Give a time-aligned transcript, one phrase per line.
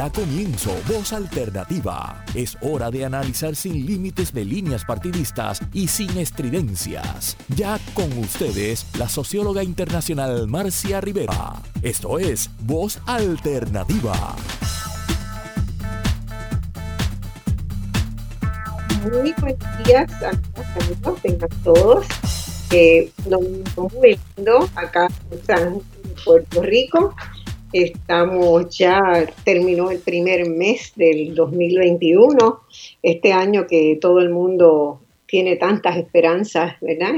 [0.00, 2.24] Da comienzo Voz Alternativa.
[2.34, 7.36] Es hora de analizar sin límites de líneas partidistas y sin estridencias.
[7.48, 11.52] Ya con ustedes, la socióloga internacional Marcia Rivera.
[11.82, 14.36] Esto es Voz Alternativa.
[19.02, 22.06] Muy buenos días, amigos, tengan todos.
[22.70, 23.12] Eh,
[23.76, 25.08] muy lindo acá
[25.48, 25.82] en
[26.24, 27.14] Puerto Rico.
[27.72, 29.00] Estamos ya,
[29.44, 32.60] terminó el primer mes del 2021,
[33.00, 37.12] este año que todo el mundo tiene tantas esperanzas, ¿verdad?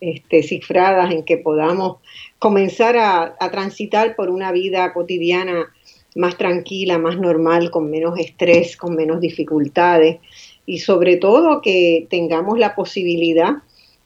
[0.00, 1.98] Este, cifradas en que podamos
[2.38, 5.70] comenzar a, a transitar por una vida cotidiana
[6.16, 10.18] más tranquila, más normal, con menos estrés, con menos dificultades
[10.64, 13.56] y sobre todo que tengamos la posibilidad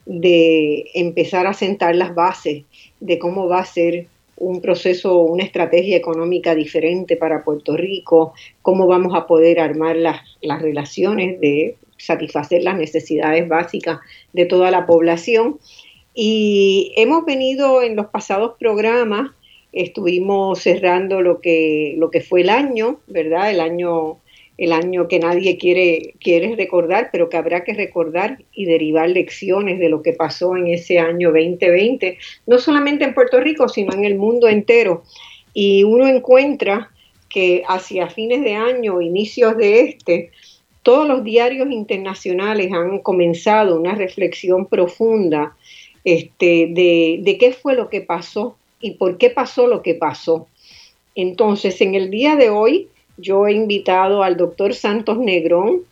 [0.07, 2.65] de empezar a sentar las bases
[3.01, 8.87] de cómo va a ser un proceso, una estrategia económica diferente para Puerto Rico, cómo
[8.87, 14.01] vamos a poder armar las, las relaciones de satisfacer las necesidades básicas
[14.33, 15.59] de toda la población.
[16.15, 19.31] Y hemos venido en los pasados programas,
[19.73, 23.51] estuvimos cerrando lo que, lo que fue el año, ¿verdad?
[23.51, 24.19] El año
[24.57, 29.79] el año que nadie quiere, quiere recordar, pero que habrá que recordar y derivar lecciones
[29.81, 34.05] de lo que pasó en ese año 2020, no solamente en Puerto Rico, sino en
[34.05, 35.03] el mundo entero.
[35.53, 36.91] Y uno encuentra
[37.29, 40.31] que hacia fines de año, inicios de este,
[40.85, 45.57] todos los diarios internacionales han comenzado una reflexión profunda
[46.05, 50.47] este, de, de qué fue lo que pasó y por qué pasó lo que pasó.
[51.17, 55.83] Entonces, en el día de hoy, yo he invitado al doctor Santos Negrón,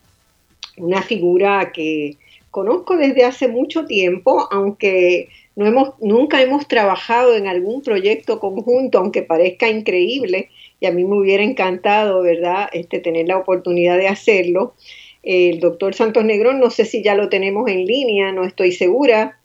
[0.76, 2.16] una figura que
[2.50, 8.98] conozco desde hace mucho tiempo, aunque no hemos, nunca hemos trabajado en algún proyecto conjunto,
[8.98, 10.50] aunque parezca increíble,
[10.80, 14.74] y a mí me hubiera encantado, ¿verdad?, este, tener la oportunidad de hacerlo.
[15.22, 19.38] El doctor Santos Negrón, no sé si ya lo tenemos en línea, no estoy segura.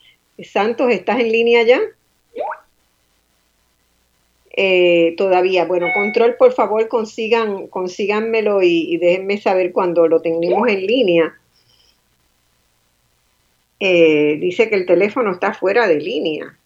[0.44, 1.80] Santos, ¿estás en línea ya?
[4.60, 5.66] Eh, todavía.
[5.66, 11.38] Bueno, control, por favor, consigan, consíganmelo y, déjenme saber cuando lo tengamos en línea.
[13.80, 16.58] Eh, dice que el teléfono está fuera de línea.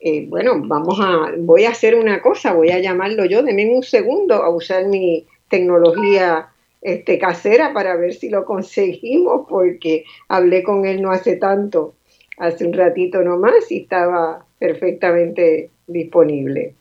[0.00, 3.84] Eh, bueno, vamos a, voy a hacer una cosa, voy a llamarlo yo, denme un
[3.84, 6.48] segundo a usar mi tecnología
[6.82, 11.94] este, casera para ver si lo conseguimos, porque hablé con él no hace tanto,
[12.38, 16.74] hace un ratito nomás y estaba perfectamente disponible.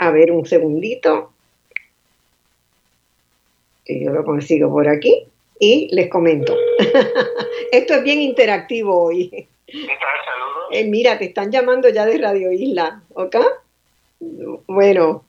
[0.00, 1.30] A ver, un segundito.
[3.84, 5.26] Que yo lo consigo por aquí.
[5.58, 6.56] Y les comento.
[7.72, 9.28] Esto es bien interactivo hoy.
[9.28, 10.18] ¿Qué tal?
[10.24, 10.68] Saludos.
[10.72, 13.36] Eh, mira, te están llamando ya de Radio Isla, ¿ok?
[14.66, 15.22] Bueno.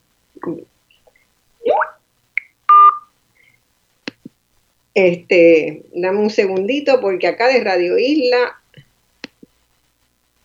[4.93, 8.61] Este, dame un segundito porque acá de Radio Isla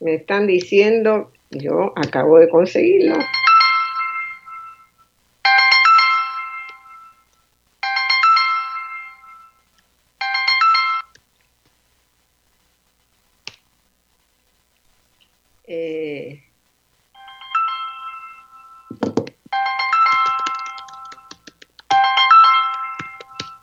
[0.01, 3.15] me están diciendo, yo acabo de conseguirlo.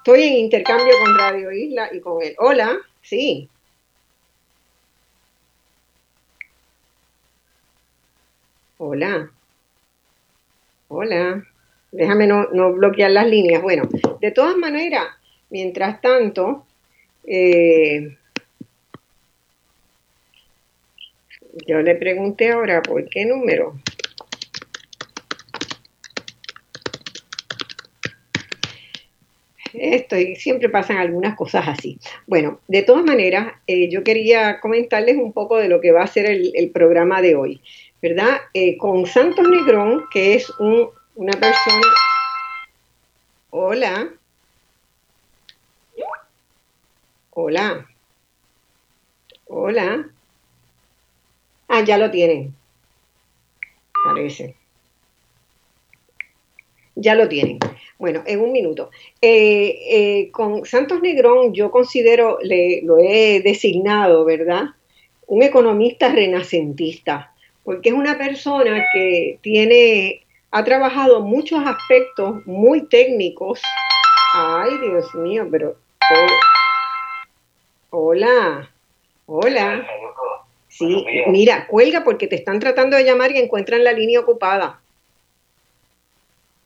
[0.04, 2.34] Estoy en intercambio con Radio Isla y con él.
[2.38, 3.48] Hola, sí.
[8.76, 9.30] Hola.
[10.88, 11.42] Hola.
[11.90, 13.62] Déjame no, bloquear las líneas.
[13.62, 13.88] Bueno,
[14.20, 15.06] de todas maneras,
[15.48, 16.66] mientras tanto,
[17.26, 18.18] eh,
[21.66, 23.74] yo le pregunté ahora por qué número.
[29.74, 31.98] esto y siempre pasan algunas cosas así.
[32.26, 36.06] Bueno, de todas maneras, eh, yo quería comentarles un poco de lo que va a
[36.06, 37.60] ser el, programa de hoy,
[38.00, 38.40] ¿verdad?
[38.52, 41.86] Eh, con Santos Negrón, que es un, una persona...
[43.50, 44.08] Hola.
[47.30, 47.86] Hola.
[49.46, 50.13] Hola.
[51.76, 52.54] Ah, ya lo tienen.
[54.04, 54.54] Parece.
[56.94, 57.58] Ya lo tienen.
[57.98, 58.92] Bueno, en un minuto.
[59.20, 64.66] Eh, eh, con Santos Negrón yo considero, le, lo he designado, ¿verdad?
[65.26, 67.34] Un economista renacentista,
[67.64, 73.60] porque es una persona que tiene, ha trabajado muchos aspectos muy técnicos.
[74.32, 75.76] Ay, Dios mío, pero...
[77.90, 78.70] Oh, hola,
[79.26, 79.84] hola.
[80.76, 84.80] Sí, mira, cuelga porque te están tratando de llamar y encuentran la línea ocupada.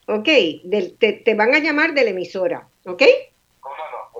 [0.08, 0.28] ¿ok?
[0.98, 3.02] te, van a llamar de la emisora, ¿ok?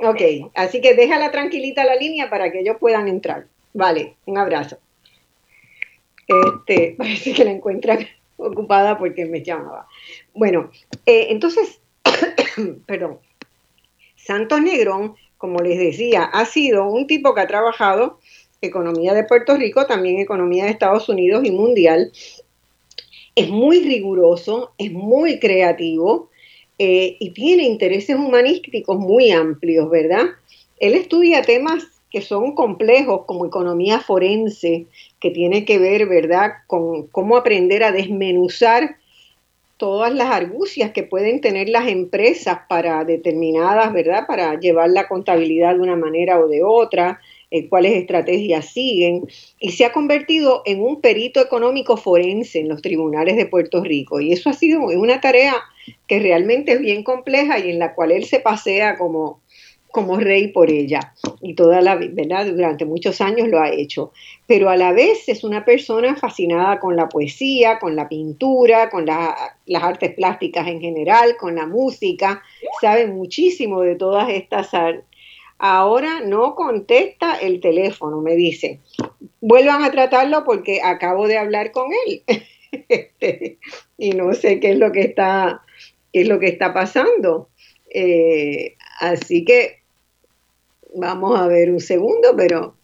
[0.00, 0.20] Ok,
[0.54, 3.46] así que déjala tranquilita la línea para que ellos puedan entrar.
[3.72, 4.78] Vale, un abrazo.
[6.26, 8.06] Este, parece que la encuentran
[8.36, 9.88] ocupada porque me llamaba.
[10.34, 10.70] Bueno,
[11.06, 11.80] eh, entonces,
[12.86, 13.18] perdón,
[14.14, 18.20] Santos Negrón, como les decía, ha sido un tipo que ha trabajado
[18.60, 22.12] economía de Puerto Rico, también economía de Estados Unidos y mundial.
[23.34, 26.30] Es muy riguroso, es muy creativo
[26.78, 30.26] eh, y tiene intereses humanísticos muy amplios, ¿verdad?
[30.78, 34.86] Él estudia temas que son complejos como economía forense,
[35.20, 38.96] que tiene que ver, ¿verdad?, con cómo aprender a desmenuzar
[39.76, 45.74] todas las argucias que pueden tener las empresas para determinadas, ¿verdad?, para llevar la contabilidad
[45.74, 49.26] de una manera o de otra, eh, cuáles estrategias siguen,
[49.58, 54.20] y se ha convertido en un perito económico forense en los tribunales de Puerto Rico.
[54.20, 55.54] Y eso ha sido una tarea
[56.06, 59.40] que realmente es bien compleja y en la cual él se pasea como
[59.90, 61.14] como rey por ella.
[61.40, 64.12] Y toda la verdad durante muchos años lo ha hecho.
[64.46, 69.06] Pero a la vez es una persona fascinada con la poesía con la pintura con
[69.06, 72.42] las artes plásticas en general con la música.
[72.80, 75.07] Sabe muchísimo de todas estas artes
[75.58, 78.80] ahora no contesta el teléfono me dice.
[79.40, 82.22] Vuelvan a tratarlo porque acabo de hablar con él.
[82.70, 83.56] Este,
[83.96, 85.62] y no sé qué es lo que está
[86.12, 87.48] qué es lo que está pasando.
[87.88, 89.78] Eh, así que
[90.94, 92.74] Vamos a ver un segundo, pero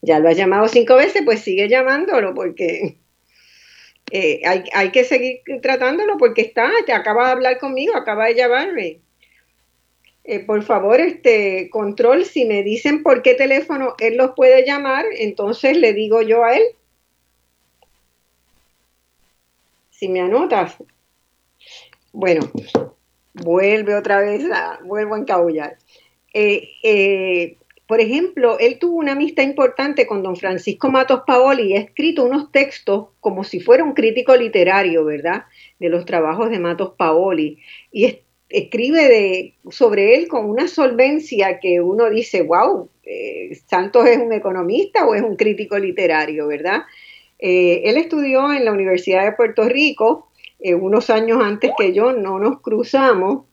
[0.00, 2.98] ya lo ha llamado cinco veces, pues sigue llamándolo porque
[4.10, 4.42] eh,
[4.74, 9.00] hay, que seguir tratándolo porque está, te acaba de hablar conmigo, acaba de llamarme.
[10.24, 15.04] Eh, por favor, este control, si me dicen por qué teléfono él los puede llamar,
[15.18, 16.62] entonces le digo yo a él.
[19.90, 20.76] Si me anotas.
[22.12, 22.50] Bueno,
[23.34, 25.78] vuelve otra vez a, vuelvo a encabullar.
[26.34, 31.76] Eh, eh, por ejemplo, él tuvo una amistad importante con don Francisco Matos Paoli y
[31.76, 35.46] ha escrito unos textos como si fuera un crítico literario, ¿verdad?
[35.78, 37.58] De los trabajos de Matos Paoli.
[37.90, 38.20] Y
[38.52, 44.32] escribe de, sobre él con una solvencia que uno dice, wow, eh, Santos es un
[44.32, 46.82] economista o es un crítico literario, ¿verdad?
[47.44, 50.28] él estudió en la Universidad de Puerto Rico,
[50.62, 53.46] eh, unos años antes que yo, no nos cruzamos.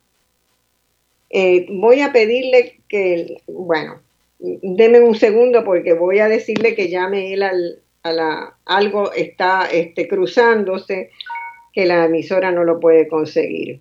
[1.31, 3.99] Eh, voy a pedirle que, bueno,
[4.37, 9.67] deme un segundo porque voy a decirle que llame él al, a la, algo está
[9.71, 11.09] este, cruzándose
[11.73, 13.79] que la emisora no lo puede conseguir.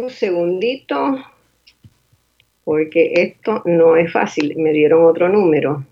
[0.00, 1.16] Un segundito,
[2.64, 4.54] porque esto no es fácil.
[4.56, 5.84] Me dieron otro número.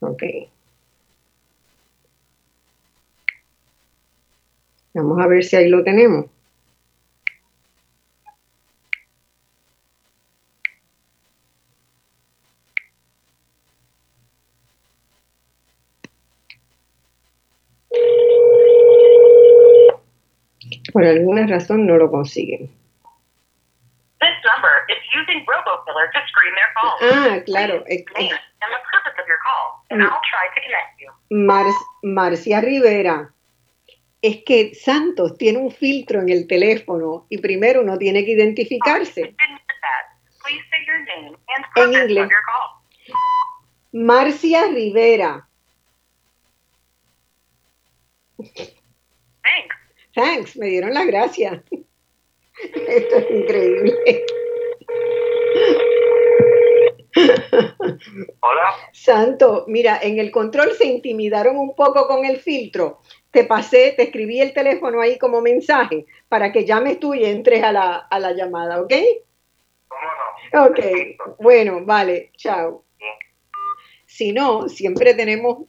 [0.00, 0.22] Ok.
[4.94, 6.26] Vamos a ver si ahí lo tenemos.
[20.96, 22.70] Por alguna razón no lo consiguen.
[27.02, 27.84] Ah, claro.
[32.02, 33.30] Marcia Rivera.
[34.22, 39.34] Es que Santos tiene un filtro en el teléfono y primero uno tiene que identificarse.
[41.76, 42.30] En inglés.
[43.92, 45.46] Marcia Rivera.
[49.46, 49.75] Thanks,
[50.56, 51.62] me dieron la gracia.
[52.88, 53.94] Esto es increíble.
[58.40, 58.74] Hola.
[58.92, 63.00] Santo, mira, en el control se intimidaron un poco con el filtro.
[63.30, 67.62] Te pasé, te escribí el teléfono ahí como mensaje para que llames tú y entres
[67.62, 68.94] a la, a la llamada, ¿ok?
[69.88, 70.66] ¿Cómo no?
[70.66, 70.78] Ok,
[71.40, 72.84] bueno, vale, chao.
[74.06, 75.66] Si no, siempre tenemos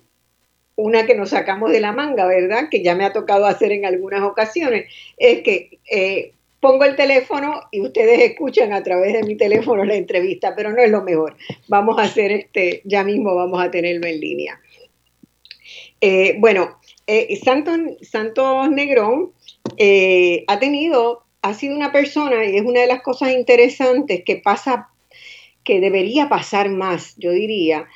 [0.77, 2.69] una que nos sacamos de la manga, ¿verdad?
[2.69, 4.85] Que ya me ha tocado hacer en algunas ocasiones,
[5.17, 9.95] es que eh, pongo el teléfono y ustedes escuchan a través de mi teléfono la
[9.95, 11.35] entrevista, pero no es lo mejor.
[11.67, 14.61] Vamos a hacer este, ya mismo vamos a tenerlo en línea.
[15.99, 19.33] Eh, bueno, eh, Santos, Santos Negrón
[20.47, 24.89] ha tenido, ha sido una persona, y es una de las cosas interesantes que pasa,
[25.63, 27.87] que debería pasar más, yo diría,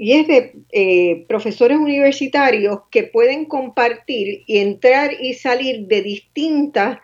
[0.00, 7.00] y es de eh, profesores universitarios que pueden compartir y entrar y salir de distintas,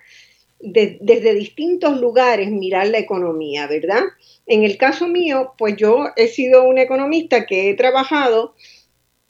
[0.58, 4.00] desde distintos lugares mirar la economía, ¿verdad?
[4.46, 8.54] En el caso mío, pues yo he sido una economista que he trabajado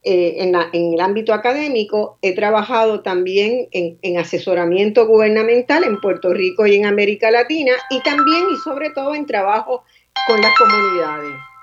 [0.01, 0.55] eh, en,
[0.93, 7.31] el ámbito académico, he trabajado también en, asesoramiento gubernamental en Puerto Rico y en América
[7.31, 9.83] Latina y también y sobre todo en trabajo
[10.25, 11.56] con las comunidades.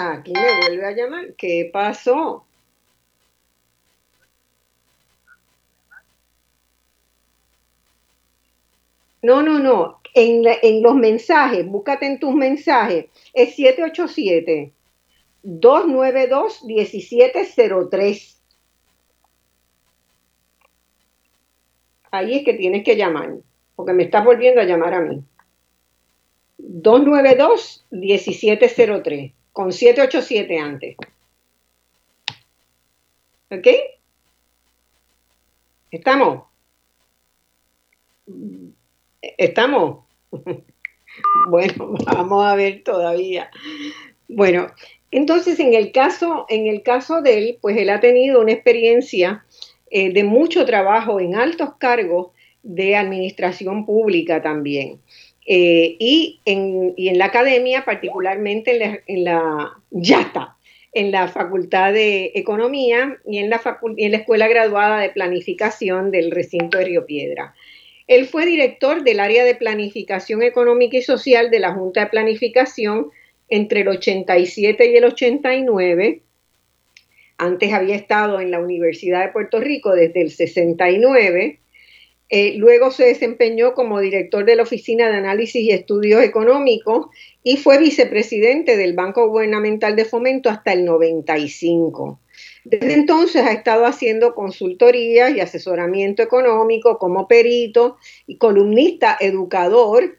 [0.00, 1.34] Aquí me vuelve a llamar.
[1.36, 2.46] ¿Qué pasó?
[9.22, 10.00] No, no, no.
[10.14, 10.44] En,
[10.82, 13.06] los mensajes, búscate en tus mensajes.
[13.34, 14.72] Es 787
[15.42, 18.36] 292-1703.
[22.10, 23.36] Ahí es que tienes que llamar,
[23.74, 25.24] porque me estás volviendo a llamar a mí.
[26.58, 30.96] 292-1703, con 787 antes.
[33.50, 33.66] ¿Ok?
[35.90, 36.44] ¿Estamos?
[39.20, 40.04] ¿Estamos?
[41.50, 43.50] bueno, vamos a ver todavía.
[44.28, 44.68] Bueno,
[45.10, 49.44] entonces, en el caso, en el caso de él, pues él ha tenido una experiencia
[49.90, 52.28] eh, de mucho trabajo en altos cargos
[52.62, 55.00] de administración pública también.
[55.50, 58.72] Eh, y, en, la academia, particularmente
[59.06, 59.72] en la,
[60.92, 66.84] en la, Facultad de Economía y en la Escuela Graduada de Planificación del recinto de
[66.84, 67.54] Río Piedra.
[68.08, 73.08] Él fue director del área de planificación económica y social de la Junta de Planificación
[73.48, 76.20] entre el 87 y el 89.
[77.38, 81.58] Antes había estado en la Universidad de Puerto Rico desde el 69.
[82.30, 87.06] Eh, luego se desempeñó como director de la Oficina de Análisis y Estudios Económicos
[87.42, 92.20] y fue vicepresidente del Banco Gubernamental de Fomento hasta el 95.
[92.64, 100.18] Desde entonces ha estado haciendo consultorías y asesoramiento económico como perito y columnista educador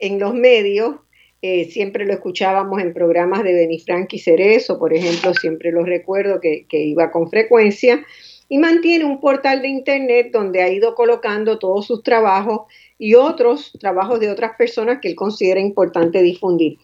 [0.00, 0.96] en los medios
[1.40, 6.40] eh, siempre lo escuchábamos en programas de Benifrank y Cerezo, por ejemplo, siempre lo recuerdo
[6.40, 8.04] que, iba con frecuencia,
[8.48, 12.62] y mantiene un portal de internet donde ha ido colocando todos sus trabajos
[12.98, 16.78] y otros trabajos de otras personas que él considera importante difundir.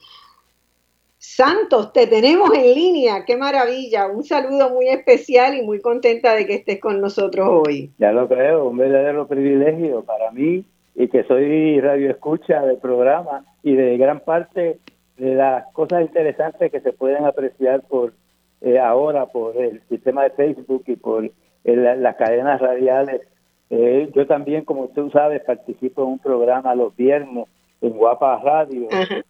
[1.18, 6.46] Santos, te tenemos en línea, qué maravilla, un saludo muy especial y muy contenta de
[6.46, 7.90] que estés con nosotros hoy.
[7.98, 13.44] Ya lo creo, un verdadero privilegio para mí y que soy radio escucha del programa
[13.62, 14.78] y de gran parte
[15.16, 18.12] de las cosas interesantes que se pueden apreciar por
[18.60, 21.30] eh, ahora por el sistema de Facebook y por
[21.64, 23.22] las cadenas radiales.
[23.70, 27.46] Eh, yo también, como tú sabes, participo en un programa los viernes
[27.80, 28.88] en Guapa Radio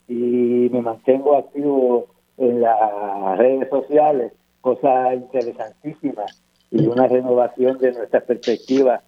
[0.08, 8.20] y me mantengo activo en las redes sociales, cosas interesantísimas y una renovación de nuestra
[8.20, 9.00] perspectiva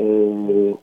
[0.00, 0.76] eh,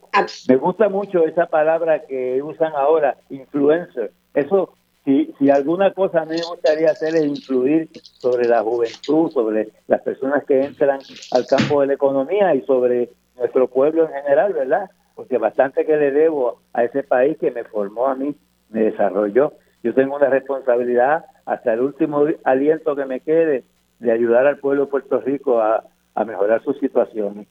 [0.49, 4.11] me gusta mucho esa palabra que usan ahora, influencer.
[4.33, 4.73] Eso,
[5.05, 10.43] si, si alguna cosa me gustaría hacer es influir sobre la juventud, sobre las personas
[10.45, 10.99] que entran
[11.31, 14.89] al campo de la economía y sobre nuestro pueblo en general, ¿verdad?
[15.13, 18.35] Porque bastante que le debo a ese país que me formó a mí,
[18.69, 19.53] me desarrolló.
[19.83, 23.63] Yo tengo una responsabilidad hasta el último aliento que me quede
[23.99, 25.83] de ayudar al pueblo de Puerto Rico a,
[26.15, 27.47] a mejorar sus situaciones.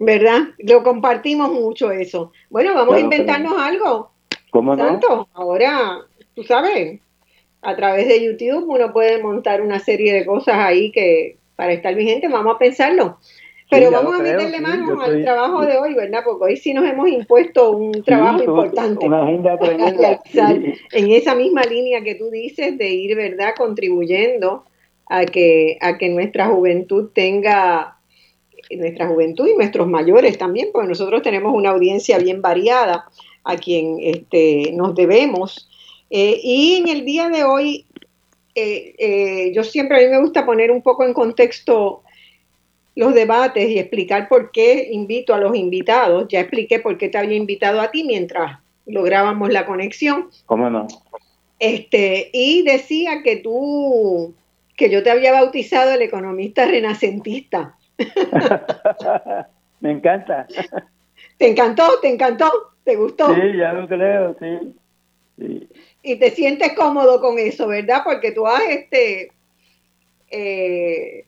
[0.00, 0.48] ¿verdad?
[0.58, 2.32] Lo compartimos mucho eso.
[2.48, 4.10] Bueno, vamos a inventarnos algo.
[4.50, 4.84] ¿Cómo no?
[4.84, 6.00] Tanto, ahora,
[6.40, 7.00] tú sabes,
[7.60, 11.94] a través de YouTube uno puede montar una serie de cosas ahí que para estar
[11.94, 13.18] vigente, vamos a pensarlo.
[13.68, 16.22] Pero vamos a meterle mano al trabajo de hoy, ¿verdad?
[16.24, 19.06] Porque hoy sí nos hemos impuesto un trabajo importante.
[19.06, 19.58] Una agenda
[20.92, 23.52] En esa misma línea que tú dices de ir, ¿verdad?
[23.56, 24.64] Contribuyendo
[25.06, 27.98] a que, a que nuestra juventud tenga
[28.70, 33.04] nuestra juventud y nuestros mayores también, porque nosotros tenemos una audiencia bien variada
[33.44, 35.69] a quien este, nos debemos.
[36.10, 37.86] Eh, y en el día de hoy,
[38.54, 42.02] eh, eh, yo siempre a mí me gusta poner un poco en contexto
[42.96, 46.26] los debates y explicar por qué invito a los invitados.
[46.28, 50.28] Ya expliqué por qué te había invitado a ti mientras lográbamos la conexión.
[50.46, 50.88] ¿Cómo no?
[51.60, 54.34] Este, y decía que tú,
[54.76, 57.76] que yo te había bautizado el economista renacentista.
[59.80, 60.46] Me encanta.
[61.36, 62.00] ¿Te encantó?
[62.00, 62.50] ¿Te encantó?
[62.82, 63.34] ¿Te gustó?
[63.34, 65.68] Sí, ya lo creo, sí.
[66.02, 68.02] Y te sientes cómodo con eso, ¿verdad?
[68.04, 69.30] Porque tú has este
[70.30, 71.24] eh,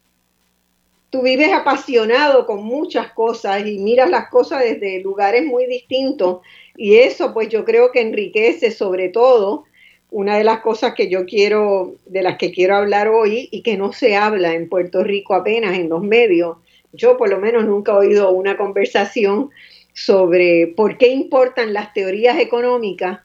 [1.10, 6.40] tú vives apasionado con muchas cosas y miras las cosas desde lugares muy distintos
[6.76, 9.64] y eso pues yo creo que enriquece sobre todo
[10.10, 13.76] una de las cosas que yo quiero, de las que quiero hablar hoy y que
[13.76, 16.58] no se habla en Puerto Rico apenas en los medios.
[16.92, 19.50] Yo por lo menos nunca he oído una conversación
[19.94, 23.20] sobre por qué importan las teorías económicas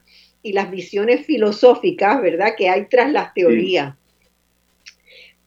[0.48, 3.96] y las visiones filosóficas, ¿verdad?, que hay tras las teorías.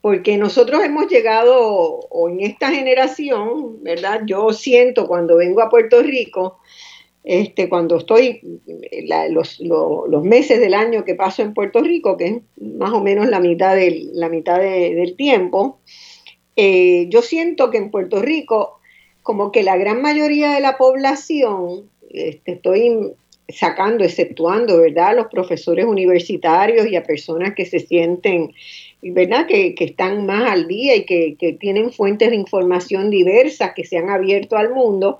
[0.02, 4.22] Porque nosotros hemos llegado, o en esta generación, ¿verdad?
[4.26, 6.58] Yo siento cuando vengo a Puerto Rico,
[7.24, 8.60] este, cuando estoy
[9.30, 13.40] los, meses del año que paso en Puerto Rico, que es más o menos la
[13.40, 15.78] mitad del, la mitad del tiempo,
[16.56, 18.80] eh, yo siento que en Puerto Rico,
[19.22, 23.14] como que la gran mayoría de la población, este, estoy
[23.52, 28.52] sacando, exceptuando, ¿verdad?, a los profesores universitarios y a personas que se sienten,
[29.02, 33.84] ¿verdad?, que, están más al día y que, que tienen fuentes de información diversas, que
[33.84, 35.18] se han abierto al mundo,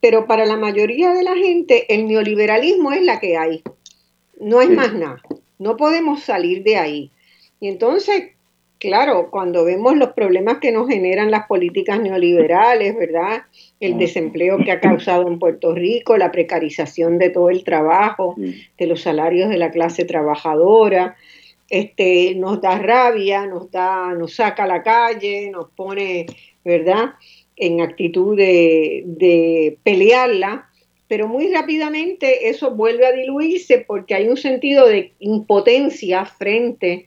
[0.00, 3.62] pero para la mayoría de la gente el neoliberalismo es la que hay,
[4.38, 5.22] no es más nada,
[5.58, 7.10] no podemos salir de ahí.
[7.60, 8.33] Y entonces,
[8.84, 13.42] claro, cuando vemos los problemas que nos generan las políticas neoliberales, ¿verdad?
[13.80, 18.86] El desempleo que ha causado en Puerto Rico, la precarización de todo el trabajo, de
[18.86, 21.16] los salarios de la clase trabajadora,
[21.70, 26.26] este, nos da rabia, nos da, nos saca a la calle, nos pone,
[26.64, 27.14] ¿verdad?
[27.56, 30.68] en actitud de, pelearla,
[31.08, 37.06] pero muy rápidamente eso vuelve a diluirse porque hay un sentido de impotencia frente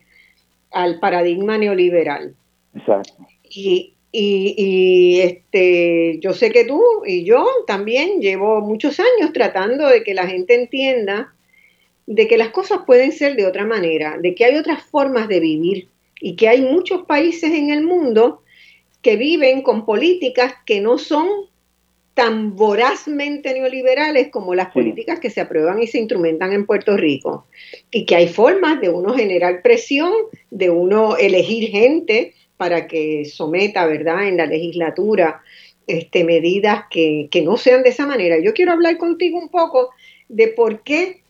[0.70, 2.34] al paradigma neoliberal.
[2.74, 3.26] Exacto.
[3.44, 10.02] Y, y, este, yo sé que tú y yo también llevo muchos años tratando de
[10.02, 11.34] que la gente entienda
[12.06, 15.40] de que las cosas pueden ser de otra manera, de que hay otras formas de
[15.40, 15.88] vivir
[16.20, 18.42] y que hay muchos países en el mundo
[19.02, 21.28] que viven con políticas que no son
[22.18, 27.46] tan vorazmente neoliberales como las políticas que se aprueban y se instrumentan en Puerto Rico.
[27.92, 30.12] Y que hay formas de uno generar presión,
[30.50, 35.42] de uno elegir gente para que someta, ¿verdad?, en la legislatura
[35.86, 38.40] este, medidas que, no sean de esa manera.
[38.42, 39.90] Yo quiero hablar contigo un poco
[40.28, 41.20] de por qué,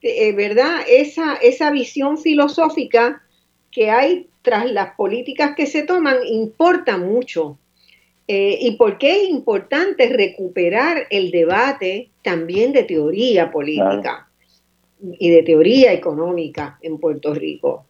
[0.00, 3.22] eh, ¿verdad?, esa, esa visión filosófica
[3.70, 7.58] que hay tras las políticas que se toman importa mucho.
[8.28, 14.28] Eh, ¿Y por qué es importante recuperar el debate también de teoría política
[15.18, 17.84] y de teoría económica en Puerto Rico?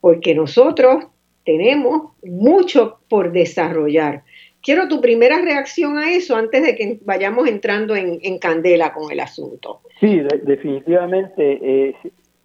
[0.00, 1.06] Porque nosotros
[1.44, 4.22] tenemos mucho por desarrollar.
[4.62, 9.20] Quiero tu primera reacción a eso antes de que vayamos entrando en, candela con el
[9.20, 9.80] asunto.
[10.00, 11.58] Sí, definitivamente.
[11.62, 11.94] Eh,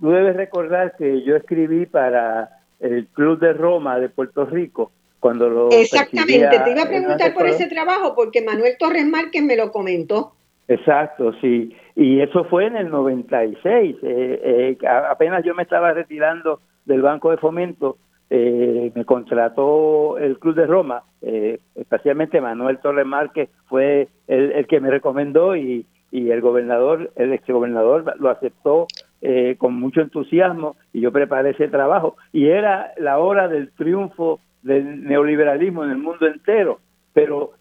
[0.02, 2.50] tú debes recordar que yo escribí para
[2.82, 5.69] el Club de Roma de Puerto Rico, cuando lo...
[5.71, 10.34] Exactamente, te iba a preguntar por ese trabajo porque Manuel Torres Márquez me lo comentó.
[10.67, 11.75] Exacto, sí.
[11.95, 13.97] Y eso fue en el 96.
[14.01, 14.77] Eh, eh,
[15.10, 17.97] apenas yo me estaba retirando del Banco de Fomento,
[18.29, 21.03] eh, me contrató el Club de Roma,
[21.75, 27.34] especialmente Manuel Torres Márquez fue el, el que me recomendó y, y el gobernador, el
[27.34, 28.88] exgobernador lo aceptó
[29.21, 34.39] eh, con mucho entusiasmo y yo preparé ese trabajo y era la hora del triunfo
[34.62, 36.80] del neoliberalismo en el mundo entero,
[37.13, 37.52] pero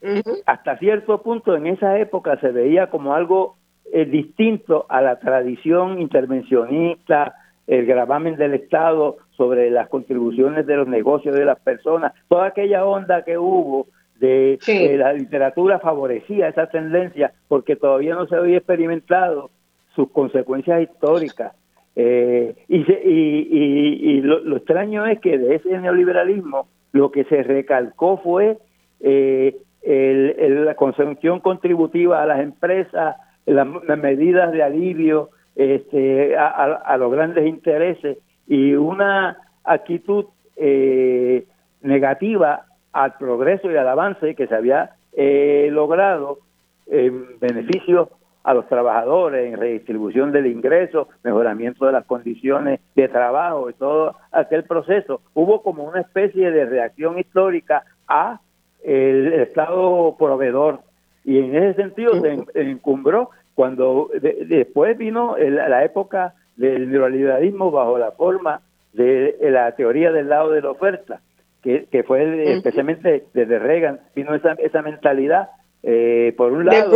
[0.45, 3.55] hasta cierto punto en esa época se veía como algo
[3.91, 7.35] eh, distinto a la tradición intervencionista,
[7.67, 12.85] el gravamen del Estado sobre las contribuciones de los negocios de las personas, toda aquella
[12.85, 13.87] onda que hubo
[14.19, 14.59] de
[14.97, 19.49] la literatura favorecía esa tendencia porque todavía no se había experimentado
[19.95, 21.53] sus consecuencias históricas.
[21.95, 28.57] Eh, y, lo, extraño es que de ese neoliberalismo lo que se recalcó fue
[28.99, 37.47] eh, la concepción contributiva a las empresas, las, medidas de alivio este, a, los grandes
[37.47, 40.25] intereses y una actitud
[40.55, 41.45] eh,
[41.81, 46.39] negativa al progreso y al avance que se había logrado
[46.87, 48.09] en beneficio
[48.43, 54.15] a los trabajadores en redistribución del ingreso, mejoramiento de las condiciones de trabajo y todo
[54.31, 55.21] aquel proceso.
[55.33, 58.39] Hubo como una especie de reacción histórica a
[58.83, 60.79] el Estado proveedor.
[61.25, 64.09] Y en ese sentido se encumbró cuando
[64.47, 68.61] después vino la época del neoliberalismo bajo la forma
[68.93, 71.21] de la teoría del lado de la oferta,
[71.61, 75.49] que, que fue especialmente desde Reagan, vino esa, esa mentalidad,
[75.83, 76.91] eh, por un lado...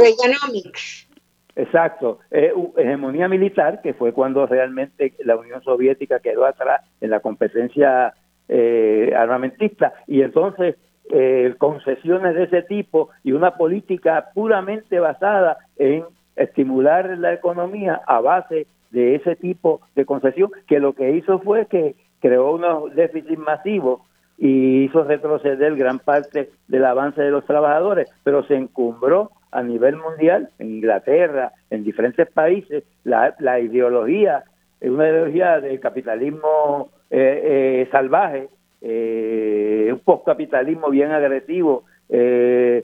[1.56, 7.20] Exacto, eh, hegemonía militar, que fue cuando realmente la Unión Soviética quedó atrás en la
[7.20, 8.14] competencia
[8.50, 10.78] eh, armamentista, y entonces
[11.12, 18.20] eh, concesiones de ese tipo y una política puramente basada en estimular la economía a
[18.20, 23.38] base de ese tipo de concesión, que lo que hizo fue que creó unos déficits
[23.38, 24.02] masivos
[24.38, 29.96] y hizo retroceder gran parte del avance de los trabajadores, pero se encumbró a nivel
[29.98, 34.44] mundial, en Inglaterra, en diferentes países, la, la ideología,
[34.82, 38.50] una ideología del capitalismo eh, eh, salvaje,
[38.82, 42.84] eh, un postcapitalismo bien agresivo, eh,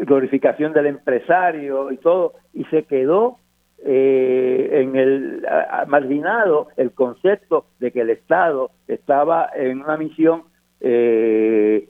[0.00, 3.38] glorificación del empresario y todo, y se quedó
[3.86, 5.46] en el
[5.86, 10.44] marginado el concepto de que el Estado estaba en una misión
[10.80, 11.86] de,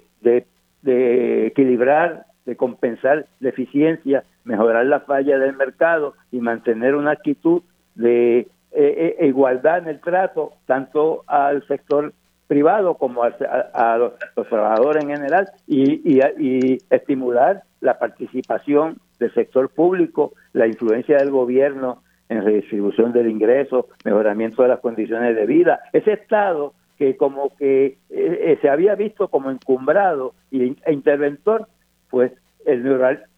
[0.83, 7.62] de equilibrar de compensar la eficiencia, mejorar la falla del mercado y mantener una actitud
[7.94, 8.40] de
[8.72, 12.12] eh, eh, igualdad en el trato tanto al sector
[12.46, 14.12] privado como a, los,
[14.48, 22.02] trabajadores en general y, y, estimular la participación del sector público, la influencia del gobierno
[22.28, 25.80] en redistribución del ingreso, mejoramiento de las condiciones de vida.
[25.92, 31.66] Ese Estado que como que eh, se había visto como encumbrado e interventor,
[32.14, 32.33] pues
[32.64, 32.85] el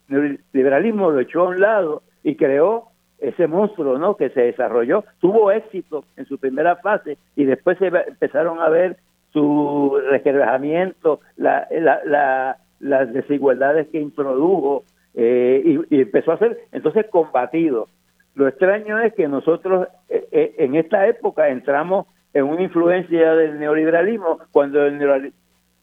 [0.08, 4.18] neoliberalismo lo echó a un lado y creó ese monstruo ¿no?
[4.18, 8.98] que se desarrolló, tuvo éxito en su primera fase y después se empezaron a ver
[9.32, 11.66] su requebrajamiento, la,
[12.78, 14.84] las desigualdades que introdujo
[15.14, 17.88] eh, y, empezó a ser entonces combatido.
[18.34, 23.58] Lo extraño es que nosotros eh, eh, en esta época entramos en una influencia del
[23.58, 25.32] neoliberalismo cuando el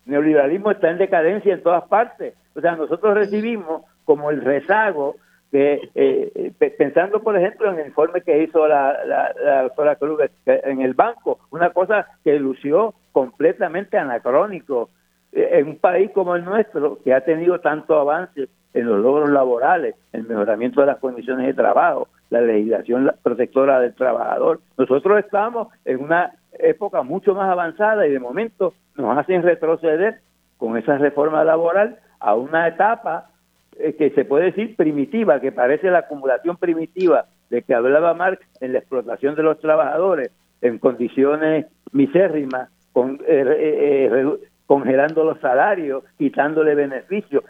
[0.05, 2.35] neoliberalismo está en decadencia en todas partes.
[2.55, 5.15] O sea, nosotros recibimos como el rezago
[5.51, 10.81] que, eh, pensando por ejemplo en el informe que hizo la, la, doctora Cruz en
[10.81, 14.89] el banco, una cosa que lució completamente anacrónico
[15.31, 19.29] eh, en un país como el nuestro, que ha tenido tanto avance en los logros
[19.29, 24.59] laborales, el mejoramiento de las condiciones de trabajo, la legislación protectora del trabajador.
[24.77, 30.19] Nosotros estamos en una época mucho más avanzada y de momento nos hacen retroceder
[30.57, 33.29] con esa reforma laboral a una etapa
[33.77, 38.45] eh, que se puede decir primitiva, que parece la acumulación primitiva de que hablaba Marx
[38.61, 46.75] en la explotación de los trabajadores en condiciones misérrimas, eh, eh, congelando los salarios, quitándole
[46.75, 47.43] beneficios.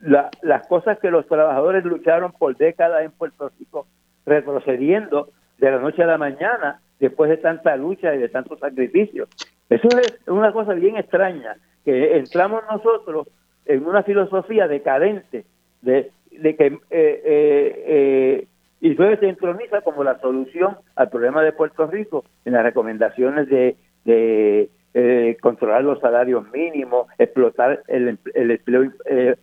[0.00, 3.86] las cosas que los trabajadores lucharon por décadas en Puerto Rico,
[4.24, 9.28] retrocediendo de la noche a la mañana, después de tanta lucha y de tantos sacrificios.
[9.68, 13.26] Eso es una cosa bien extraña, que entramos nosotros
[13.64, 15.44] en una filosofía decadente
[15.80, 18.46] de, de que eh, eh,
[18.80, 23.76] eh, se entroniza como la solución al problema de Puerto Rico en las recomendaciones de,
[24.04, 28.90] de eh, controlar los salarios mínimos, explotar el, el empleo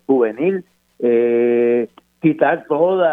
[0.06, 0.64] juvenil,
[2.22, 3.06] quitar todos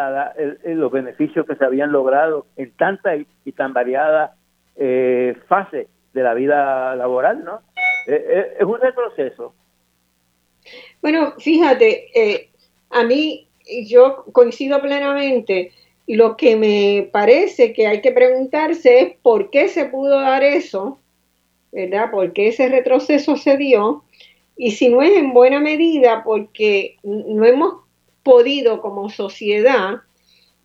[0.65, 4.33] los beneficios que se habían logrado en tanta y, y tan variadas
[5.47, 7.61] fases de la vida laboral, ¿no?
[8.07, 9.55] es un retroceso.
[11.03, 12.49] Bueno, fíjate, eh,
[12.91, 13.49] a mí
[13.87, 15.73] yo coincido plenamente.
[16.07, 20.99] Lo que me parece que hay que preguntarse es por qué se pudo dar eso,
[21.73, 22.11] ¿verdad?
[22.11, 24.05] ¿Por qué ese retroceso se dio?
[24.57, 27.84] Y si no es en buena medida porque no hemos
[28.25, 30.01] podido como sociedad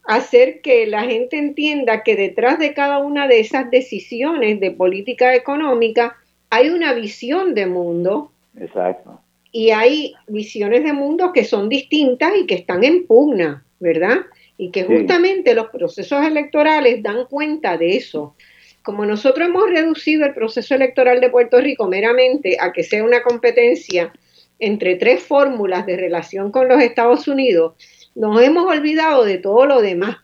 [0.03, 5.35] hacer que la gente entienda que detrás de cada una de esas decisiones de política
[5.35, 6.15] económica
[6.49, 8.31] hay una visión de mundo.
[8.59, 14.19] Exacto y hay visiones de mundo que son distintas y que están en pugna, ¿verdad?
[14.57, 18.35] Y que justamente los procesos electorales dan cuenta de eso.
[18.83, 23.23] Como nosotros hemos reducido el proceso electoral de Puerto Rico meramente a que sea una
[23.23, 24.13] competencia
[24.59, 27.73] entre tres fórmulas de relación con los Estados Unidos,
[28.15, 30.17] nos hemos olvidado de todo lo demás,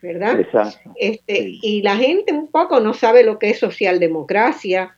[0.00, 0.40] ¿verdad?
[0.40, 0.90] Exacto.
[0.96, 4.96] Este, Y la gente un poco no sabe lo que es socialdemocracia,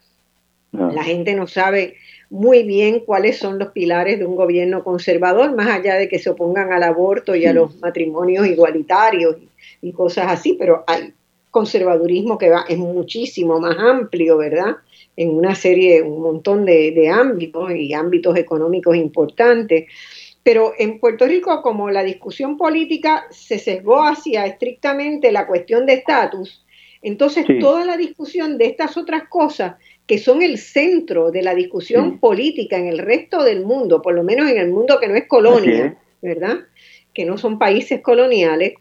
[0.72, 1.94] la gente no sabe
[2.30, 6.30] muy bien cuáles son los pilares de un gobierno conservador, más allá de que se
[6.30, 9.36] opongan al aborto y a los matrimonios igualitarios
[9.80, 11.12] y, cosas así, pero hay
[11.52, 14.76] conservadurismo que va, es muchísimo más amplio, ¿verdad?
[15.16, 19.86] En una serie, un montón de, de ámbitos y ámbitos económicos importantes.
[20.42, 25.94] Pero en Puerto Rico, como la discusión política se sesgó hacia estrictamente la cuestión de
[25.94, 26.64] estatus,
[27.04, 29.74] entonces toda la discusión de estas otras cosas
[30.06, 34.22] que son el centro de la discusión política en el resto del mundo, por lo
[34.22, 36.60] menos en el mundo que no es colonia, ¿verdad?
[37.12, 38.74] Que no son países coloniales.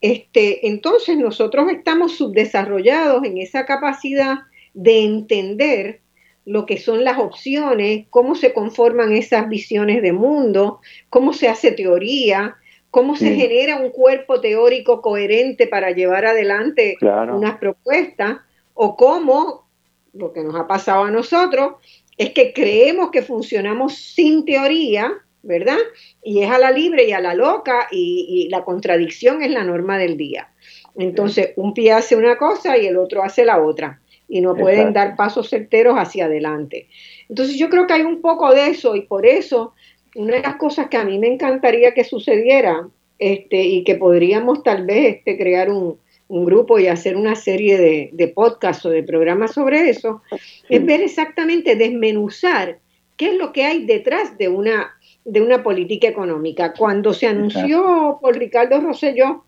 [0.00, 4.38] Este, entonces nosotros estamos subdesarrollados en esa capacidad
[4.74, 6.00] de entender
[6.48, 11.72] lo que son las opciones, cómo se conforman esas visiones de mundo, cómo se hace
[11.72, 12.56] teoría,
[12.90, 18.38] cómo se genera un cuerpo teórico coherente para llevar adelante unas propuestas,
[18.72, 19.68] o cómo,
[20.14, 21.74] lo que nos ha pasado a nosotros,
[22.16, 25.76] es que creemos que funcionamos sin teoría, ¿verdad?
[26.22, 29.98] Y es a la libre y a la loca, y, la contradicción es la norma
[29.98, 30.50] del día.
[30.96, 34.92] Entonces, un pie hace una cosa y el otro hace la otra y no pueden
[34.92, 36.88] dar pasos certeros hacia adelante.
[37.28, 39.72] Entonces yo creo que hay un poco de eso y por eso
[40.14, 42.88] una de las cosas que a mí me encantaría que sucediera
[43.18, 45.98] este, y que podríamos tal vez este, crear un,
[46.30, 50.20] grupo y hacer una serie de, de podcasts o de programas sobre eso,
[50.68, 52.80] es ver exactamente, desmenuzar
[53.16, 54.90] qué es lo que hay detrás de una,
[55.24, 56.74] de una política económica.
[56.74, 59.44] Cuando se anunció por Ricardo Rosselló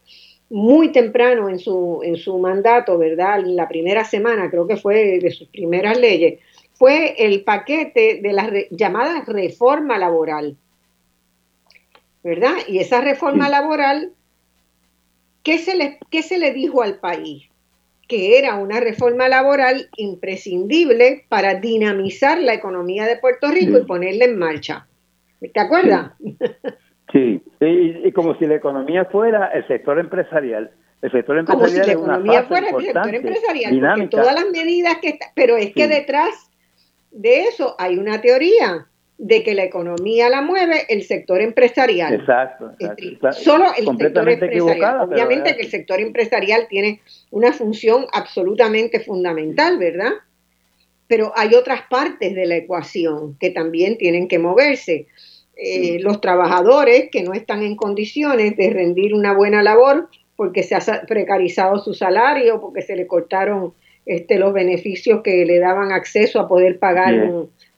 [0.50, 3.40] muy temprano en su, en su mandato, ¿verdad?
[3.44, 6.40] La primera semana, creo que fue de sus primeras leyes,
[6.74, 10.56] fue el paquete de la llamada reforma laboral,
[12.24, 12.54] ¿verdad?
[12.66, 14.12] Y esa reforma laboral,
[15.44, 17.48] ¿qué se, le, ¿qué se le dijo al país?
[18.08, 24.24] Que era una reforma laboral imprescindible para dinamizar la economía de Puerto Rico y ponerla
[24.24, 24.88] en marcha.
[25.40, 26.12] ¿Te acuerdas?
[26.18, 26.36] Sí,
[27.12, 30.70] y, como si la economía fuera el sector empresarial.
[31.02, 35.08] El sector empresarial como si la economía fuera el sector empresarial, todas las medidas que
[35.08, 36.50] está, pero es que detrás
[37.10, 38.86] de eso hay una teoría
[39.20, 42.14] de que la economía la mueve el sector empresarial.
[42.14, 42.72] Exacto.
[43.32, 45.00] Solo el sector empresarial.
[45.02, 50.12] Obviamente que el sector empresarial tiene una función absolutamente fundamental, ¿verdad?
[51.06, 55.06] Pero hay otras partes de la ecuación que también tienen que moverse.
[55.62, 60.74] Eh, los trabajadores que no están en condiciones de rendir una buena labor porque se
[60.74, 63.74] ha precarizado su salario, porque se le cortaron
[64.06, 67.14] este, los beneficios que le daban acceso a poder pagar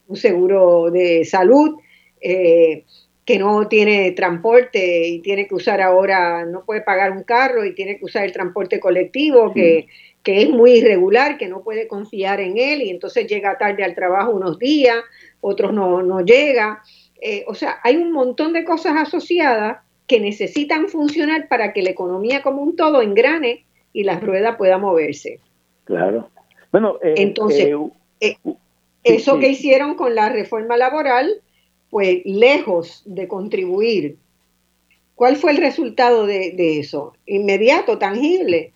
[0.07, 1.75] un, seguro de salud,
[2.21, 2.85] eh,
[3.25, 7.75] que no tiene transporte y tiene que usar ahora, no puede pagar un carro y
[7.75, 9.87] tiene que usar el transporte colectivo, que,
[10.23, 13.93] que es muy irregular, que no puede confiar en él y entonces llega tarde al
[13.93, 15.03] trabajo unos días,
[15.41, 16.81] otros no, no llega.
[17.25, 21.91] Eh, o sea, hay un montón de cosas asociadas que necesitan funcionar para que la
[21.91, 25.39] economía como un todo engrane y la rueda pueda moverse.
[25.85, 26.29] Claro.
[26.73, 27.73] Bueno, eh, entonces,
[28.19, 28.35] eh,
[29.05, 31.41] eso que hicieron con la reforma laboral,
[31.89, 34.17] pues lejos de contribuir.
[35.15, 37.13] ¿Cuál fue el resultado de, de eso?
[37.25, 38.73] Inmediato, tangible.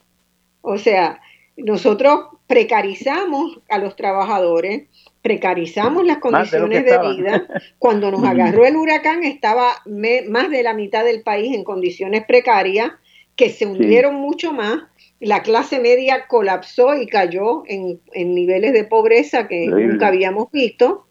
[0.61, 1.19] O sea,
[1.57, 4.83] nosotros precarizamos a los trabajadores,
[5.21, 7.47] precarizamos las condiciones de, vida.
[7.77, 12.91] Cuando nos agarró el huracán estaba más de la mitad del país en condiciones precarias,
[13.35, 14.83] que se hundieron mucho más.
[15.19, 21.05] La clase media colapsó y cayó en, niveles de pobreza que nunca habíamos visto.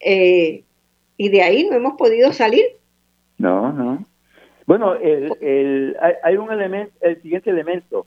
[0.00, 0.62] Eh,
[1.16, 2.64] y de ahí no hemos podido salir.
[3.38, 4.04] No, no.
[4.66, 8.06] Bueno, el, hay un elemento, el siguiente elemento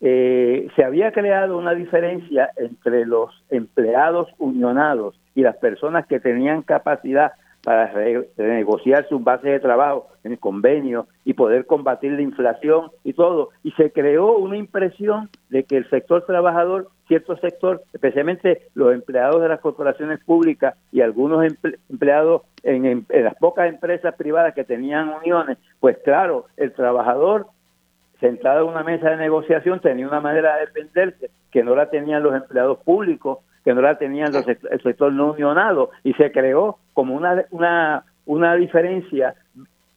[0.00, 6.62] eh, se había creado una diferencia entre los empleados unionados y las personas que tenían
[6.62, 7.32] capacidad
[7.66, 7.92] para
[8.36, 13.48] renegociar sus bases de trabajo en el convenio y poder combatir la inflación y todo.
[13.64, 19.42] Y se creó una impresión de que el sector trabajador, cierto sector, especialmente los empleados
[19.42, 21.44] de las corporaciones públicas y algunos
[21.88, 27.48] empleados en, en las pocas empresas privadas que tenían uniones, pues claro, el trabajador
[28.20, 32.22] sentado en una mesa de negociación tenía una manera de defenderse que no la tenían
[32.22, 36.78] los empleados públicos, que no la tenían los, el sector no unionado y se creó
[36.94, 39.34] como una, una, una diferencia,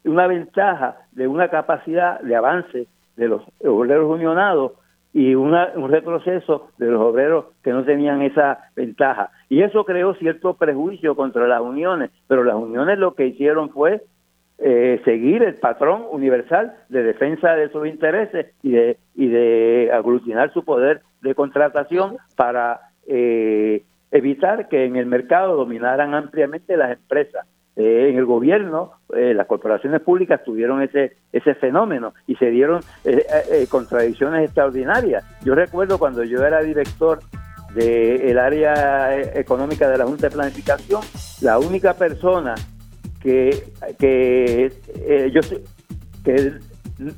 [0.03, 4.73] una ventaja de una capacidad de avance de los obreros unionados
[5.13, 9.32] y una, un retroceso de los obreros que no tenían esa ventaja.
[9.49, 14.03] Y eso creó cierto prejuicio contra las uniones, pero las uniones lo que hicieron fue
[14.62, 20.52] eh, seguir el patrón universal de defensa de sus intereses y de, y de aglutinar
[20.52, 27.48] su poder de contratación para eh, evitar que en el mercado dominaran ampliamente las empresas.
[27.78, 32.82] Eh, en el gobierno, las corporaciones públicas tuvieron ese, ese fenómeno y se dieron
[33.69, 35.24] contradicciones extraordinarias.
[35.45, 37.19] Yo recuerdo cuando yo era director
[37.74, 41.02] del área económica de la Junta de Planificación,
[41.41, 42.56] la única persona
[43.19, 45.41] que, que eh, yo
[46.23, 46.60] que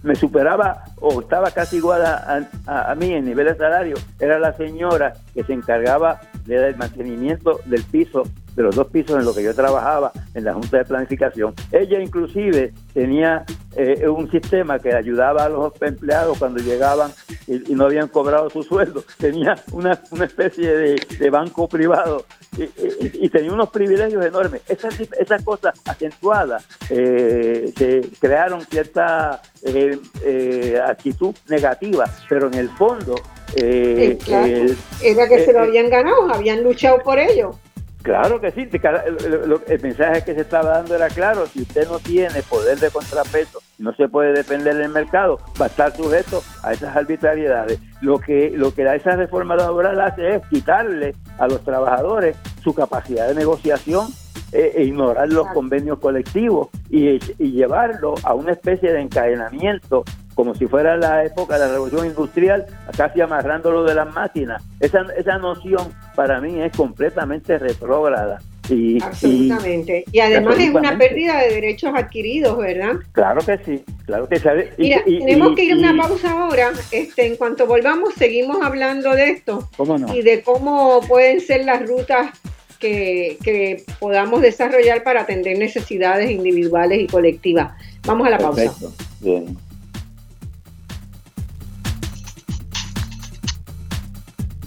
[0.04, 4.54] me superaba o estaba casi igual a, a, mí en nivel de salario era la
[4.56, 8.24] señora que se encargaba del mantenimiento del piso
[8.56, 11.54] de los dos pisos en los que yo trabajaba en la Junta de Planificación.
[11.72, 13.44] Ella inclusive tenía
[13.76, 17.12] eh, un sistema que ayudaba a los empleados cuando llegaban
[17.48, 19.04] y, no habían cobrado su sueldo.
[19.18, 22.26] Tenía una, una especie de, de banco privado
[22.58, 24.62] y, tenía unos privilegios enormes.
[24.68, 32.70] Esas, esas cosas acentuadas eh, se crearon cierta eh, eh, actitud negativa, pero en el
[32.70, 33.16] fondo...
[33.56, 37.56] era que se lo habían ganado, habían luchado por ello.
[38.02, 42.42] Claro que sí, el mensaje que se estaba dando era claro, si usted no tiene
[42.50, 46.96] poder de contrapeso, no se puede depender del mercado, va a estar sujeto a esas
[46.96, 47.80] arbitrariedades.
[48.02, 53.28] Lo que, lo que esa reforma laboral hace es quitarle a los trabajadores su capacidad
[53.28, 54.08] de negociación
[54.52, 60.04] eh, e ignorar los convenios colectivos y, y llevarlo a una especie de encadenamiento
[60.42, 62.66] como si fuera la época de la revolución industrial,
[62.98, 64.64] casi amarrándolo de las máquinas.
[64.80, 68.40] Esa, esa noción para mí es completamente retrógrada.
[68.68, 70.04] Y, Absolutamente.
[70.12, 72.94] Y, además es una pérdida de derechos adquiridos, ¿verdad?
[73.12, 74.48] Claro que sí, claro que sí.
[74.80, 76.72] Mira, tenemos que ir a una pausa ahora.
[76.92, 79.70] Este, en cuanto volvamos, seguimos hablando de esto.
[79.78, 80.12] ¿Cómo no?
[80.12, 82.32] Y de cómo pueden ser las rutas
[82.80, 87.74] que, que podamos desarrollar para atender necesidades individuales y colectivas.
[88.08, 88.74] Vamos a la pausa.
[89.20, 89.56] Bien.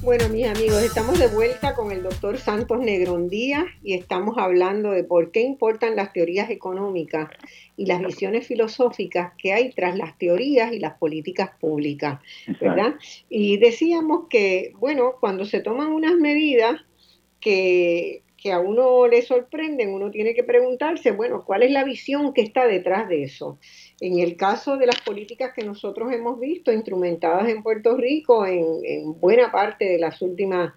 [0.05, 4.91] Bueno, mis amigos, estamos de vuelta con el doctor Santos Negrón Díaz y estamos hablando
[4.91, 7.31] de por qué importan las teorías económicas
[7.79, 12.21] y las visiones filosóficas que hay tras las teorías y las políticas públicas,
[12.61, 12.97] ¿verdad?
[13.31, 16.83] Y decíamos que, bueno, cuando se toman unas medidas
[17.41, 22.35] que, que a uno le sorprenden, uno tiene que preguntarse, bueno, ¿cuál es la visión
[22.35, 23.59] que está detrás de eso?
[24.01, 29.19] En el caso de las políticas que nosotros hemos visto instrumentadas en Puerto Rico en,
[29.21, 30.73] buena parte de las últimas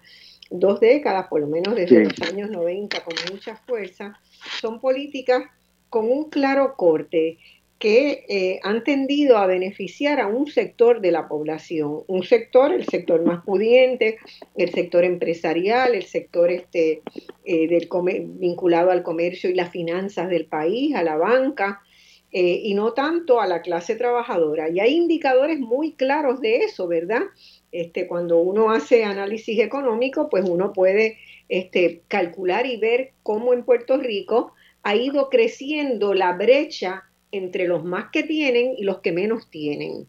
[0.50, 4.18] dos décadas, por lo menos desde los años 90 con mucha fuerza,
[4.60, 5.44] son políticas
[5.90, 7.38] con un claro corte
[7.78, 12.84] que eh, han tendido a beneficiar a un sector de la población, un sector, el
[12.86, 14.18] sector más pudiente,
[14.56, 17.02] el sector empresarial, el sector este,
[17.44, 17.88] eh, del
[18.24, 21.82] vinculado al comercio y las finanzas del país, a la banca,
[22.30, 24.68] eh, y no tanto a la clase trabajadora.
[24.68, 27.22] Y hay indicadores muy claros de eso, ¿verdad?
[27.72, 33.64] Este, cuando uno hace análisis económico, pues uno puede este, calcular y ver cómo en
[33.64, 39.12] Puerto Rico ha ido creciendo la brecha entre los más que tienen y los que
[39.12, 40.06] menos tienen.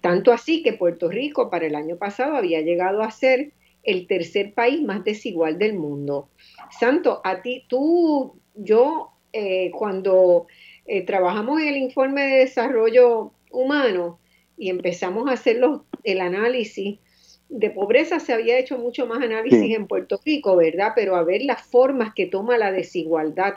[0.00, 4.54] Tanto así que Puerto Rico para el año pasado había llegado a ser el tercer
[4.54, 6.28] país más desigual del mundo.
[6.78, 10.46] Santo, a ti, tú, yo, eh, cuando
[10.86, 14.18] eh, trabajamos en el informe de desarrollo humano
[14.56, 15.60] y empezamos a hacer
[16.04, 16.98] el análisis
[17.48, 20.92] de pobreza, se había hecho mucho más análisis en Puerto Rico, ¿verdad?
[20.96, 23.54] Pero a ver las formas que toma la desigualdad,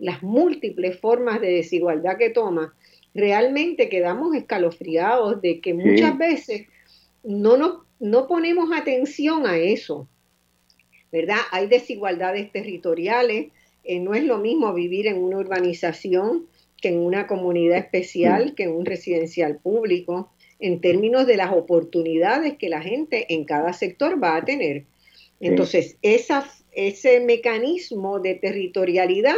[0.00, 2.74] las múltiples formas de desigualdad que toma,
[3.14, 6.66] realmente quedamos escalofriados de que muchas veces
[7.22, 10.08] no, nos, no ponemos atención a eso,
[11.12, 11.38] ¿verdad?
[11.52, 13.52] Hay desigualdades territoriales,
[13.84, 16.46] eh, no es lo mismo vivir en una urbanización
[16.80, 22.56] que en una comunidad especial, que en un residencial público, en términos de las oportunidades
[22.56, 24.84] que la gente en cada sector va a tener.
[25.40, 29.36] Entonces, esa, ese mecanismo de territorialidad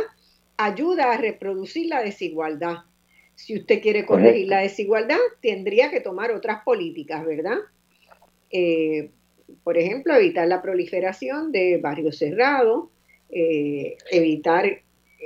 [0.56, 2.78] ayuda a reproducir la desigualdad.
[3.34, 7.58] Si usted quiere corregir la desigualdad, tendría que tomar otras políticas, ¿verdad?
[8.50, 9.10] Eh,
[9.62, 12.88] por ejemplo, evitar la proliferación de barrios cerrados,
[13.30, 14.82] eh, evitar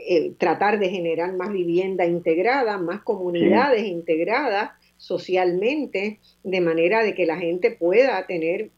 [0.09, 7.27] eh, tratar de generar más vivienda integrada, más comunidades integradas socialmente, de manera de que
[7.27, 8.71] la gente pueda tener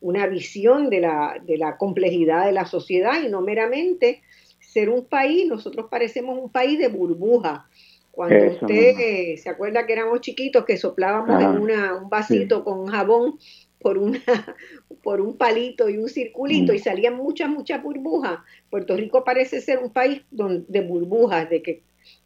[0.00, 4.22] una visión de la, de la complejidad de la sociedad y no meramente
[4.60, 7.66] ser un país, nosotros parecemos un país de burbuja.
[8.10, 13.38] Cuando usted se acuerda que éramos chiquitos, que soplábamos en una, un vasito con jabón
[13.86, 14.18] por, una,
[15.04, 18.40] por un palito y un circulito y salían muchas, muchas burbujas.
[18.68, 21.82] Puerto Rico parece ser un país de burbujas, de que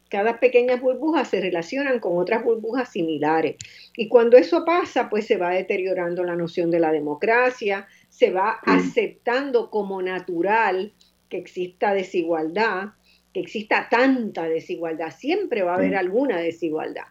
[0.09, 3.57] cada pequeña burbuja se relacionan con otras burbujas similares.
[3.95, 8.57] Y cuando eso pasa, pues se va deteriorando la noción de la democracia, se va
[8.65, 10.93] aceptando como natural
[11.29, 12.93] que exista desigualdad,
[13.35, 15.11] que exista tanta desigualdad.
[15.15, 17.05] Siempre va a haber alguna desigualdad.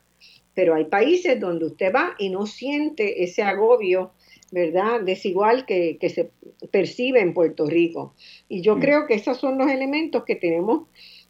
[0.55, 4.11] Pero hay países donde usted va y no siente ese agobio
[4.51, 5.01] ¿verdad?
[5.03, 6.30] Desigual que, que se
[6.70, 8.14] percibe en Puerto Rico.
[8.48, 10.88] Y yo creo que esos son los elementos que tenemos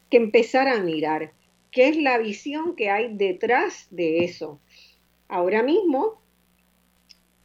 [0.08, 1.32] que empezar a mirar.
[1.70, 4.58] ¿Qué es la visión que hay detrás de eso?
[5.28, 6.20] Ahora mismo,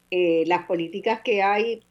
[0.10, 1.84] eh, las políticas que hay,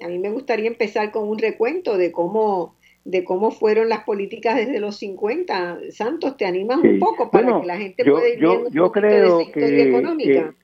[0.00, 4.56] a mí me gustaría empezar con un recuento de cómo de cómo fueron las políticas
[4.56, 5.90] desde los 50.
[5.90, 9.88] Santos, ¿te animas un poco para que la gente pueda ir viendo yo, creo que,
[9.88, 10.54] económica?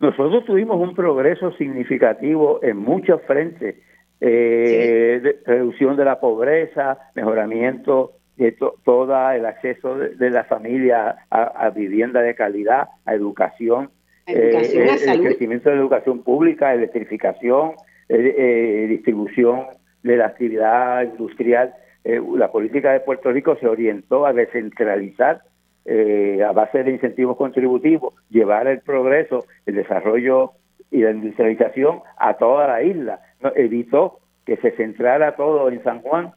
[0.00, 3.76] Nosotros tuvimos un progreso significativo en muchos frentes
[4.20, 12.22] eh, reducción de la pobreza, mejoramiento de todo el acceso de, la familia a, vivienda
[12.22, 13.90] de calidad, a educación,
[14.26, 17.72] educación eh, el crecimiento de la educación pública, electrificación,
[18.08, 19.66] distribución
[20.04, 21.74] de la actividad industrial.
[22.04, 25.42] la política de Puerto Rico se orientó a descentralizar
[25.90, 30.52] eh, a base de incentivos contributivos, llevar el progreso, el desarrollo
[30.90, 33.20] y la industrialización a toda la isla.
[33.54, 36.32] evitó que se centrara todo en San Juan,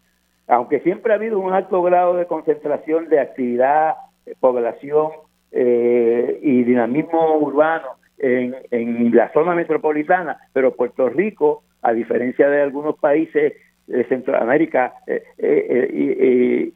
[0.47, 3.95] aunque siempre ha habido un alto grado de concentración de actividad,
[4.39, 5.11] población
[5.51, 7.87] eh, y dinamismo urbano
[8.19, 13.51] en, en la zona metropolitana, pero Puerto Rico, a diferencia de algunos países
[13.87, 16.73] de Centroamérica, eh,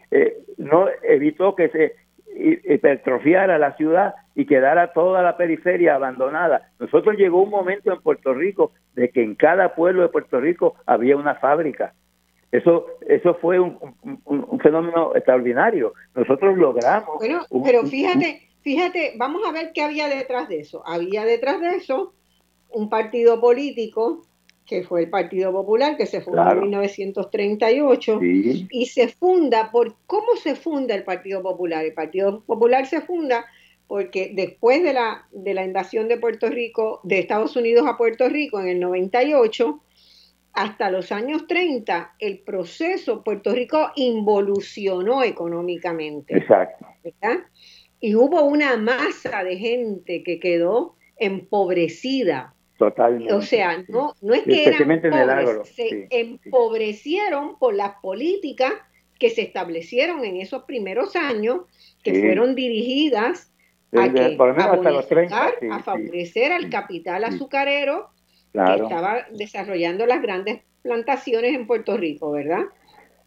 [0.57, 2.04] no evitó que se
[2.35, 6.69] hipertrofiara la ciudad y quedara toda la periferia abandonada.
[6.79, 10.75] Nosotros llegó un momento en Puerto Rico de que en cada pueblo de Puerto Rico
[10.85, 11.93] había una fábrica.
[12.51, 13.77] Eso, eso fue un,
[14.61, 15.93] fenómeno extraordinario.
[16.13, 17.17] Nosotros logramos.
[17.17, 20.85] Bueno, pero fíjate, fíjate, vamos a ver qué había detrás de eso.
[20.85, 22.13] Había detrás de eso
[22.69, 24.21] un partido político
[24.65, 30.35] que fue el Partido Popular, que se fundó en 1938, y se funda por cómo
[30.41, 31.85] se funda el Partido Popular.
[31.85, 33.45] El Partido Popular se funda
[33.87, 38.27] porque después de la, de la invasión de Puerto Rico, de Estados Unidos a Puerto
[38.27, 39.79] Rico en el 98,
[40.53, 46.35] hasta los años 30, el proceso, Puerto Rico involucionó económicamente.
[46.35, 46.87] Exacto.
[47.99, 53.33] Y hubo una masa de gente que quedó empobrecida Totalmente.
[53.33, 58.73] O sea, no, no es que eran se empobrecieron por las políticas
[59.17, 61.61] que se establecieron en esos primeros años,
[62.03, 63.51] que fueron dirigidas
[63.93, 64.35] a, que,
[65.71, 68.09] a, favorecer al capital azucarero
[68.51, 72.63] que estaba desarrollando las grandes plantaciones en Puerto Rico, ¿verdad?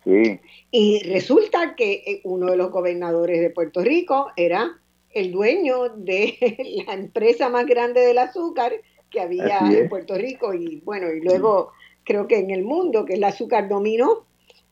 [0.04, 0.40] Sí.
[0.70, 4.78] Y resulta que eh, uno de los gobernadores de Puerto Rico era
[5.10, 6.36] el dueño de
[6.86, 8.72] la empresa más grande del azúcar,
[9.10, 11.72] que había en Puerto Rico y bueno, y luego
[12.04, 14.24] creo que en el mundo, que el azúcar dominó,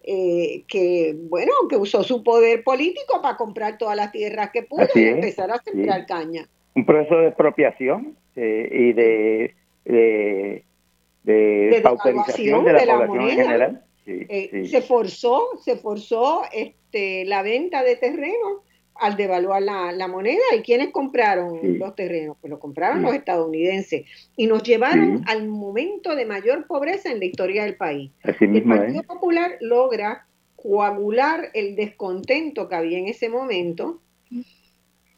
[0.02, 4.86] eh, que bueno, que usó su poder político para comprar todas las tierras que pudo
[4.94, 6.48] y empezar a sembrar caña.
[6.74, 10.64] Un proceso de expropiación eh, y de, de,
[11.24, 13.32] de, pauperización de la, moneda.
[13.32, 13.82] En general.
[14.06, 18.62] Eh, se forzó, se forzó este, la venta de terrenos
[19.00, 20.42] al devaluar la, moneda.
[20.56, 22.36] ¿Y quiénes compraron los terrenos?
[22.40, 27.24] Pues lo compraron los estadounidenses y nos llevaron al momento de mayor pobreza en la
[27.26, 28.10] historia del país.
[28.22, 30.26] el Partido Popular logra
[30.56, 34.00] coagular el descontento que había en ese momento,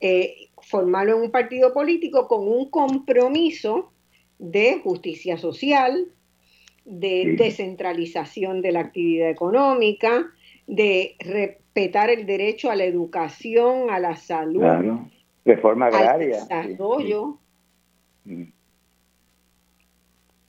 [0.01, 3.93] eh, formarlo en un partido político con un compromiso
[4.39, 6.09] de justicia social,
[6.85, 10.31] de descentralización de la actividad económica,
[10.67, 11.17] de
[11.79, 14.63] respetar el derecho a la educación, a la salud,
[15.45, 17.39] reforma agraria, al desarrollo.
[18.25, 18.43] Mm.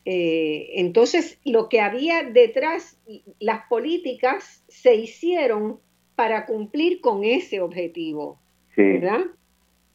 [0.05, 2.97] Eh, entonces, lo que había detrás,
[3.39, 5.79] las políticas se hicieron
[6.15, 8.39] para cumplir con ese objetivo,
[8.75, 9.21] ¿verdad?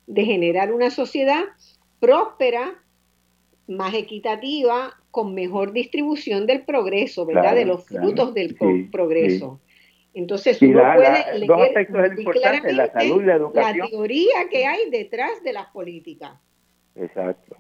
[0.07, 1.43] De generar una sociedad
[1.99, 2.81] próspera,
[3.67, 7.55] más equitativa, con mejor distribución del progreso, ¿verdad?
[7.55, 8.57] de los frutos del
[8.93, 9.59] progreso.
[10.15, 13.79] Entonces uno puede leer dos aspectos la salud y la educación.
[13.79, 16.33] La teoría que hay detrás de las políticas.
[16.95, 17.57] Exacto.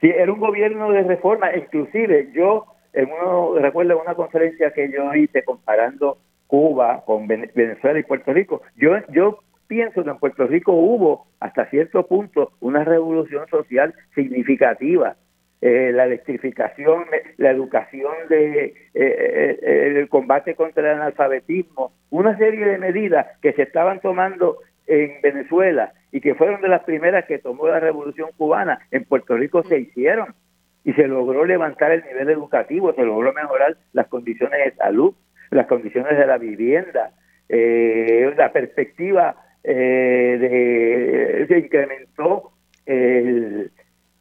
[0.00, 5.14] Sí, era un gobierno de reforma, inclusive yo en uno recuerdo una conferencia que yo
[5.14, 6.18] hice comparando
[6.48, 8.62] Cuba con Venezuela y Puerto Rico.
[8.76, 15.16] Yo yo pienso que en Puerto Rico hubo hasta cierto punto una revolución social significativa
[15.62, 17.04] eh, la electrificación,
[17.36, 23.52] la educación de eh, eh, el combate contra el analfabetismo, una serie de medidas que
[23.52, 24.56] se estaban tomando
[24.86, 29.36] en Venezuela y que fueron de las primeras que tomó la revolución cubana, en Puerto
[29.36, 30.34] Rico se hicieron
[30.82, 35.14] y se logró levantar el nivel educativo, se logró mejorar las condiciones de salud,
[35.50, 37.12] las condiciones de la vivienda,
[37.50, 42.52] la perspectiva de se incrementó
[42.86, 43.70] el,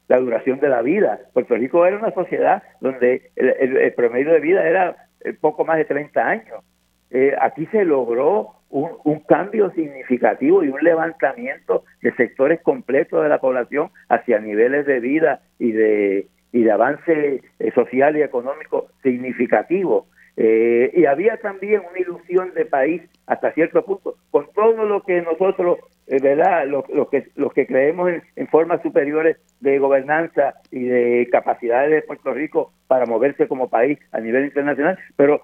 [0.10, 1.20] la duración de la vida.
[1.34, 5.86] Puerto Rico era una sociedad donde el, promedio de vida era eh, poco más de
[5.86, 6.64] 30 años.
[7.12, 13.39] Eh, aquí se logró un, cambio significativo y un levantamiento de sectores completos de la
[13.39, 20.07] población hacia niveles de vida y de, y de avance eh, social y económico significativo.
[20.38, 25.80] y había también una ilusión de país hasta cierto punto, con todo lo que nosotros
[26.10, 26.66] ¿verdad?
[26.68, 32.34] Los, que, los que creemos en, formas superiores de gobernanza y de capacidades de Puerto
[32.34, 35.41] Rico para moverse como país a nivel internacional, pero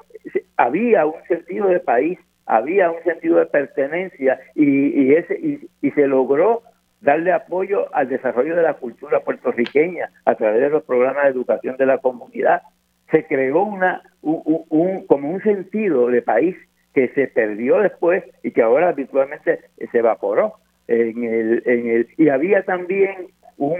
[0.57, 5.39] había un sentido de país, había un sentido de pertenencia y, y ese
[5.81, 6.63] y, se logró
[7.01, 11.77] darle apoyo al desarrollo de la cultura puertorriqueña a través de los programas de educación
[11.77, 12.63] de la comunidad.
[13.11, 16.55] Se creó una un, como un sentido de país
[16.95, 19.59] que se perdió después y que ahora habitualmente
[19.91, 20.53] se evaporó.
[20.87, 23.27] En el, en el, y había también
[23.57, 23.75] un,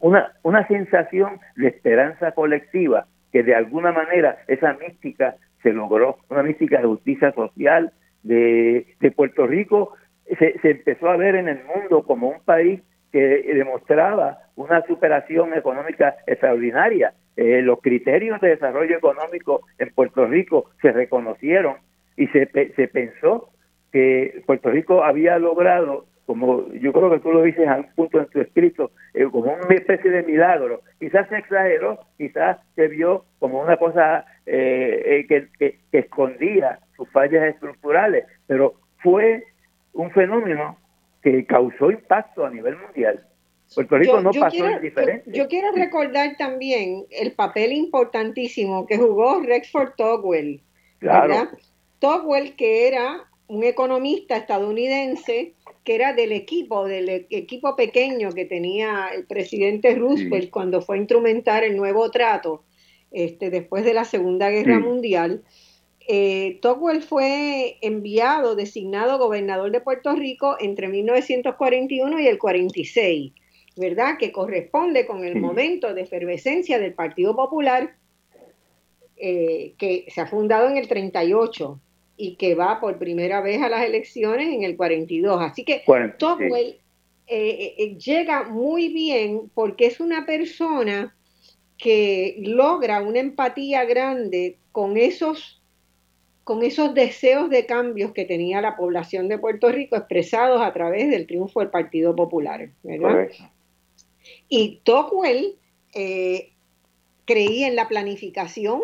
[0.00, 6.44] una, una sensación de esperanza colectiva, que de alguna manera esa mística se logró, una
[6.44, 7.92] mística de justicia social
[8.22, 9.94] de, de Puerto Rico,
[10.38, 12.80] se, se empezó a ver en el mundo como un país
[13.10, 13.18] que
[13.54, 17.14] demostraba una superación económica extraordinaria.
[17.36, 21.76] Eh, los criterios de desarrollo económico en Puerto Rico se reconocieron
[22.18, 23.50] y se, se pensó
[23.92, 28.18] que Puerto Rico había logrado, como yo creo que tú lo dices a un punto
[28.18, 30.82] en tu escrito, eh, como una especie de milagro.
[30.98, 37.54] Quizás se exageró, quizás se vio como una cosa eh, que, que, escondía sus fallas
[37.54, 39.44] estructurales, pero fue
[39.92, 40.76] un fenómeno
[41.22, 43.24] que causó impacto a nivel mundial.
[43.74, 45.30] Puerto Rico no pasó quiero, indiferente.
[45.30, 50.62] Yo, quiero recordar también el papel importantísimo que jugó Rexford Togwell.
[50.98, 51.50] Claro.
[51.98, 58.44] Togwell, que era un economista estadounidense que era del equipo, del e-, equipo pequeño que
[58.44, 62.64] tenía el presidente Roosevelt cuando fue a instrumentar el nuevo trato
[63.10, 65.42] este, después de la Segunda Guerra Mundial.
[66.06, 66.60] Eh,
[67.06, 73.32] fue enviado, designado gobernador de Puerto Rico entre 1941 y el 46.
[73.78, 74.18] ¿verdad?
[74.18, 77.94] Que corresponde con el momento de efervescencia del Partido Popular
[79.16, 81.80] eh, que se ha fundado en el 38
[82.18, 85.40] y que va por primera vez a las elecciones en el 42.
[85.40, 85.84] Así que
[86.18, 86.78] Togwell
[87.28, 91.14] eh, eh, llega muy bien porque es una persona
[91.78, 95.62] que logra una empatía grande con esos
[96.42, 101.10] con esos deseos de cambios que tenía la población de Puerto Rico expresados a través
[101.10, 103.28] del triunfo del Partido Popular, ¿verdad?
[104.48, 105.56] Y Tocqueville
[105.94, 106.52] eh,
[107.26, 108.80] creía en la planificación,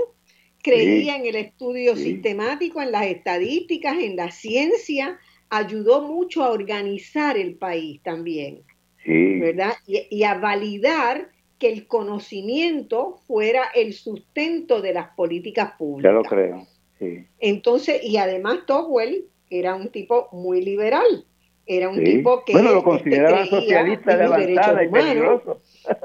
[0.64, 5.18] creía en el estudio sistemático, en las estadísticas, en la ciencia,
[5.50, 8.62] ayudó mucho a organizar el país también,
[9.04, 9.74] ¿verdad?
[9.86, 16.10] Y, a validar que el conocimiento fuera el sustento de las políticas públicas.
[16.10, 16.66] Ya lo creo,
[16.98, 17.26] sí.
[17.38, 21.26] Entonces, y además Tocqueville era un tipo muy liberal,
[21.66, 25.60] era un tipo que bueno, lo este, consideraba socialista levantada y peligroso.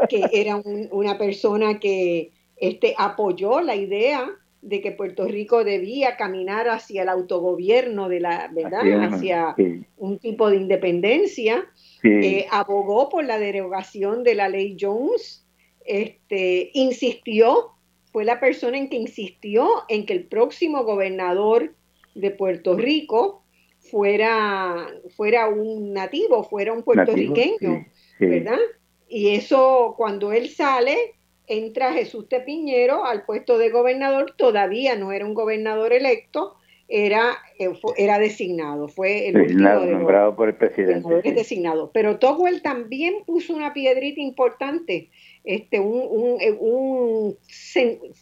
[0.09, 4.29] que era una persona que este, apoyó la idea
[4.61, 9.55] de que Puerto Rico debía caminar hacia el autogobierno de la verdad hacia
[9.97, 11.65] un tipo de independencia
[12.03, 15.45] eh, abogó por la derogación de la ley Jones
[15.85, 17.71] este insistió
[18.11, 21.73] fue la persona en que insistió en que el próximo gobernador
[22.15, 23.43] de Puerto Rico
[23.79, 27.85] fuera, fuera un nativo, fuera un puertorriqueño,
[28.19, 28.59] ¿verdad?
[29.07, 31.15] Y eso, cuando él sale,
[31.49, 36.55] entra Jesús Tepiñero al puesto de gobernador, todavía no era un gobernador electo,
[36.87, 41.31] era, eh, era designado, fue el designado, nombrado por el presidente.
[41.31, 41.91] designado.
[41.93, 45.09] Pero Togwell también puso una piedrita importante,
[45.43, 47.37] este, un, un, eh, un,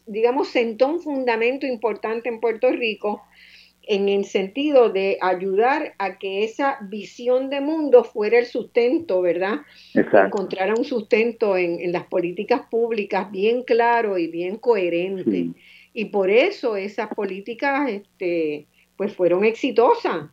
[0.05, 3.21] digamos, sentó un fundamento importante en Puerto Rico
[3.87, 9.61] en el sentido de ayudar a que esa visión de mundo fuera el sustento, ¿verdad?
[9.93, 15.51] Encontrara un sustento en, las políticas públicas bien claro y bien coherente.
[15.93, 18.67] Y por eso esas políticas este,
[18.97, 20.27] pues fueron exitosas.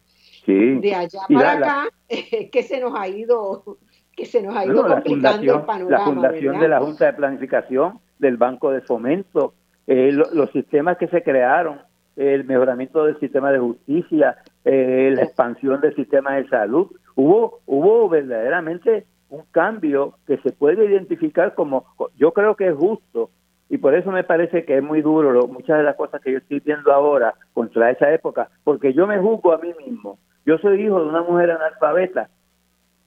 [0.46, 3.78] De allá para acá es que se nos ha ido
[4.14, 5.90] que se nos ha ido complicando el panorama.
[5.90, 9.54] La fundación de la Junta de Planificación, del Banco de Fomento,
[9.86, 11.80] eh, los sistemas que se crearon
[12.16, 16.88] el mejoramiento del sistema de justicia, eh, la expansión del sistema de salud.
[17.16, 21.84] Hubo, hubo verdaderamente un cambio que se puede identificar como,
[22.16, 23.30] yo creo que es justo,
[23.68, 26.38] y por eso me parece que es muy duro muchas de las cosas que yo
[26.38, 30.18] estoy viendo ahora contra esa época, porque yo me juzgo a mí mismo.
[30.46, 32.28] Yo soy hijo de una mujer analfabeta,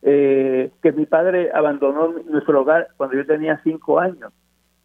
[0.01, 4.33] eh, que mi padre abandonó nuestro hogar cuando yo tenía cinco años.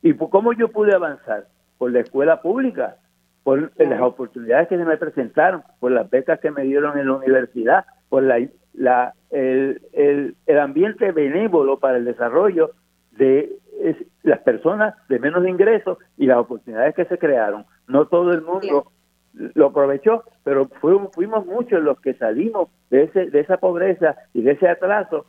[0.02, 1.46] ¿Y cómo yo pude avanzar?
[1.78, 2.96] Por la escuela pública
[3.42, 7.14] por las oportunidades que se me presentaron, por las becas que me dieron en la
[7.14, 8.38] universidad, por la,
[8.72, 12.70] la el, el, el, ambiente benévolo para el desarrollo
[13.12, 13.50] de
[14.22, 17.64] las personas de menos ingresos y las oportunidades que se crearon.
[17.88, 18.92] No todo el mundo
[19.32, 24.42] lo aprovechó, pero fuimos, fuimos muchos los que salimos de, ese, de esa pobreza y
[24.42, 25.26] de ese atraso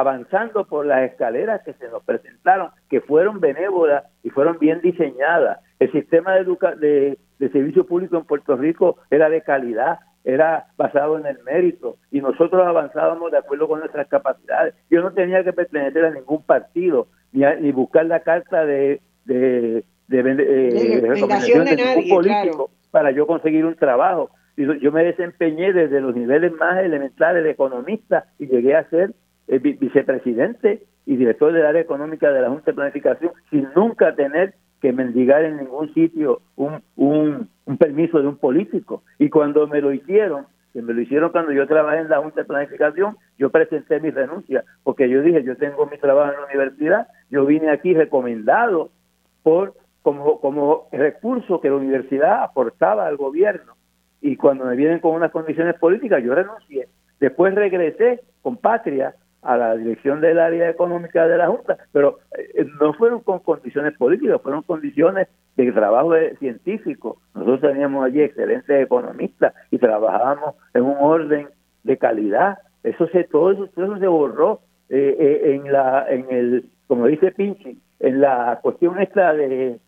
[0.00, 5.60] avanzando por las escaleras que se nos presentaron, que fueron benévolas y fueron bien diseñadas.
[5.78, 6.44] El sistema de,
[6.78, 11.96] de, de servicio público en Puerto Rico era de calidad, era basado en el mérito
[12.10, 14.74] y nosotros avanzábamos de acuerdo con nuestras capacidades.
[14.90, 19.84] Yo no tenía que pertenecer a ningún partido ni, ni buscar la carta de, de,
[20.08, 24.30] de, de, recomendación de, ningún político para yo conseguir un trabajo.
[24.56, 29.12] Yo me desempeñé desde los niveles más elementales de economista y llegué a ser
[29.48, 34.54] eh, vicepresidente y director del área económica de la Junta de Planificación sin nunca tener
[34.80, 39.02] que mendigar en ningún sitio un, un, permiso de un político.
[39.18, 42.42] Y cuando me lo hicieron, que me lo hicieron cuando yo trabajé en la Junta
[42.42, 46.46] de Planificación, yo presenté mi renuncia, porque yo dije, yo tengo mi trabajo en la
[46.46, 48.90] universidad, yo vine aquí recomendado
[49.42, 53.74] por como, como recurso que la universidad aportaba al gobierno.
[54.20, 56.88] Y cuando me vienen con unas condiciones políticas, yo renuncié.
[57.18, 59.14] Después regresé con patria
[59.46, 63.96] a la dirección del área económica de la Junta, pero eh, no fueron con condiciones
[63.96, 67.18] políticas, fueron condiciones de trabajo científico.
[67.34, 71.48] Nosotros teníamos allí excelentes economistas y trabajábamos en un orden
[71.84, 72.58] de calidad.
[72.82, 77.78] Eso se todo eso, se borró eh, eh, en la en el como dice Pinchi
[77.98, 79.80] en la cuestión esta de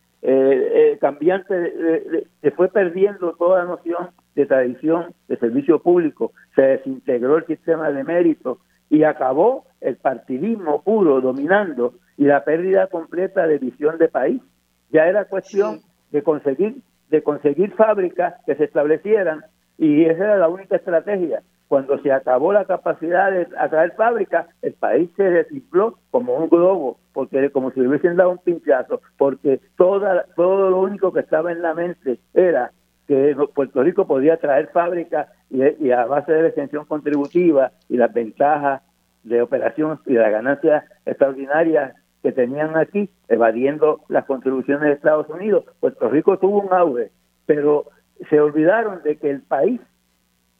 [1.00, 7.90] cambiante se fue perdiendo toda noción de tradición de servicio público, se desintegró el sistema
[7.90, 8.60] de mérito,
[8.90, 14.42] y acabó el partidismo puro dominando y la pérdida completa de visión de país.
[14.90, 15.80] Ya era cuestión
[16.10, 19.42] de conseguir de conseguir fábricas que se establecieran
[19.78, 21.42] y esa era la única estrategia.
[21.68, 26.98] Cuando se acabó la capacidad de atraer fábricas, el país se desinfló como un globo,
[27.12, 31.52] porque como si le hubiesen dado un pinchazo, porque toda, todo lo único que estaba
[31.52, 32.72] en la mente era
[33.08, 38.12] que Puerto Rico podía traer fábricas y, a base de la extensión contributiva y las
[38.12, 38.82] ventajas
[39.24, 45.64] de operación y las ganancias extraordinarias que tenían aquí, evadiendo las contribuciones de Estados Unidos,
[45.80, 47.10] Puerto Rico tuvo un auge,
[47.46, 47.86] pero
[48.28, 49.80] se olvidaron de que el país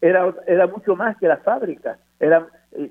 [0.01, 1.99] era, era mucho más que las fábricas.
[2.18, 2.46] Era,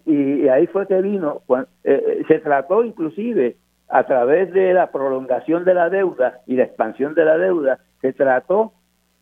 [0.06, 3.58] y, ahí fue que vino, eh, eh, se trató inclusive
[3.90, 8.14] a través de la prolongación de la deuda y la expansión de la deuda, se
[8.14, 8.74] trató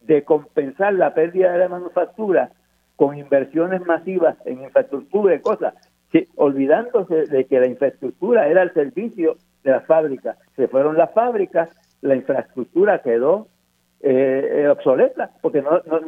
[0.05, 2.51] de compensar la pérdida de la manufactura
[2.95, 5.73] con inversiones masivas en infraestructura y cosas,
[6.35, 10.37] olvidándose de que la infraestructura era el servicio de las fábricas.
[10.55, 11.69] Se fueron las fábricas,
[12.01, 13.47] la infraestructura quedó
[14.01, 15.99] eh, eh, obsoleta porque no, no,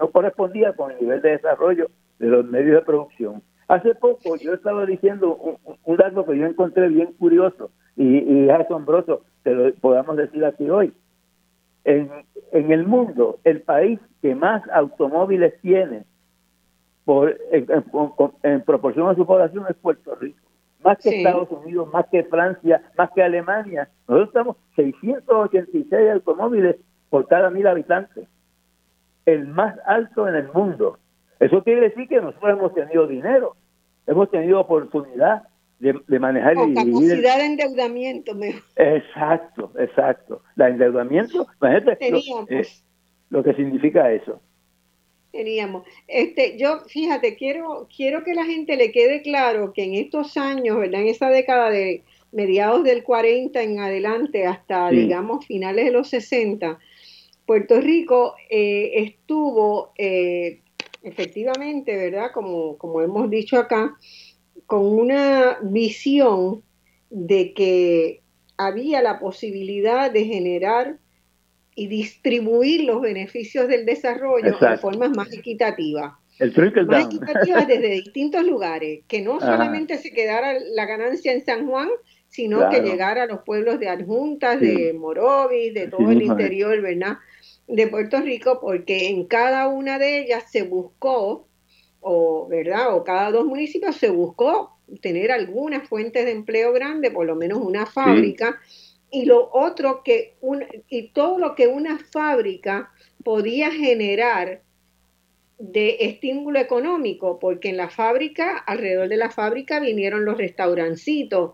[0.00, 1.88] no correspondía con el nivel de desarrollo
[2.18, 3.42] de los medios de producción.
[3.68, 5.38] Hace poco yo estaba diciendo
[5.84, 10.68] un, dato que yo encontré bien curioso y, y asombroso que lo podamos decir aquí
[10.68, 10.92] hoy.
[11.84, 12.10] En,
[12.52, 16.04] en el mundo, el país que más automóviles tiene
[17.04, 20.38] por, en, proporción a su población es Puerto Rico.
[20.84, 23.88] Más que Estados Unidos, más que Francia, más que Alemania.
[24.08, 26.76] Nosotros estamos 686 automóviles
[27.08, 28.28] por cada mil habitantes.
[29.26, 30.98] El más alto en el mundo.
[31.38, 33.56] Eso quiere decir que nosotros hemos tenido dinero,
[34.06, 35.44] hemos tenido oportunidad
[35.82, 38.38] de, manejar y capacidad de endeudamiento.
[38.76, 40.42] Exacto, exacto.
[40.54, 42.20] La endeudamiento, imagínate lo,
[43.30, 44.40] lo, que significa eso.
[45.32, 45.84] Teníamos.
[46.06, 50.78] Este, yo, fíjate, quiero, quiero que la gente le quede claro que en estos años,
[50.78, 51.00] ¿verdad?
[51.00, 56.78] En esa década de mediados del 40 en adelante hasta, digamos, finales de los 60,
[57.44, 60.60] Puerto Rico eh, estuvo eh,
[61.02, 62.30] efectivamente, ¿verdad?
[62.32, 63.96] Como, como hemos dicho acá,
[64.72, 66.62] con una visión
[67.10, 68.22] de que
[68.56, 70.96] había la posibilidad de generar
[71.74, 76.14] y distribuir los beneficios del desarrollo de formas más equitativas.
[76.38, 76.54] El
[76.86, 81.90] más equitativas desde distintos lugares, que no solamente se quedara la ganancia en San Juan,
[82.28, 87.18] sino que llegara a los pueblos de Adjuntas, de Morovis, de todo el interior, ¿verdad?
[87.68, 91.46] De Puerto Rico, porque en cada una de ellas se buscó
[92.02, 92.94] o, ¿verdad?
[92.94, 97.58] O cada dos municipios se buscó tener algunas fuentes de empleo grande, por lo menos
[97.58, 98.60] una fábrica,
[99.10, 102.90] y lo otro que un, y todo lo que una fábrica
[103.24, 104.62] podía generar
[105.58, 111.52] de estímulo económico, porque en la fábrica, alrededor de la fábrica vinieron los restaurancitos,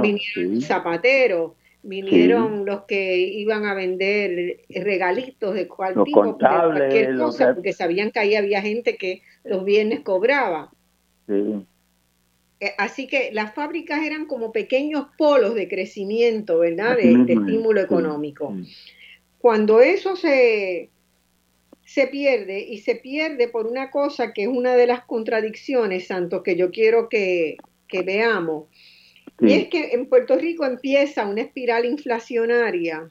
[0.00, 7.72] vinieron zapateros, vinieron los que iban a vender regalitos de cual tipo, cualquier cosa, porque
[7.72, 10.70] sabían que ahí había gente que los viernes cobraba.
[11.28, 16.96] Eh, así que las fábricas eran como pequeños polos de crecimiento, ¿verdad?
[16.96, 18.54] De, estímulo económico.
[19.38, 20.90] Cuando eso se,
[21.90, 26.42] se pierde y se pierde por una cosa que es una de las contradicciones, Santos,
[26.44, 27.56] que yo quiero que,
[28.04, 28.68] veamos.
[29.40, 33.10] Y es que en Puerto Rico empieza una espiral inflacionaria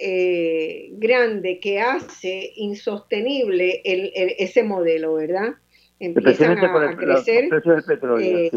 [0.00, 5.54] eh, grande que hace insostenible ese modelo, ¿verdad?
[6.00, 7.48] Empiezan a, crecer,
[8.20, 8.50] eh,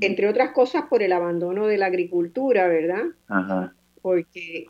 [0.00, 3.04] entre, otras cosas, por el abandono de la agricultura, ¿verdad?
[4.02, 4.66] Porque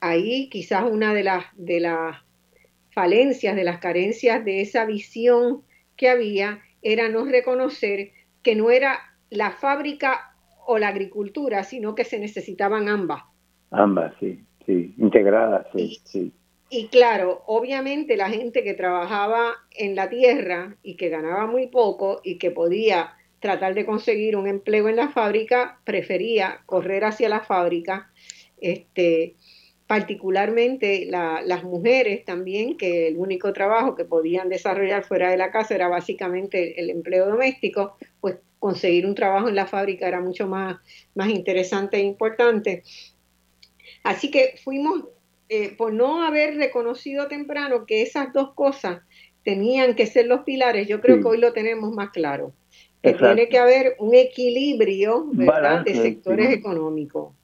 [0.00, 2.16] ahí quizás una de las, de las
[2.90, 5.62] falencias, de las carencias de esa visión
[5.96, 8.10] que había, era no reconocer
[8.42, 8.98] que no era
[9.30, 10.33] la fábrica
[10.66, 13.22] o la agricultura, sino que se necesitaban ambas.
[13.70, 16.32] Ambas, sí, sí, integradas, sí, sí.
[16.70, 22.20] Y claro, obviamente la gente que trabajaba en la tierra y que ganaba muy poco
[22.24, 27.40] y que podía tratar de conseguir un empleo en la fábrica, prefería correr hacia la
[27.40, 28.10] fábrica,
[28.58, 29.34] este,
[29.86, 35.74] particularmente las mujeres también, que el único trabajo que podían desarrollar fuera de la casa
[35.74, 40.78] era básicamente el empleo doméstico, pues conseguir un trabajo en la fábrica era mucho más,
[41.14, 42.82] más interesante e importante.
[44.02, 45.04] Así que fuimos,
[45.50, 49.02] eh, por no haber reconocido temprano que esas dos cosas
[49.44, 52.54] tenían que ser los pilares, yo creo que hoy lo tenemos más claro.
[53.02, 57.34] Que tiene que haber un equilibrio de sectores económicos.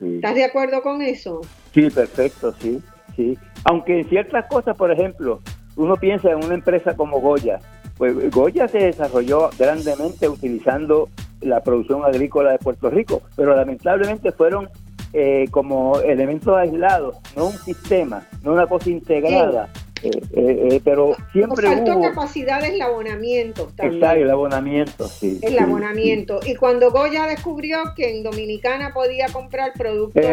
[0.00, 1.40] ¿Estás de acuerdo con eso?
[1.74, 2.80] Sí, perfecto, sí,
[3.16, 3.36] sí.
[3.64, 5.40] Aunque en ciertas cosas, por ejemplo,
[5.74, 7.58] uno piensa en una empresa como Goya,
[7.98, 11.08] pues Goya se desarrolló grandemente utilizando
[11.40, 14.68] la producción agrícola de Puerto Rico, pero lamentablemente fueron
[15.12, 19.68] eh, como elementos aislados, no un sistema, no una cosa integrada.
[20.02, 24.02] Eh, eh, eh, pero siempre Nos faltó capacidad de eslabonamiento también.
[24.02, 25.38] Exacto, el abonamiento, sí.
[25.42, 26.40] El abonamiento.
[26.44, 30.24] Y cuando Goya descubrió que en Dominicana podía comprar productos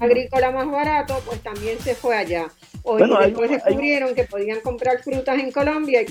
[0.00, 2.48] agrícolas más baratos, pues también se fue allá.
[2.82, 6.02] O después descubrieron que podían comprar frutas en Colombia.
[6.02, 6.06] Y,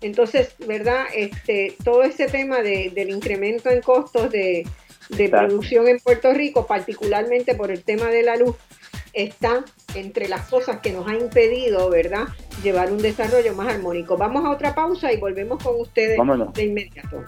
[0.00, 1.04] entonces, ¿verdad?
[1.14, 4.66] Este, todo ese tema de, del incremento en costos de,
[5.10, 8.56] de producción en Puerto Rico, particularmente por el tema de la luz,
[9.12, 12.28] está entre las cosas que nos ha impedido, ¿verdad?,
[12.62, 14.16] llevar un desarrollo más armónico.
[14.16, 16.18] Vamos a otra pausa y volvemos con ustedes
[16.54, 17.24] de inmediato.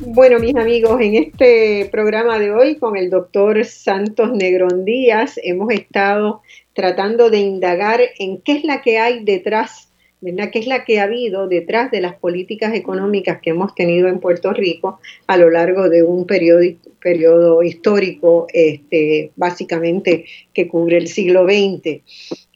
[0.00, 5.72] Bueno, mis amigos, en este programa de hoy con el doctor Santos Negrón Díaz hemos
[5.72, 6.40] estado
[6.72, 9.87] tratando de indagar en qué es la que hay detrás
[10.20, 10.50] ¿verdad?
[10.50, 14.20] que es la que ha habido detrás de las políticas económicas que hemos tenido en
[14.20, 16.62] Puerto Rico a lo largo de un periodo,
[17.00, 22.02] periodo histórico, este, básicamente que cubre el siglo XX.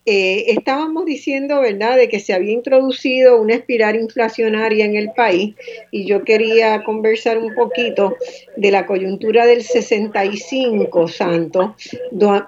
[0.04, 5.54] Eh, estábamos diciendo, ¿verdad?, de que se había introducido una espiral inflacionaria en el país
[5.92, 8.16] y yo quería conversar un poquito
[8.56, 11.76] de la coyuntura del 65, Santo,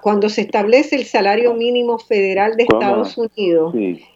[0.01, 3.73] cuando se establece el salario mínimo federal de Estados Unidos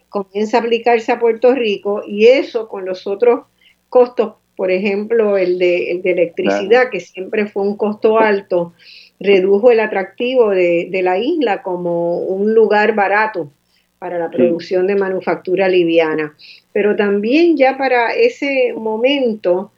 [0.09, 3.45] comienza a aplicarse a Puerto Rico y eso con los otros
[3.89, 8.73] costos, por ejemplo, el de, el de electricidad, que siempre fue un costo alto,
[9.19, 13.51] redujo el atractivo de, la isla como un lugar barato
[13.99, 16.35] para la producción de manufactura liviana.
[16.71, 19.71] Pero también ya para ese momento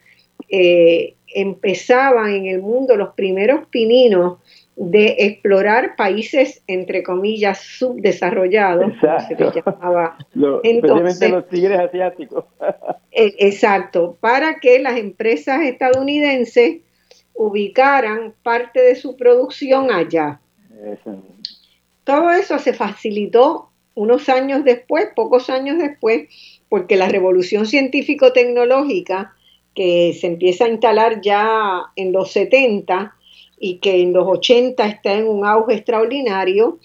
[0.50, 4.40] eh, empezaban en el mundo los primeros pininos
[4.84, 8.94] de explorar países, entre comillas, subdesarrollados,
[9.28, 10.18] se les llamaba
[10.64, 12.46] entonces, los tigres asiáticos.
[13.14, 16.78] E, exacto, para que las empresas estadounidenses
[17.34, 20.40] ubicaran parte de su producción allá.
[22.06, 26.30] Todo eso se facilitó unos años después, pocos años después,
[26.70, 29.36] porque la revolución científico-tecnológica
[29.76, 33.14] que se empieza a instalar ya en los 70,
[33.64, 36.80] y que en los 80 está en un auge extraordinario,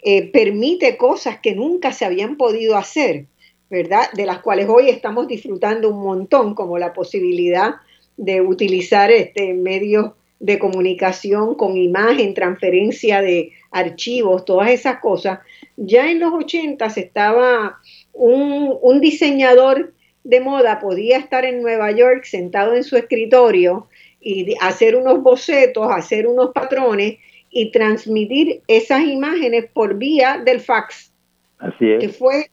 [0.00, 3.26] eh, permite cosas que nunca se habían podido hacer,
[3.68, 4.12] ¿verdad?
[4.14, 7.74] De las cuales hoy estamos disfrutando un montón, como la posibilidad
[8.16, 15.40] de utilizar este, medios de comunicación con imagen, transferencia de archivos, todas esas cosas.
[15.76, 17.80] Ya en los 80 estaba
[18.12, 23.88] un, un diseñador de moda, podía estar en Nueva York sentado en su escritorio
[24.24, 27.18] y hacer unos bocetos, hacer unos patrones
[27.50, 31.12] y transmitir esas imágenes por vía del fax.
[31.58, 32.00] Así es.
[32.00, 32.50] Que fue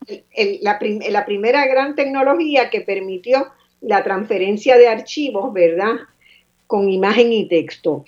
[0.62, 0.78] la,
[1.10, 3.48] la, primera gran tecnología que permitió
[3.80, 5.96] la transferencia de archivos, ¿verdad?
[6.68, 8.06] Con imagen y texto.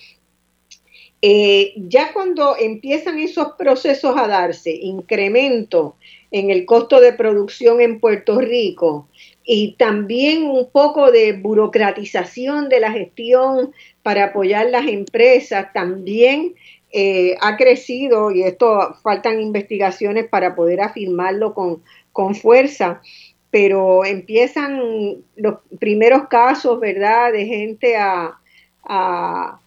[1.26, 5.96] Eh, ya cuando empiezan esos procesos a darse, incremento
[6.32, 9.08] en el costo de producción en Puerto Rico,
[9.46, 16.56] y también un poco de burocratización de la gestión para apoyar las empresas también
[16.92, 21.82] eh, ha crecido y esto faltan investigaciones para poder afirmarlo con,
[22.12, 23.02] con fuerza,
[23.50, 28.40] pero empiezan los primeros casos, ¿verdad?, de gente a,
[28.84, 29.60] a,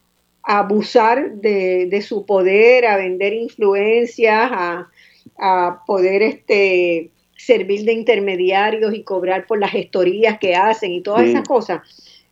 [0.43, 4.89] abusar de, de, su poder, a vender influencias, a,
[5.37, 7.11] a poder este,
[7.47, 11.80] servir de intermediarios y cobrar por las gestorías que hacen y todas esas cosas,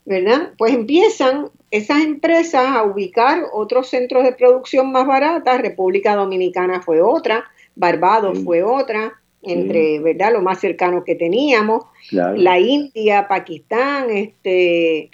[0.05, 0.53] ¿verdad?
[0.59, 7.01] Pues empiezan esas empresas a ubicar otros centros de producción más baratas, República Dominicana fue
[7.01, 7.45] otra,
[7.77, 10.33] Barbados fue otra, entre, ¿verdad?
[10.33, 15.11] Lo más cercano que teníamos, la India, Pakistán, este,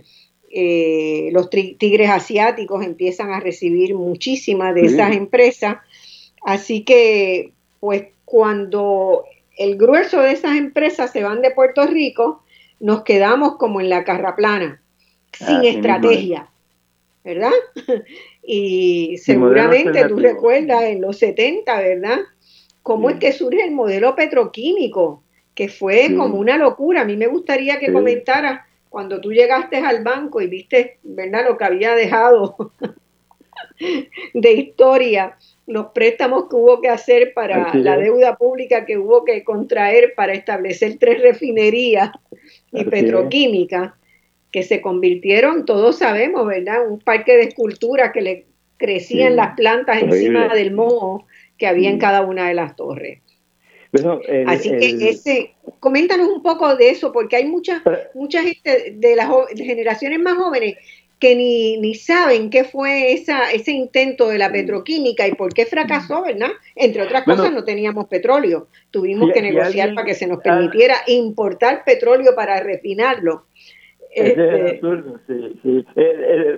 [0.50, 5.76] eh, los tigres asiáticos empiezan a recibir muchísimas de esas empresas,
[6.42, 9.24] así que, pues cuando
[9.60, 12.42] el grueso de esas empresas se van de Puerto Rico,
[12.80, 14.80] nos quedamos como en la carra plana,
[15.32, 16.48] sin estrategia,
[17.22, 17.52] ¿verdad?
[18.42, 22.20] y seguramente tú recuerdas en los 70, ¿verdad?
[22.82, 25.22] ¿Cómo es que surge el modelo petroquímico?
[25.54, 27.02] Que fue como una locura.
[27.02, 31.44] A mí me gustaría que comentaras cuando tú llegaste al banco y viste, ¿verdad?
[31.46, 32.72] Lo que había dejado
[34.32, 35.36] de historia
[35.70, 40.32] los préstamos que hubo que hacer para la deuda pública que hubo que contraer para
[40.32, 42.10] establecer tres refinerías
[42.72, 43.92] y petroquímicas
[44.50, 46.88] que se convirtieron, todos sabemos, ¿verdad?
[46.88, 48.46] Un parque de esculturas que le
[48.78, 53.20] crecían las plantas encima del moho que había en cada una de las torres.
[54.46, 57.80] Así que ese, coméntanos un poco de eso, porque hay mucha,
[58.14, 60.76] mucha gente de las generaciones más jóvenes
[61.20, 65.66] que ni, ni saben qué fue esa, ese intento de la petroquímica y por qué
[65.66, 66.50] fracasó, ¿verdad?
[66.74, 68.68] Entre otras cosas, no teníamos petróleo.
[68.90, 73.44] Tuvimos que negociar para que se nos permitiera importar petróleo para refinarlo.
[74.12, 75.86] Es este, absurdo, sí, sí.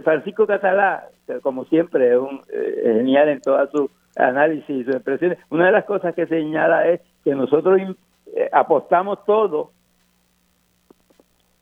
[0.04, 1.08] Francisco Catalá,
[1.42, 5.38] como siempre, es un, eh, genial en toda su análisis y sus expresiones.
[5.50, 7.80] Una de las cosas que señala es que nosotros
[8.34, 9.72] eh, apostamos todo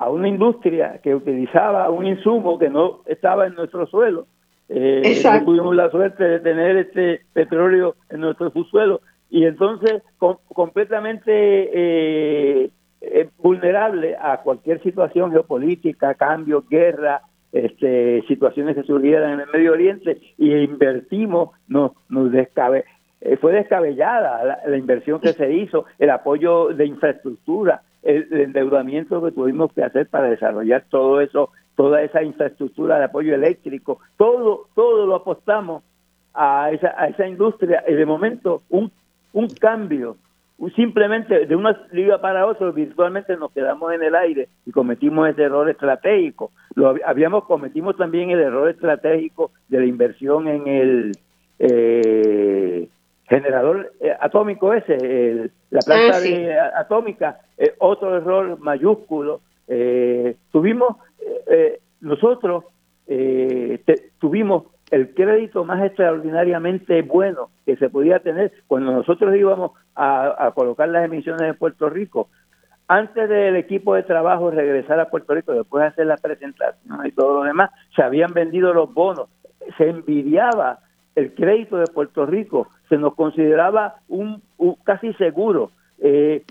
[0.01, 4.27] a una industria que utilizaba un insumo que no estaba en nuestro suelo.
[4.71, 10.03] Eh, no tuvimos la suerte de tener este petróleo en nuestro subsuelo y entonces
[10.49, 12.71] completamente eh,
[13.03, 17.21] eh, vulnerable a cualquier situación geopolítica, cambio, guerra,
[17.53, 22.87] este, situaciones que surgieran en el Medio Oriente y invertimos, nos, nos descabe,
[23.21, 29.33] eh, fue descabellada la, inversión que se hizo, el apoyo de infraestructura, el, endeudamiento que
[29.33, 35.07] tuvimos que hacer para desarrollar todo eso, toda esa infraestructura de apoyo eléctrico, todo, todo
[35.07, 35.83] lo apostamos
[36.35, 37.85] a esa, a esa industria.
[37.89, 38.91] Y de momento un,
[39.33, 40.17] un cambio,
[40.77, 45.45] simplemente de una liga para otra virtualmente nos quedamos en el aire y cometimos ese
[45.45, 46.51] error estratégico.
[46.75, 51.13] Lo habíamos cometimos también el error estratégico de la inversión en el
[51.59, 52.89] eh,
[53.31, 59.41] generador eh, atómico ese, la planta ah, atómica, eh, otro error mayúsculo.
[59.69, 60.97] Eh, tuvimos,
[62.01, 62.65] nosotros
[64.19, 70.89] tuvimos el crédito más extraordinariamente bueno que se podía tener cuando nosotros íbamos a, colocar
[70.89, 72.29] las emisiones en Puerto Rico.
[72.89, 77.13] Antes del equipo de trabajo regresar a Puerto Rico, después de hacer la presentación y
[77.13, 79.29] todo lo demás, se habían vendido los bonos.
[79.79, 80.81] Se envidiaba
[81.15, 84.43] el crédito de Puerto Rico se nos consideraba un,
[84.85, 85.71] casi seguro.
[86.01, 86.43] Eh,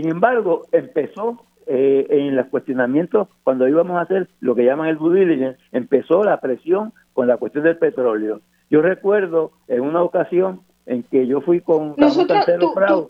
[0.00, 4.98] sin embargo, empezó eh, en los cuestionamientos, cuando íbamos a hacer lo que llaman el
[4.98, 8.40] due diligence, empezó la presión con la cuestión del petróleo.
[8.70, 12.46] Yo recuerdo en una ocasión en que yo fui con Nosotros,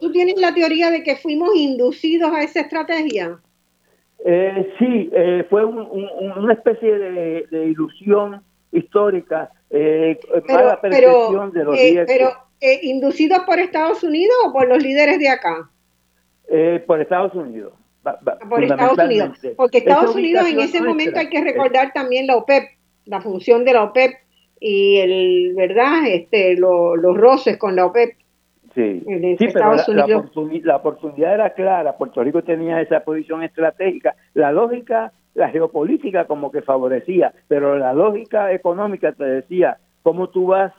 [0.01, 3.39] tú, tienes la teoría de que fuimos inducidos a esa estrategia?
[4.24, 10.18] Eh, sí, eh, fue una especie de ilusión histórica eh,
[10.49, 12.30] mala percepción de los eh, Pero,
[12.61, 15.70] eh, ¿inducidos por Estados Unidos o por los líderes de acá?
[16.49, 17.72] Eh, por Estados Unidos.
[18.49, 19.38] por Estados Unidos.
[19.57, 22.64] Porque Estados Unidos en ese momento hay que recordar también la OPEP,
[23.05, 24.14] la función de la OPEP
[24.61, 26.07] y el, ¿verdad?
[26.07, 28.16] Este, los roces con la OPEP.
[28.74, 29.03] Sí,
[29.38, 31.96] sí pero la, oportunidad era clara.
[31.96, 34.14] Puerto Rico tenía esa posición estratégica.
[34.34, 40.49] La lógica la geopolítica como que favorecía, pero la lógica económica te decía cómo tú
[40.49, 40.72] vas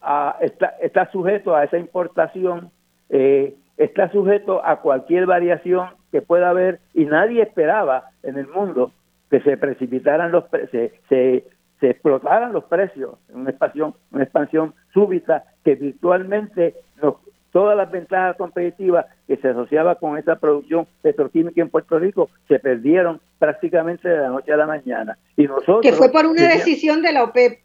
[0.00, 2.70] a estar sujeto a esa importación,
[3.10, 8.92] eh, está sujeto a cualquier variación que pueda haber y nadie esperaba en el mundo
[9.30, 11.44] que se precipitaran los se, se,
[11.80, 17.16] se explotaran los precios en una expansión, una expansión súbita que virtualmente nos
[17.56, 22.58] todas las ventajas competitivas que se asociaba con esa producción petroquímica en Puerto Rico se
[22.58, 25.16] perdieron prácticamente de la noche a la mañana.
[25.38, 27.60] Y nosotros que fue por una decisión de la OPEP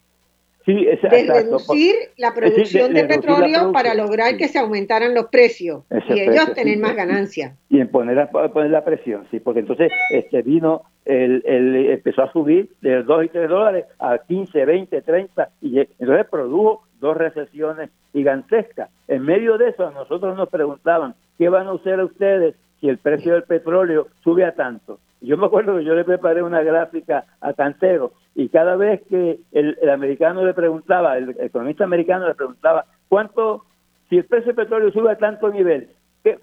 [0.65, 6.19] sí, de reducir la producción de, petróleo para lograr que se aumentaran los precios y
[6.19, 7.57] ellos tener más ganancias.
[7.69, 12.31] Y en poner, poner la presión, sí, porque entonces este vino el, el, empezó a
[12.31, 17.89] subir de 2 y 3 dólares a 15, 20, 30, y entonces produjo dos recesiones
[18.13, 18.89] gigantescas.
[19.07, 22.97] En medio de eso, a nosotros nos preguntaban, ¿qué van a hacer ustedes si el
[22.97, 24.99] precio del petróleo sube a tanto?
[25.21, 29.39] Yo me acuerdo que yo le preparé una gráfica a Cantero y cada vez que
[29.51, 33.65] el, americano le preguntaba, el economista americano le preguntaba, ¿cuánto,
[34.09, 35.89] si el precio del petróleo sube a tanto nivel,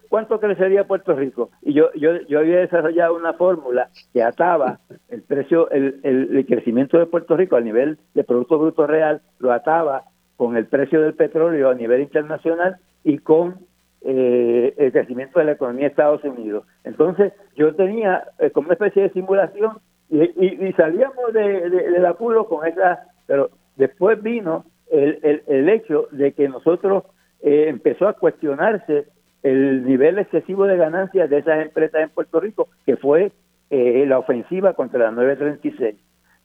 [0.08, 1.50] ¿cuánto crecería Puerto Rico?
[1.62, 6.98] Y yo, yo, yo había desarrollado una fórmula que ataba el precio, el, el, crecimiento
[6.98, 10.04] de Puerto Rico al nivel de Producto Bruto Real, lo ataba
[10.36, 13.66] con el precio del petróleo a nivel internacional y con
[14.02, 16.66] eh, el crecimiento de la economía de Estados Unidos.
[16.84, 19.78] Entonces, yo tenía eh, como una especie de simulación
[20.10, 26.08] y, y, salíamos de, del apuro con esa, pero después vino el, el, el hecho
[26.12, 27.04] de que nosotros
[27.40, 29.06] eh, empezó a cuestionarse
[29.42, 33.32] el nivel excesivo de ganancias de esas empresas en Puerto Rico, que fue
[33.70, 35.96] eh, la ofensiva contra la 936.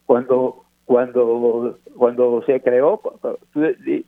[0.06, 3.02] Cuando cuando cuando se creó,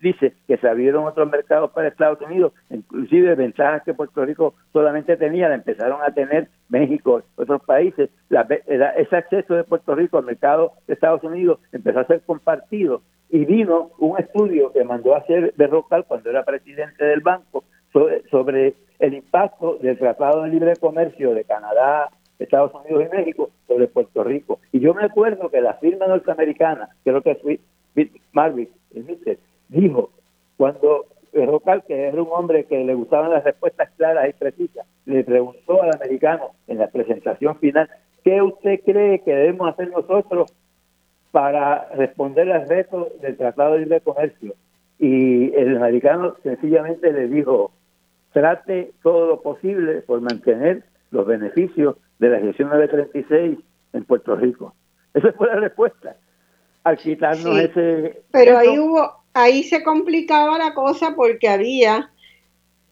[0.01, 5.15] dice que se abrieron otros mercados para Estados Unidos, inclusive ventajas que Puerto Rico solamente
[5.17, 8.41] tenía, la empezaron a tener México, otros países, la,
[8.97, 13.45] ese acceso de Puerto Rico al mercado de Estados Unidos empezó a ser compartido y
[13.45, 17.63] vino un estudio que mandó a hacer Berrocal cuando era presidente del banco
[18.31, 22.09] sobre, el impacto del Tratado de Libre Comercio de Canadá,
[22.39, 24.59] Estados Unidos y México sobre Puerto Rico.
[24.71, 27.59] Y yo me acuerdo que la firma norteamericana, creo que fue
[28.33, 28.69] Marvick,
[29.69, 30.09] dijo,
[30.57, 35.23] cuando Rocal, que era un hombre que le gustaban las respuestas claras y precisas, le
[35.23, 37.89] preguntó al americano en la presentación final,
[38.23, 40.53] ¿qué usted cree que debemos hacer nosotros
[41.31, 44.53] para responder al reto del Tratado de Libre Comercio?
[44.97, 47.71] Y el americano sencillamente le dijo,
[48.31, 50.83] trate todo lo posible por mantener
[51.15, 53.59] los beneficios de la gestión 936
[53.93, 54.75] en Puerto Rico.
[55.13, 56.17] Esa fue la respuesta.
[56.83, 58.21] Al quitarnos ese...
[58.31, 62.11] Pero ahí hubo, ahí se complicaba la cosa porque había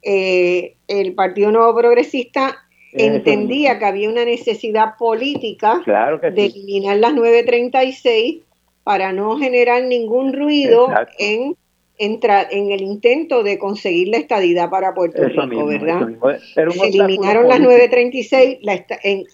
[0.02, 2.58] eh, el Partido Nuevo Progresista
[2.94, 8.42] entendía que había una necesidad política de eliminar las 936
[8.84, 11.56] para no generar ningún ruido en
[11.98, 16.10] entrar en el intento de conseguir la estadidad para Puerto Rico, ¿verdad?
[16.54, 18.86] Se eliminaron las 936, la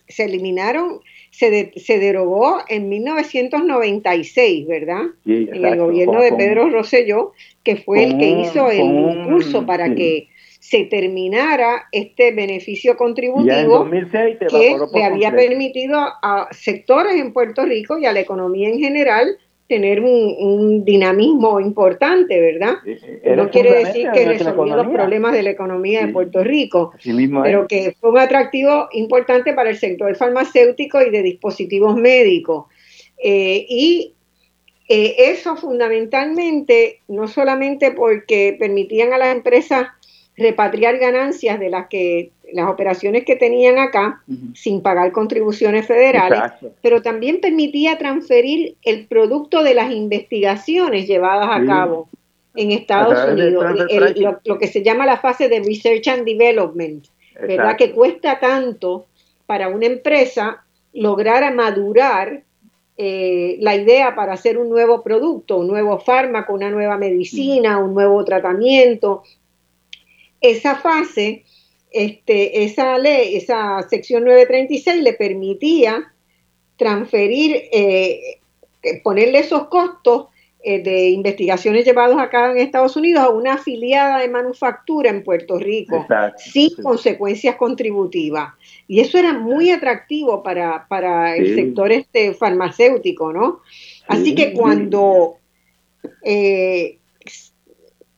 [0.07, 0.99] se eliminaron,
[1.32, 5.03] se, se derogó en 1996, ¿verdad?
[5.26, 7.32] en el gobierno de Pedro Rosselló,
[7.64, 10.28] que fue el que hizo el impulso para que
[10.60, 18.05] se terminara este beneficio contributivo que le había permitido a sectores en Puerto Rico y
[18.05, 19.38] a la economía en general
[19.70, 22.78] tener un, dinamismo importante, ¿verdad?
[23.38, 26.91] no quiere decir que resolvió los problemas de la economía de Puerto Rico,
[27.43, 32.65] pero que fue un atractivo importante para el sector farmacéutico y de dispositivos médicos.
[33.24, 34.15] Eh, y
[34.88, 39.86] eh, eso fundamentalmente, no solamente porque permitían a las empresas
[40.36, 44.22] repatriar ganancias de las que las operaciones que tenían acá
[44.54, 51.66] sin pagar contribuciones federales, pero también permitía transferir el producto de las investigaciones llevadas a
[51.66, 52.10] cabo
[52.56, 53.66] en Estados Unidos,
[54.43, 57.06] lo, que se llama la fase de Research and Development,
[57.39, 57.78] ¿verdad?
[57.78, 59.06] Que cuesta tanto
[59.45, 62.43] para una empresa lograr madurar
[62.97, 67.93] eh, la idea para hacer un nuevo producto, un nuevo fármaco, una nueva medicina, un
[67.93, 69.24] nuevo tratamiento,
[70.41, 71.45] esa fase,
[71.92, 76.14] este, esa ley, esa sección 936 le permitía
[76.78, 78.40] transferir, eh,
[78.84, 80.28] eh, ponerle esos costos
[80.62, 85.24] eh, de investigaciones llevados a cabo en Estados Unidos a una afiliada de manufactura en
[85.24, 86.06] Puerto Rico,
[86.38, 88.54] sin consecuencias contributivas.
[88.88, 93.62] Y eso era muy atractivo para, para el sector este farmacéutico, ¿no?
[94.08, 95.38] Así que cuando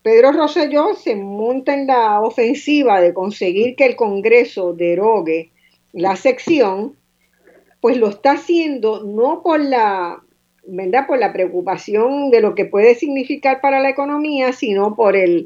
[0.04, 5.52] Pedro Rosselló se monta en la ofensiva de conseguir que el Congreso derogue
[5.93, 6.95] la sección,
[7.82, 10.22] pues lo está haciendo no por la,
[10.66, 11.06] ¿verdad?
[11.06, 15.45] por la preocupación de lo que puede significar para la economía, sino por el,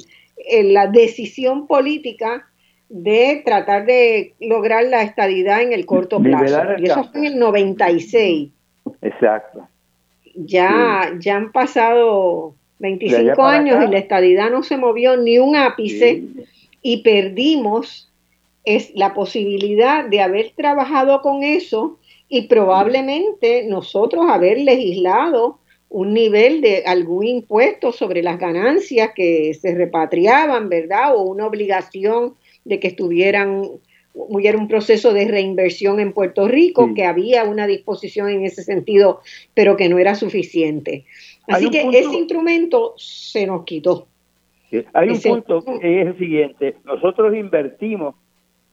[0.50, 2.48] la decisión política
[2.88, 6.62] de tratar de lograr la estadidad en el corto plazo.
[6.78, 8.52] Y eso fue en el 96.
[9.02, 9.68] Exacto.
[10.36, 16.24] Ya, ya han pasado 25 años y la estadidad no se movió ni un ápice
[16.82, 18.12] y perdimos
[18.66, 21.98] es la posibilidad de haber trabajado con eso
[22.28, 25.60] y probablemente nosotros haber legislado
[25.90, 31.16] un nivel de algún impuesto sobre las ganancias que se repatriaban, ¿verdad?
[31.16, 33.70] O una obligación de que estuvieran,
[34.14, 39.22] hubiera un proceso de reinversión en Puerto Rico, que había una disposición en ese sentido,
[39.54, 41.06] pero que no era suficiente.
[41.48, 44.08] Así que ese instrumento se nos quitó.
[44.94, 48.16] Hay un punto que es el siguiente, nosotros invertimos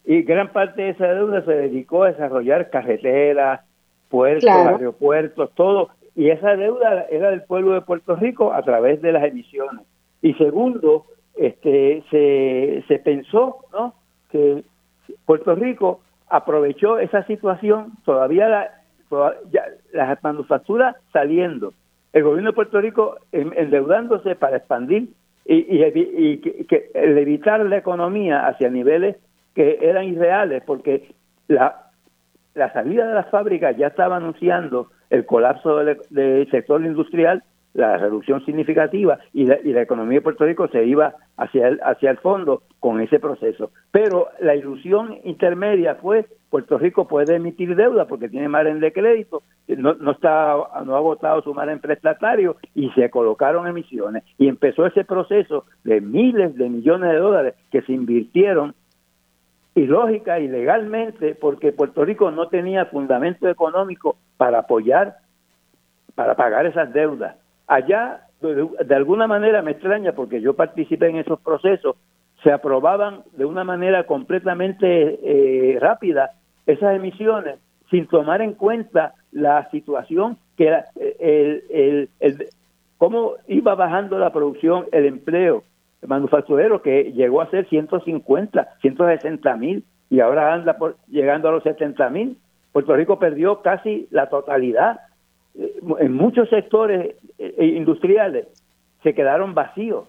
[0.05, 3.61] y gran parte de esa deuda se dedicó a desarrollar carreteras,
[4.09, 5.91] puertos, aeropuertos, todo.
[6.17, 9.87] Y esa deuda era del pueblo de Puerto Rico a través de las emisiones.
[10.21, 11.07] Y segundo,
[11.37, 13.95] este, se, se pensó ¿no?
[14.31, 14.65] que
[15.25, 18.71] Puerto Rico aprovechó esa situación, todavía la,
[19.93, 21.75] las manufacturas saliendo,
[22.13, 25.09] el gobierno de Puerto Rico endeudándose para expandir
[25.45, 29.17] y, y, y, que, evitar la economía hacia niveles
[29.55, 31.15] que eran irreales, porque
[31.49, 31.91] la,
[32.73, 37.43] salida de las fábricas ya estaba anunciando el colapso del, sector industrial,
[37.75, 41.81] la reducción significativa y la, y la, economía de Puerto Rico se iba hacia el,
[41.83, 43.71] hacia el fondo con ese proceso.
[43.91, 49.43] Pero la ilusión intermedia fue Puerto Rico puede emitir deuda porque tiene margen de crédito,
[49.69, 54.23] no, no, está, no ha votado su margen prestatario y se colocaron emisiones.
[54.37, 58.75] Y empezó ese proceso de miles de millones de dólares que se invirtieron
[59.75, 65.17] y lógica y legalmente porque Puerto Rico no tenía fundamento económico para apoyar,
[66.15, 67.35] para pagar esas deudas.
[67.67, 71.97] Allá, de, alguna manera me extraña porque yo participé en esos procesos,
[72.43, 76.33] se aprobaban de una manera completamente eh, rápida
[76.67, 77.59] esas emisiones
[77.91, 80.87] sin tomar en cuenta la situación que era
[81.21, 82.49] el, el, el,
[82.99, 85.65] cómo iba bajando la producción, el empleo,
[86.07, 91.63] manufacturero que llegó a ser 150, 160 mil y ahora anda por, llegando a los
[91.63, 92.37] 70 mil.
[92.73, 95.01] Puerto Rico perdió casi la totalidad.
[95.55, 98.47] Eh, en muchos sectores eh, industriales
[99.03, 100.09] se quedaron vacíos.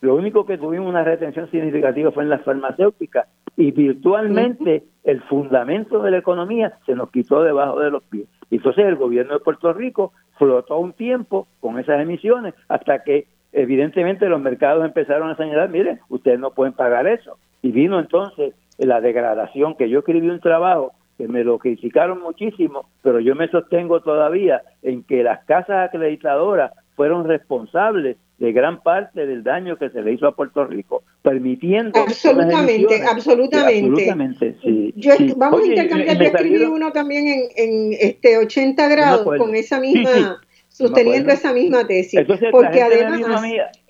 [0.00, 3.26] Lo único que tuvimos una retención significativa fue en las farmacéuticas
[3.56, 8.28] y virtualmente el fundamento de la economía se nos quitó debajo de los pies.
[8.50, 14.28] Entonces el gobierno de Puerto Rico flotó un tiempo con esas emisiones hasta que evidentemente
[14.28, 17.38] los mercados empezaron a señalar, miren, ustedes no pueden pagar eso.
[17.62, 22.88] Y vino entonces la degradación, que yo escribí un trabajo que me lo criticaron muchísimo,
[23.02, 29.26] pero yo me sostengo todavía en que las casas acreditadoras fueron responsables de gran parte
[29.26, 34.94] del daño que se le hizo a Puerto Rico, permitiendo absolutamente, absolutamente, sí,
[35.36, 40.40] vamos a intercambiar, yo escribí uno también en, en este 80 grados con esa misma
[40.78, 42.20] sosteniendo esa misma tesis.
[42.52, 43.42] porque además,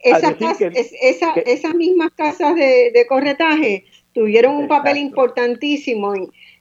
[0.02, 6.14] esas, mismas casas de, corretaje tuvieron un papel importantísimo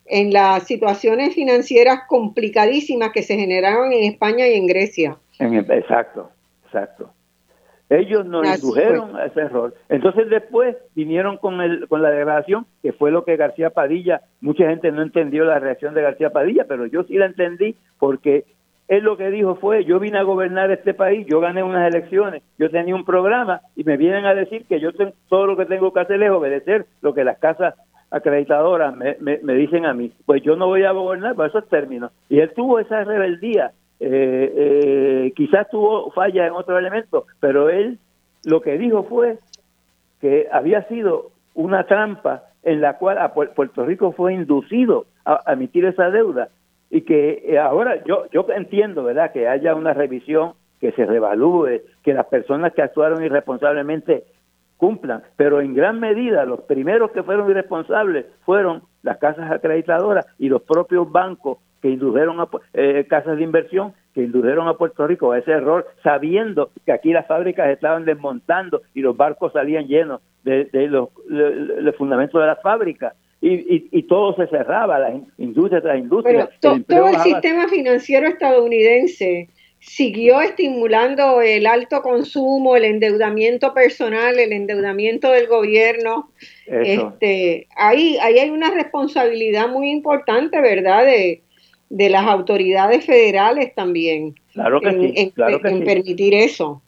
[0.06, 5.18] en, las situaciones financieras complicadísimas que se generaron en España y en Grecia.
[5.40, 6.30] exacto,
[6.66, 7.14] exacto.
[7.90, 9.74] Ellos nos indujeron a ese error.
[9.88, 14.68] Entonces después vinieron con, el, con la degradación, que fue lo que García Padilla, mucha
[14.70, 18.46] gente no entendió la reacción de García Padilla, pero yo sí la entendí porque
[18.88, 22.42] él lo que dijo fue, yo vine a gobernar este país, yo gané unas elecciones,
[22.58, 25.66] yo tenía un programa y me vienen a decir que yo tengo, todo lo que
[25.66, 27.76] tengo que hacer es obedecer lo que las casas
[28.10, 30.12] acreditadoras me, me, dicen a mí.
[30.26, 32.12] Pues yo no voy a gobernar por esos términos.
[32.30, 33.72] Y él tuvo esa rebeldía.
[34.00, 37.98] Eh, eh, quizás tuvo falla en otro elemento, pero él
[38.46, 39.40] lo que dijo fue
[40.22, 45.86] que había sido una trampa en la cual a Puerto Rico fue inducido a emitir
[45.86, 46.50] esa deuda
[46.90, 51.82] y que eh, ahora yo yo entiendo, ¿verdad?, que haya una revisión, que se revalúe,
[52.04, 54.26] que las personas que actuaron irresponsablemente
[54.78, 60.50] cumplan, pero en gran medida los primeros que fueron irresponsables fueron las casas acreditadoras y
[60.50, 65.32] los propios bancos que indujeron a eh, casas de inversión que indujeron a Puerto Rico
[65.32, 70.22] a ese error, sabiendo que aquí las fábricas estaban desmontando y los barcos salían llenos
[70.44, 76.00] de, los, los fundamentos de las fábricas y, y, todo se cerraba, las industrias tras
[76.00, 76.50] industrias.
[76.60, 79.50] Pero todo el sistema financiero estadounidense
[79.80, 86.32] siguió estimulando el alto consumo, el endeudamiento personal, el endeudamiento del gobierno.
[86.66, 91.42] Este, ahí, ahí hay una responsabilidad muy importante, ¿verdad?, de,
[91.90, 94.36] de las autoridades federales también.
[94.54, 96.82] Claro que en, sí, claro en permitir eso.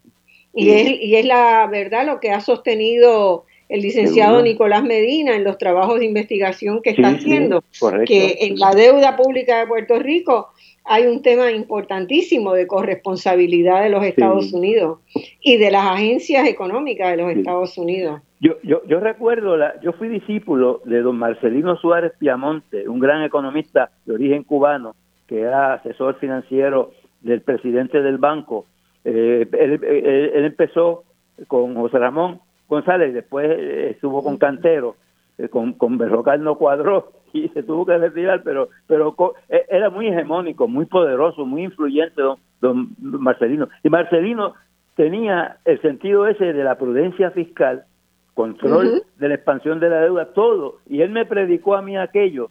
[0.54, 5.44] Y, es, y es la verdad lo que ha sostenido el licenciado Nicolás Medina en
[5.44, 7.62] los trabajos de investigación que está haciendo,
[8.04, 10.48] que en la deuda pública de Puerto Rico
[10.84, 14.98] hay un tema importantísimo de corresponsabilidad de los Estados Unidos
[15.40, 18.20] y de las agencias económicas de los Estados Unidos.
[18.40, 23.22] Yo, yo, yo recuerdo, la, yo fui discípulo de don Marcelino Suárez Piamonte, un gran
[23.22, 24.94] economista de origen cubano,
[25.26, 28.64] que era asesor financiero del presidente del banco.
[29.04, 31.04] Eh, él, él, empezó
[31.48, 33.50] con José Ramón González, después
[33.90, 34.96] estuvo con Cantero,
[35.50, 39.14] con, con Berrocal no cuadró y se tuvo que retirar, pero pero
[39.48, 43.68] era muy hegemónico, muy poderoso, muy influyente don, don Marcelino.
[43.82, 44.54] Y Marcelino
[44.96, 47.84] tenía el sentido ese de la prudencia fiscal
[48.34, 50.78] control de la expansión de la deuda, todo.
[50.88, 52.50] Y él me predicó a mí aquello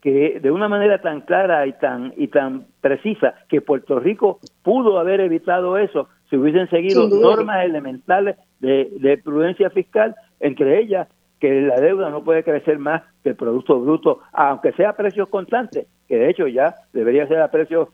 [0.00, 4.98] que de una manera tan clara y tan y tan precisa que Puerto Rico pudo
[4.98, 11.08] haber evitado eso si hubiesen seguido normas elementales de, de prudencia fiscal, entre ellas
[11.40, 15.28] que la deuda no puede crecer más que el Producto Bruto, aunque sea a precios
[15.28, 17.88] constantes, que de hecho ya debería ser a precios,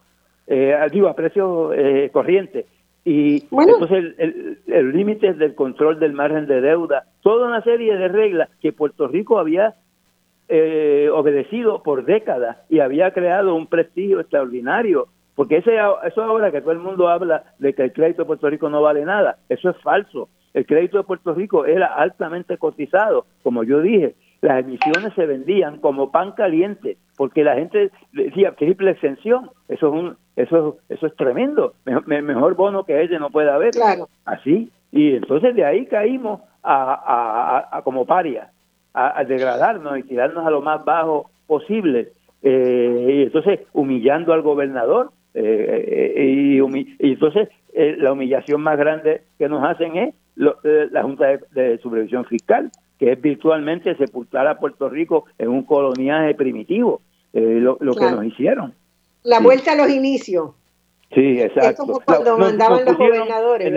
[0.46, 2.66] eh, digo, a precios eh, corrientes,
[3.04, 4.14] y entonces
[4.66, 9.08] el límite del control del margen de deuda, toda una serie de reglas que Puerto
[9.08, 9.74] Rico había
[10.46, 15.08] eh, obedecido por décadas y había creado un prestigio extraordinario.
[15.34, 18.50] Porque ese, eso ahora que todo el mundo habla de que el crédito de Puerto
[18.50, 20.28] Rico no vale nada, eso es falso.
[20.54, 25.80] El crédito de Puerto Rico era altamente cotizado, como yo dije, las emisiones se vendían
[25.80, 31.16] como pan caliente, porque la gente decía triple exención, eso es un, eso, eso es
[31.16, 31.74] tremendo.
[31.84, 33.70] Mejor, bono que ese no puede haber.
[33.70, 34.08] Claro.
[34.24, 34.70] Así.
[34.92, 38.50] Y entonces de ahí caímos a, a, como paria,
[38.92, 42.08] a, degradarnos y tirarnos a lo más bajo posible.
[42.42, 45.10] Eh, y entonces humillando al gobernador.
[45.34, 51.38] Eh, eh, y, y, entonces la humillación más grande que nos hacen es la Junta
[51.52, 57.00] de, Supervisión Fiscal, que es virtualmente sepultar a Puerto Rico en un coloniaje primitivo,
[57.32, 58.74] lo, que nos hicieron.
[59.22, 60.50] La vuelta a los inicios.
[61.14, 61.70] Sí, exacto.
[61.70, 63.72] Es como cuando mandaban los gobernadores,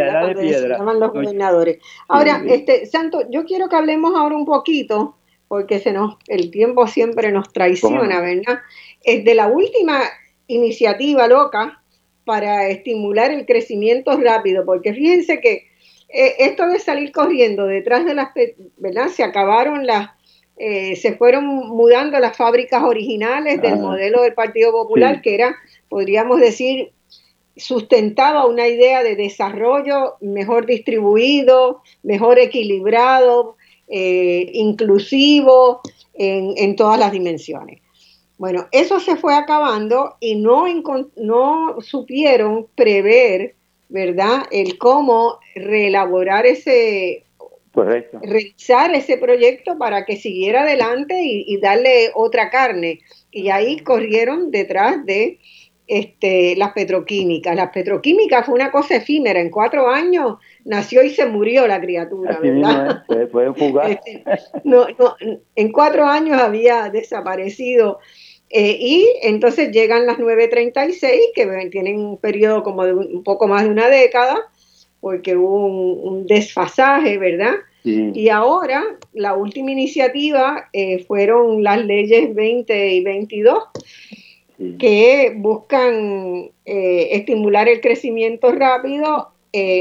[0.78, 1.80] Cuando los gobernadores.
[2.08, 5.16] Ahora, este Santo, yo quiero que hablemos ahora un poquito,
[5.48, 8.60] porque se nos, el tiempo siempre nos traiciona, ¿verdad?
[9.04, 10.02] Es de la última
[10.48, 11.82] iniciativa loca
[12.26, 15.68] para estimular el crecimiento rápido, porque fíjense que
[16.10, 18.30] eh, esto de salir corriendo detrás de las,
[18.78, 19.08] ¿verdad?
[19.10, 20.10] Se acabaron las
[20.60, 25.56] eh, se fueron mudando las fábricas originales del modelo del Partido Popular, que era,
[25.88, 26.94] podríamos decir,
[27.56, 33.56] sustentaba una idea de desarrollo mejor distribuido, mejor equilibrado,
[33.88, 35.82] eh, inclusivo
[36.16, 37.82] en, en, todas las dimensiones.
[38.40, 40.66] Bueno, eso se fue acabando y no,
[41.18, 43.54] no supieron prever,
[43.89, 47.27] ¿verdad?, el cómo reelaborar ese
[48.22, 52.99] revisar ese proyecto para que siguiera adelante y, darle otra carne.
[53.31, 55.39] Y ahí corrieron detrás de
[55.88, 57.55] este, las petroquímicas.
[57.55, 59.39] Las petroquímicas fue una cosa efímera.
[59.39, 63.03] En cuatro años nació y se murió la criatura, ¿verdad?
[63.88, 64.23] Este,
[64.64, 65.15] no, no,
[65.55, 67.99] en cuatro años había desaparecido.
[68.49, 73.64] Eh, y entonces llegan las 936, que tienen un periodo como de un, poco más
[73.64, 74.38] de una década,
[75.02, 77.56] porque hubo un desfasaje, ¿verdad?
[77.84, 78.84] Y ahora,
[79.14, 83.64] la última iniciativa eh, fueron las leyes 20 y 22,
[84.78, 89.30] que buscan eh, estimular el crecimiento rápido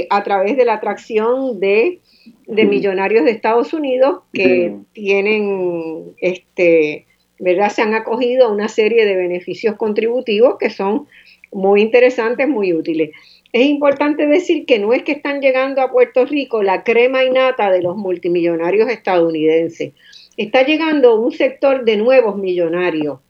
[0.09, 1.99] a través de la atracción de,
[2.47, 7.06] millonarios de Estados Unidos que tienen, este,
[7.39, 7.71] ¿verdad?
[7.71, 11.07] Se han acogido a una serie de beneficios contributivos que son
[11.53, 13.11] muy interesantes, muy útiles
[13.57, 17.31] es importante decir que no es que están llegando a Puerto Rico la crema y
[17.31, 19.95] nata de los multimillonarios estadounidenses.
[20.37, 23.21] Está llegando un sector de nuevos millonarios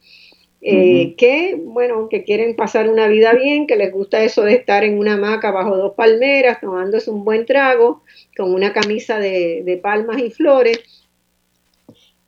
[0.63, 4.83] eh, que, bueno, que quieren pasar una vida bien, que les gusta eso de estar
[4.83, 8.03] en una hamaca bajo dos palmeras, tomándose un buen trago,
[8.37, 10.96] con una camisa de, palmas y flores,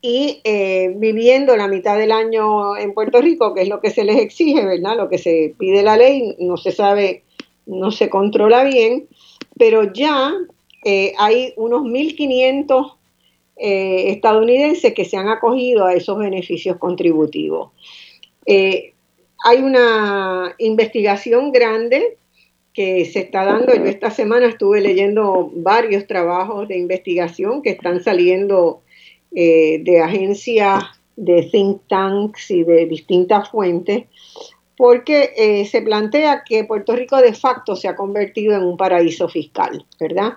[0.00, 4.04] y eh, viviendo la mitad del año en Puerto Rico, que es lo que se
[4.04, 4.96] les exige, ¿verdad?
[4.96, 7.22] Lo que se pide la ley, no se sabe
[7.66, 9.08] no se controla bien,
[9.58, 10.32] pero ya
[10.84, 12.94] eh, hay unos 1.500
[13.56, 17.72] eh, estadounidenses que se han acogido a esos beneficios contributivos.
[18.46, 22.16] Hay una investigación grande
[22.72, 23.74] que se está dando.
[23.74, 28.82] Yo esta semana estuve leyendo varios trabajos de investigación que están saliendo
[29.30, 30.84] de agencias
[31.16, 34.04] de think tanks y de distintas fuentes
[34.78, 39.28] porque eh, se plantea que Puerto Rico de facto se ha convertido en un paraíso
[39.28, 40.34] fiscal, ¿verdad?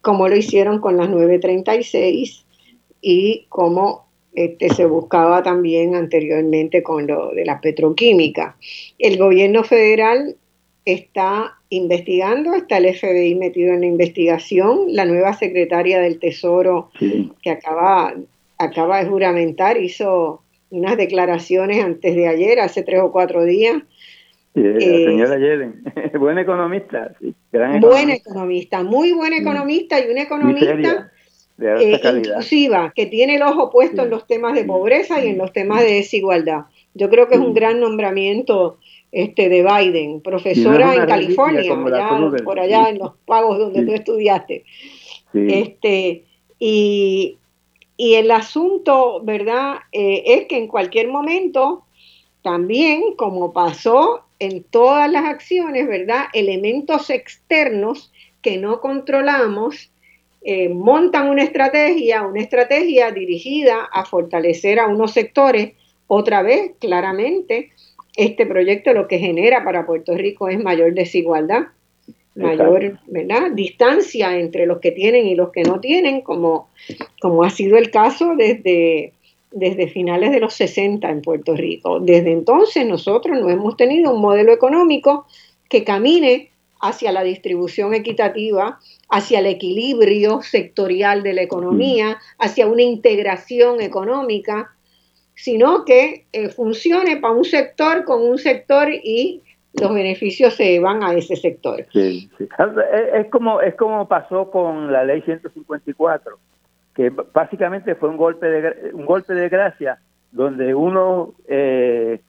[0.00, 2.44] Como lo hicieron con las 936
[3.00, 8.56] y como este, se buscaba también anteriormente con lo de la petroquímica.
[8.98, 10.36] El gobierno federal
[10.92, 16.90] está investigando, está el FBI metido en la investigación, la nueva secretaria del Tesoro
[17.42, 18.14] que acaba,
[18.58, 23.82] acaba de juramentar hizo unas declaraciones antes de ayer, hace tres o cuatro días.
[24.54, 25.82] Sí, la eh, señora Yellen,
[26.18, 29.40] buena economista, sí, Buena economista, muy buena mm.
[29.40, 31.10] economista y una economista
[31.60, 35.52] eh, inclusiva, que tiene el ojo puesto en los temas de pobreza y en los
[35.52, 36.64] temas de desigualdad.
[36.94, 38.78] Yo creo que es un gran nombramiento
[39.12, 41.74] este de Biden, profesora en California,
[42.44, 44.64] por allá en los pagos donde tú estudiaste.
[45.34, 46.24] Este,
[46.58, 47.38] y,
[47.96, 51.84] y, el asunto, ¿verdad?, eh, es que en cualquier momento,
[52.42, 58.12] también, como pasó en todas las acciones, ¿verdad?, elementos externos
[58.42, 59.90] que no controlamos,
[60.42, 65.74] eh, montan una estrategia, una estrategia dirigida a fortalecer a unos sectores,
[66.06, 67.70] otra vez, claramente,
[68.18, 71.68] este proyecto lo que genera para Puerto Rico es mayor desigualdad,
[72.34, 72.98] mayor
[73.54, 76.68] distancia entre los que tienen y los que no tienen, como,
[77.20, 79.12] como ha sido el caso desde,
[79.52, 82.00] desde finales de los 60 en Puerto Rico.
[82.00, 85.26] Desde entonces nosotros no hemos tenido un modelo económico
[85.68, 86.50] que camine
[86.80, 94.72] hacia la distribución equitativa, hacia el equilibrio sectorial de la economía, hacia una integración económica
[95.38, 99.40] sino que eh, funcione para un sector con un sector y
[99.80, 101.86] los beneficios se van a ese sector.
[101.92, 102.28] Sí.
[103.14, 106.38] Es, como es como pasó con la ley 154,
[106.92, 110.00] que básicamente fue un golpe de un golpe de gracia
[110.32, 112.20] donde uno eh,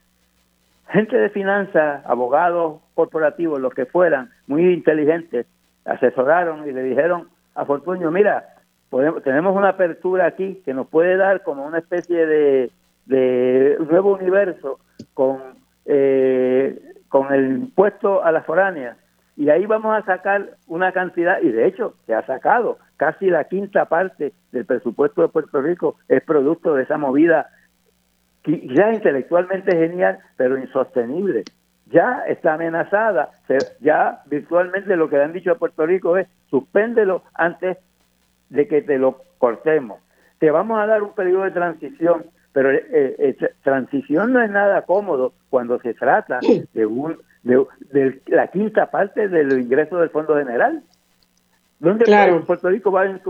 [0.90, 5.46] gente de finanzas, abogados corporativos, los que fueran, muy inteligentes,
[5.84, 8.54] asesoraron y le dijeron a Fortunio, mira,
[8.88, 12.70] podemos, tenemos una apertura aquí que nos puede dar como una especie de
[13.10, 14.78] de nuevo universo
[15.14, 15.38] con,
[15.84, 18.96] eh, con el impuesto a las foráneas.
[19.36, 23.44] Y ahí vamos a sacar una cantidad, y de hecho se ha sacado casi la
[23.44, 27.48] quinta parte del presupuesto de Puerto Rico, es producto de esa movida
[28.44, 31.44] ya intelectualmente genial, pero insostenible.
[31.86, 33.30] Ya está amenazada,
[33.80, 37.78] ya virtualmente lo que le han dicho a Puerto Rico es suspéndelo antes
[38.50, 40.00] de que te lo cortemos.
[40.38, 44.82] Te vamos a dar un periodo de transición pero eh, eh, transición no es nada
[44.82, 46.40] cómodo cuando se trata
[46.72, 50.82] de, un, de, la quinta parte de los ingresos del Fondo General.
[51.78, 52.44] ¿Dónde claro.
[52.44, 53.20] Puerto Rico va a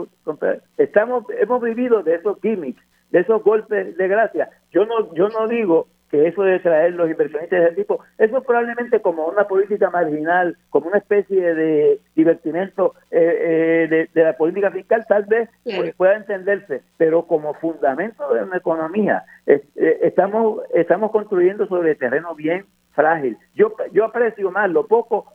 [0.77, 4.51] Estamos, hemos vivido de esos gimmicks, de esos golpes de gracia.
[4.73, 8.39] Yo no, yo no digo que eso de traer los inversionistas de ese tipo, eso
[8.39, 14.37] es probablemente como una política marginal, como una especie de divertimento eh, eh, de, la
[14.37, 15.49] política fiscal, tal vez
[15.97, 19.63] pueda entenderse, pero como fundamento de una economía, eh,
[20.03, 23.39] estamos, estamos construyendo sobre terreno bien frágil.
[23.55, 25.33] Yo, yo aprecio más lo poco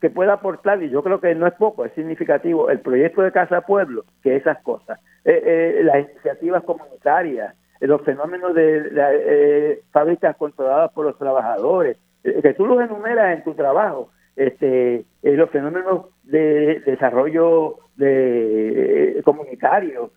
[0.00, 3.32] que pueda aportar, y yo creo que no es poco, es significativo, el proyecto de
[3.32, 4.98] Casa Pueblo, que esas cosas.
[5.24, 7.54] las iniciativas comunitarias,
[7.86, 13.44] los fenómenos de, eh, fábricas controladas por los trabajadores, eh, que tú los enumeras en
[13.44, 20.12] tu trabajo, este, eh, los fenómenos de desarrollo de comunitario,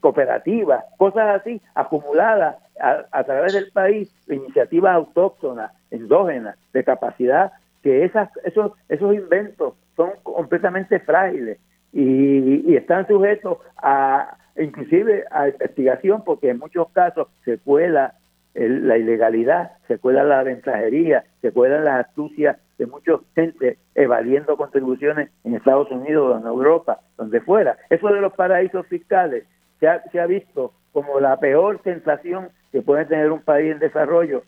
[0.00, 8.30] cooperativas, cosas así acumuladas a, través del país, iniciativas autóctonas, endógenas, de capacidad, que esas,
[8.44, 11.58] esos, esos inventos son completamente frágiles
[11.92, 18.14] y están sujetos a, inclusive a investigación, porque en muchos casos se cuela
[18.54, 25.30] la ilegalidad, se cuela la ventajería, se cuelan las astucias de mucha gente evadiendo contribuciones
[25.44, 27.76] en Estados Unidos en Europa, donde fuera.
[27.90, 29.44] Eso de los paraísos fiscales
[29.78, 33.78] se ha, se ha visto como la peor sensación que puede tener un país en
[33.78, 34.42] desarrollo,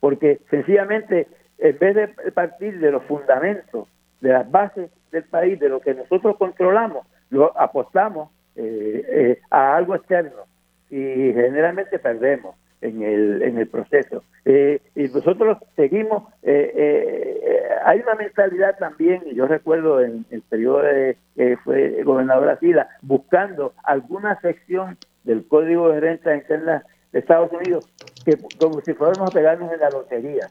[0.00, 1.26] porque sencillamente
[1.58, 3.88] en vez de partir de los fundamentos,
[4.20, 9.76] de las bases del país, de lo que nosotros controlamos, lo apostamos eh, eh, a
[9.76, 10.42] algo externo
[10.90, 10.96] y
[11.32, 14.22] generalmente perdemos en el, en el proceso.
[14.44, 21.16] Eh, y nosotros seguimos, hay una mentalidad también, y yo recuerdo en el periodo de
[21.36, 26.82] que fue gobernador Sila, buscando alguna sección del Código de Renta Interna
[27.12, 27.88] de Estados Unidos,
[28.24, 30.48] que como si fuéramos a pegarnos en la lotería.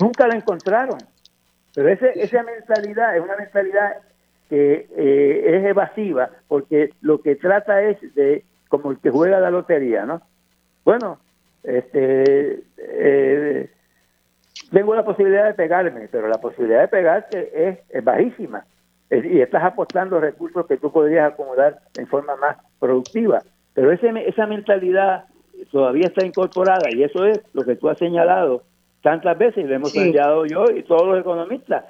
[0.00, 0.98] Nunca la encontraron.
[1.74, 3.96] Pero ese, esa mentalidad es una mentalidad
[4.48, 9.50] que eh, es evasiva porque lo que trata es de como el que juega la
[9.50, 10.22] lotería, ¿no?
[10.84, 11.18] Bueno,
[11.62, 13.70] este eh,
[14.70, 18.64] tengo la posibilidad de pegarme, pero la posibilidad de pegarte es, bajísima
[19.10, 23.42] y estás apostando recursos que tú podrías acomodar en forma más productiva.
[23.74, 25.26] Pero ese, esa mentalidad
[25.70, 28.64] todavía está incorporada y eso es lo que tú has señalado,
[29.04, 31.84] tantas veces, y lo hemos planteado yo y todos los economistas.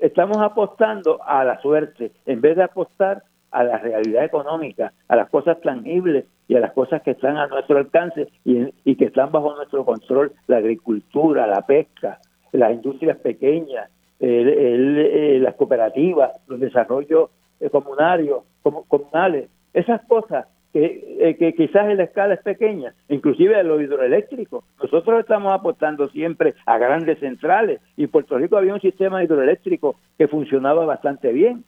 [0.00, 3.22] Estamos apostando a la suerte en vez de apostar
[3.52, 7.46] a la realidad económica, a las cosas tangibles y a las cosas que están a
[7.46, 12.18] nuestro alcance y, que están bajo nuestro control, la agricultura, la pesca,
[12.50, 13.88] las industrias pequeñas,
[14.18, 17.30] el, las cooperativas, los desarrollos
[17.60, 18.40] eh, comunarios,
[18.88, 20.46] comunales, esas cosas
[20.78, 24.64] eh, que, quizás la escala es pequeña, inclusive lo hidroeléctrico.
[24.82, 29.96] Nosotros estamos apostando siempre a grandes centrales y en Puerto Rico había un sistema hidroeléctrico
[30.18, 31.64] que funcionaba bastante bien.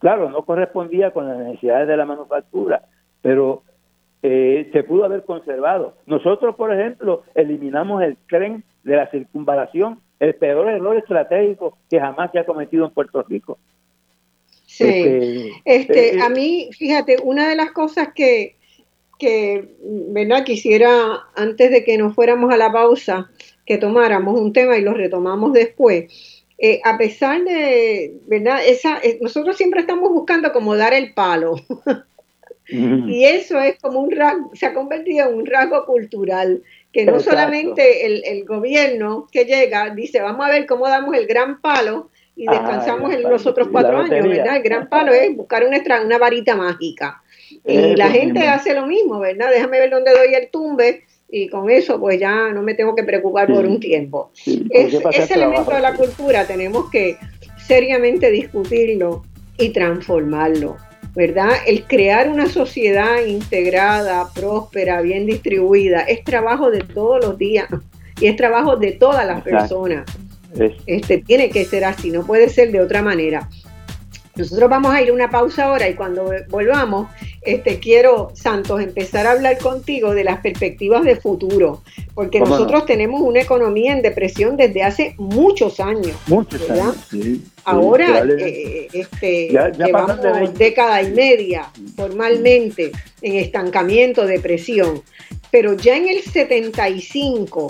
[0.00, 2.82] claro, no correspondía con las necesidades de la manufactura,
[3.22, 3.62] pero
[4.22, 5.94] eh, se pudo haber conservado.
[6.06, 12.32] Nosotros, por ejemplo, eliminamos el tren de la circunvalación, el peor error estratégico que jamás
[12.32, 13.58] se ha cometido en Puerto Rico.
[14.76, 18.56] Sí, este, este eh, a mí, fíjate, una de las cosas que,
[19.18, 20.44] que, ¿verdad?
[20.44, 23.30] Quisiera, antes de que nos fuéramos a la pausa,
[23.64, 26.12] que tomáramos un tema y lo retomamos después.
[26.58, 28.60] Eh, a pesar de, ¿verdad?
[28.66, 31.56] Esa, eh, nosotros siempre estamos buscando como dar el palo.
[32.66, 36.62] y eso es como un rasgo, se ha convertido en un rasgo cultural,
[36.92, 41.26] que no solamente el, el, gobierno que llega dice, vamos a ver cómo damos el
[41.26, 44.56] gran palo, y descansamos en los otros cuatro años, ¿verdad?
[44.56, 47.22] El gran palo es buscar una, una varita mágica.
[47.64, 49.50] Y la gente hace lo mismo, ¿verdad?
[49.50, 53.02] Déjame ver dónde doy el tumbe y con eso pues ya no me tengo que
[53.02, 54.30] preocupar por un tiempo.
[54.44, 57.16] ese elemento de la cultura tenemos que
[57.56, 59.24] seriamente discutirlo
[59.58, 60.76] y transformarlo,
[61.14, 61.50] ¿verdad?
[61.66, 67.66] El crear una sociedad integrada, próspera, bien distribuida, es trabajo de todos los días
[68.20, 70.04] y es trabajo de todas las personas.
[70.86, 73.48] Este, tiene que ser así, no puede ser de otra manera.
[74.36, 77.08] Nosotros vamos a ir a una pausa ahora y cuando volvamos,
[77.40, 81.82] este, quiero, Santos, empezar a hablar contigo de las perspectivas de futuro,
[82.14, 86.16] porque nosotros tenemos una economía en depresión desde hace muchos años.
[86.26, 86.96] Muchos años,
[87.64, 92.92] Ahora eh, este, llevamos década y media formalmente
[93.22, 95.02] en estancamiento, depresión,
[95.50, 97.68] pero ya en el 75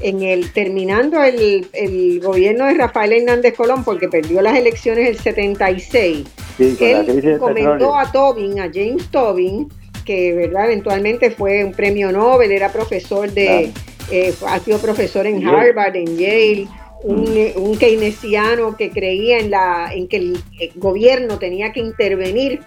[0.00, 5.18] en el terminando el, el, gobierno de Rafael Hernández Colón, porque perdió las elecciones el
[5.18, 6.26] 76,
[6.58, 9.68] él comentó a Tobin, a James Tobin,
[10.04, 13.72] que verdad eventualmente fue un premio Nobel, era profesor de,
[14.10, 16.68] eh, ha sido profesor en Harvard, en Yale,
[17.02, 17.62] un, mm.
[17.62, 20.42] un, keynesiano que creía en, la, en que el,
[20.76, 22.60] gobierno tenía que intervenir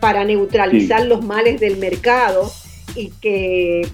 [0.00, 2.50] para neutralizar los males del mercado
[2.94, 3.86] y que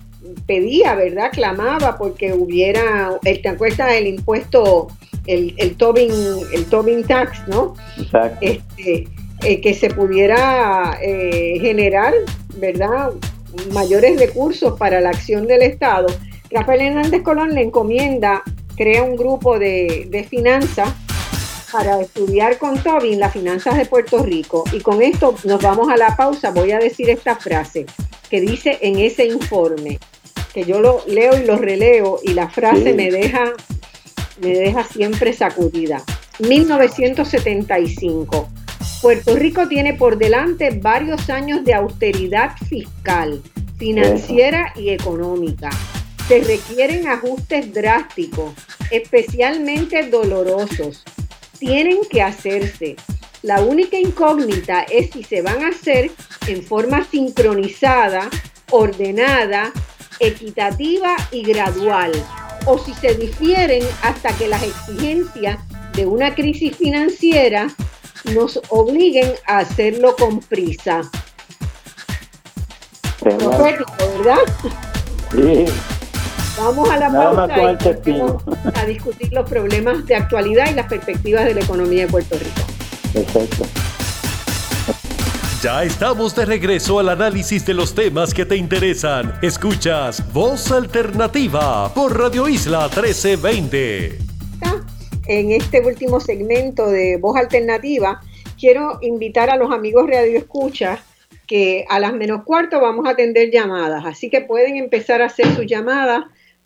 [0.47, 1.31] pedía, ¿verdad?
[1.33, 4.89] Clamaba porque hubiera, ¿te acuerdas del impuesto,
[5.27, 6.11] el, el, Tobin,
[6.53, 7.75] el Tobin Tax, ¿no?
[7.99, 8.39] Exacto.
[8.41, 9.09] Este,
[9.45, 12.15] eh, que se pudiera eh, generar,
[12.57, 13.11] ¿verdad?
[13.73, 16.07] Mayores recursos para la acción del Estado.
[16.51, 18.43] Rafael Hernández Colón le encomienda,
[18.77, 20.93] crea un grupo de, de finanzas
[21.73, 24.65] para estudiar con Tobin las finanzas de Puerto Rico.
[24.73, 26.51] Y con esto nos vamos a la pausa.
[26.51, 27.87] Voy a decir esta frase
[28.29, 29.99] que dice en ese informe
[30.53, 33.55] que yo lo leo y lo releo y la frase me deja
[34.41, 36.03] me deja siempre sacudida.
[36.41, 38.49] 1975.
[39.01, 43.41] Puerto Rico tiene por delante varios años de austeridad fiscal,
[43.79, 45.71] financiera y económica.
[46.29, 48.53] Se requieren ajustes drásticos,
[48.91, 51.03] especialmente dolorosos.
[51.63, 52.97] Tienen que hacerse.
[53.43, 56.11] La única incógnita es si se van a hacer
[56.49, 58.29] en forma sincronizada,
[58.73, 59.73] ordenada
[60.19, 62.11] equitativa y gradual,
[62.67, 65.61] o si se difieren hasta que las exigencias
[65.93, 67.69] de una crisis financiera
[68.35, 71.03] nos obliguen a hacerlo con prisa.
[73.21, 74.39] Profético, ¿verdad?
[75.31, 75.67] Sí.
[76.59, 81.55] Vamos a la pausa y a discutir los problemas de actualidad y las perspectivas de
[81.55, 82.61] la economía de Puerto Rico.
[83.13, 83.65] Perfecto.
[85.63, 89.33] Ya estamos de regreso al análisis de los temas que te interesan.
[89.43, 94.19] Escuchas Voz Alternativa por Radio Isla 1320.
[95.29, 98.21] En este último segmento de Voz Alternativa,
[98.59, 100.99] quiero invitar a los amigos Radio Escucha
[101.47, 104.05] que a las menos cuarto vamos a atender llamadas.
[104.05, 106.25] Así que pueden empezar a hacer sus llamadas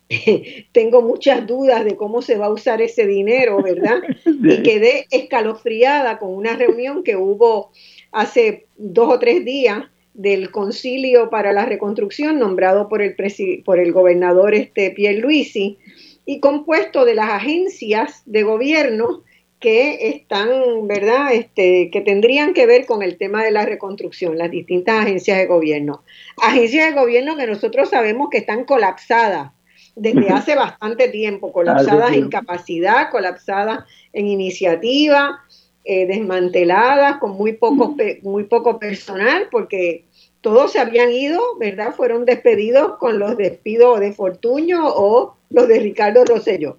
[0.71, 4.01] tengo muchas dudas de cómo se va a usar ese dinero, ¿verdad?
[4.25, 7.71] Y quedé escalofriada con una reunión que hubo
[8.11, 9.85] hace dos o tres días
[10.15, 13.15] del Concilio para la Reconstrucción, nombrado por el,
[13.63, 15.77] por el gobernador este Pierre Luisi,
[16.25, 19.23] y compuesto de las agencias de gobierno
[19.59, 24.51] que están, ¿verdad?, este, que tendrían que ver con el tema de la reconstrucción, las
[24.51, 26.03] distintas agencias de gobierno.
[26.41, 29.51] Agencias de gobierno que nosotros sabemos que están colapsadas
[29.95, 35.41] desde hace bastante tiempo, colapsadas en capacidad, colapsadas en iniciativa,
[35.85, 40.03] eh, desmanteladas, con muy poco, muy poco personal, porque
[40.41, 41.93] todos se habían ido, ¿verdad?
[41.95, 46.77] Fueron despedidos con los despidos de Fortuño o los de Ricardo Rosselló.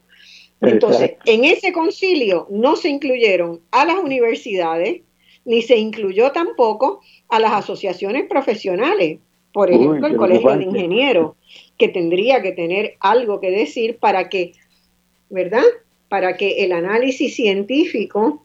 [0.61, 5.03] Entonces, en ese concilio no se incluyeron a las universidades,
[5.45, 9.19] ni se incluyó tampoco a las asociaciones profesionales,
[9.53, 11.37] por ejemplo, el Colegio de Ingenieros,
[11.79, 14.53] que tendría que tener algo que decir para que,
[15.31, 15.65] ¿verdad?
[16.09, 18.43] Para que el análisis científico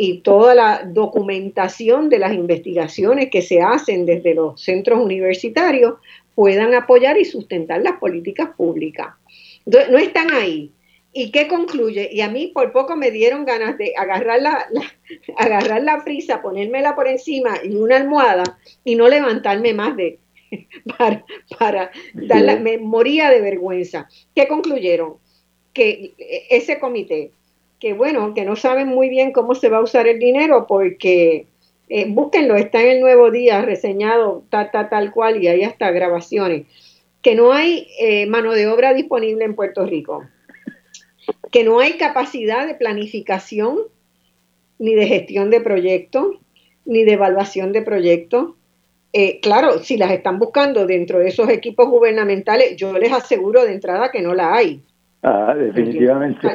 [0.00, 5.94] y toda la documentación de las investigaciones que se hacen desde los centros universitarios
[6.36, 9.08] puedan apoyar y sustentar las políticas públicas.
[9.66, 10.70] Entonces, no están ahí.
[11.12, 12.10] ¿Y qué concluye?
[12.12, 14.68] Y a mí por poco me dieron ganas de agarrar la,
[15.36, 18.44] agarrar la frisa, ponérmela por encima y una almohada
[18.84, 20.20] y no levantarme más de
[20.96, 21.24] para,
[21.58, 24.08] para dar me moría de vergüenza.
[24.32, 25.16] ¿Qué concluyeron?
[25.72, 26.14] Que
[26.50, 27.32] ese comité,
[27.80, 31.46] que bueno, que no saben muy bien cómo se va a usar el dinero porque
[31.88, 35.90] eh, búsquenlo, está en el nuevo día reseñado tal, tal, tal cual y hay hasta
[35.90, 36.66] grabaciones,
[37.22, 40.24] que no hay eh, mano de obra disponible en Puerto Rico
[41.50, 43.78] que no hay capacidad de planificación,
[44.78, 46.36] ni de gestión de proyectos,
[46.84, 48.54] ni de evaluación de proyectos.
[49.12, 53.72] Eh, claro, si las están buscando dentro de esos equipos gubernamentales, yo les aseguro de
[53.72, 54.82] entrada que no la hay.
[55.22, 56.46] Ah, definitivamente.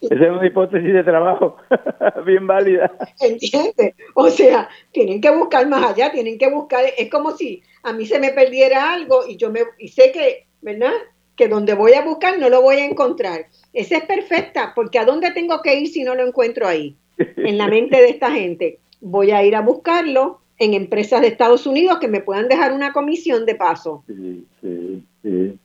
[0.00, 1.56] Esa es una hipótesis de trabajo
[2.26, 2.92] bien válida.
[3.20, 3.94] ¿Entiendes?
[4.14, 8.06] O sea, tienen que buscar más allá, tienen que buscar, es como si a mí
[8.06, 10.92] se me perdiera algo y yo me, y sé que, ¿verdad?
[11.38, 13.46] que donde voy a buscar no lo voy a encontrar.
[13.72, 16.96] Esa es perfecta, porque ¿a dónde tengo que ir si no lo encuentro ahí?
[17.36, 18.80] En la mente de esta gente.
[19.00, 22.92] Voy a ir a buscarlo en empresas de Estados Unidos que me puedan dejar una
[22.92, 24.02] comisión de paso.
[24.08, 25.58] Sí, sí, sí.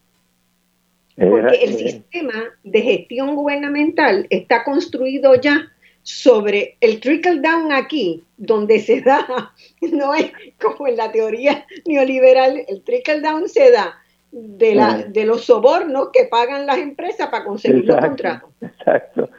[1.15, 2.33] Porque el sistema
[2.63, 5.71] de gestión gubernamental está construido ya
[6.03, 10.31] sobre el trickle down aquí, donde se da, no es
[10.61, 13.95] como en la teoría neoliberal, el trickle down se da
[14.31, 18.49] de, la, de los sobornos que pagan las empresas para conseguir los contratos.
[18.61, 19.29] Exacto.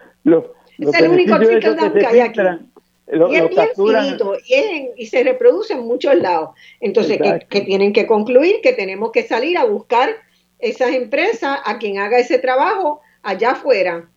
[0.78, 2.40] es el único trickle down que hay aquí.
[3.12, 4.36] y es bien finito
[4.96, 6.50] y, se reproduce en muchos lados.
[6.80, 7.18] Entonces,
[7.50, 10.10] que, tienen que concluir que tenemos que salir a buscar
[10.64, 14.08] esas empresas a quien haga ese trabajo allá afuera,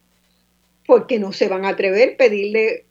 [0.85, 2.85] porque no se van a atrever a pedirle,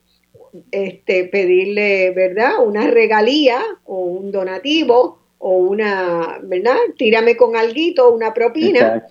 [0.70, 6.77] este, pedirle, ¿verdad?, una regalía o un donativo o una, ¿verdad?
[6.99, 9.07] Tírame con alguito, una propina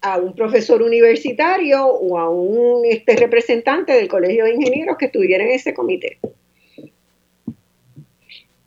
[0.00, 5.44] a un profesor universitario o a un este representante del Colegio de Ingenieros que estuviera
[5.44, 6.18] en ese comité.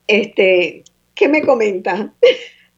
[0.08, 0.84] Este,
[1.16, 2.14] ¿qué me comenta?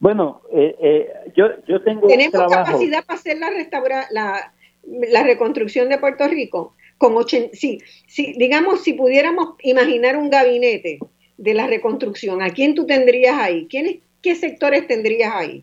[0.00, 4.52] Bueno, eh, eh, yo, yo tengo ¿Tenemos capacidad para hacer la, restaura, la,
[4.84, 6.74] la reconstrucción de Puerto Rico?
[6.98, 7.78] Con sí,
[8.08, 10.98] sí, digamos, si pudiéramos imaginar un gabinete
[11.36, 13.68] de la reconstrucción, ¿a quién tú tendrías ahí?
[13.70, 15.62] ¿Quiénes, ¿qué sectores tendrías ahí?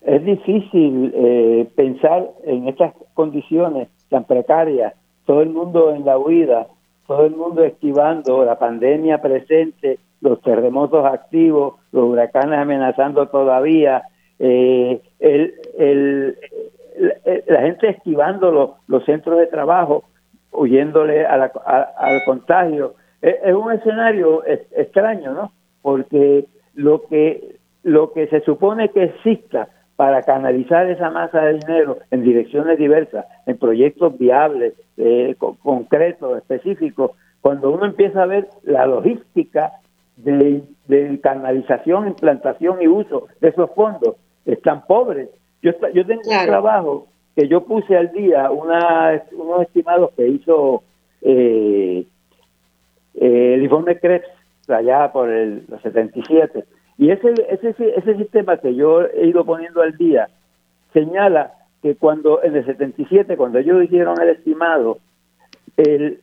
[0.00, 4.94] Es difícil eh, pensar en estas condiciones tan precarias,
[5.26, 6.66] todo el mundo en la huida,
[7.06, 14.04] todo el mundo esquivando la pandemia presente, los terremotos activos, los huracanes amenazando todavía,
[14.38, 16.38] eh, el,
[17.46, 20.04] la gente esquivando los, centros de trabajo,
[20.52, 21.50] huyéndole al
[22.24, 22.94] contagio.
[23.20, 25.52] Es, un escenario extraño, ¿no?
[25.82, 31.98] Porque lo que, lo que se supone que exista para canalizar esa masa de dinero
[32.10, 38.86] en direcciones diversas, en proyectos viables, eh, concretos, específicos, cuando uno empieza a ver la
[38.86, 39.72] logística
[40.16, 40.62] de,
[41.22, 44.16] canalización, implantación y uso de esos fondos,
[44.46, 45.28] están pobres.
[45.62, 50.82] Yo, yo tengo un trabajo que yo puse al día, una, unos estimados que hizo
[51.20, 52.06] eh,
[53.14, 54.26] eh, el informe Krebs
[54.68, 56.64] allá por el, los 77.
[56.98, 60.28] Y ese, ese, ese sistema que yo he ido poniendo al día
[60.92, 61.52] señala
[61.82, 64.98] que cuando en el 77, cuando ellos hicieron el estimado,
[65.76, 66.20] el,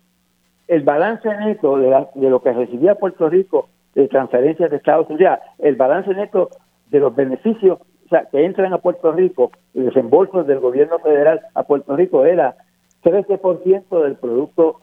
[0.68, 5.38] el balance neto de, de lo que recibía Puerto Rico de transferencias de Estados Unidos,
[5.60, 6.50] el balance neto
[6.90, 11.42] de los beneficios o sea, que entran a Puerto Rico, los desembolsos del gobierno federal
[11.54, 12.56] a Puerto Rico era
[13.04, 14.80] 13% del Producto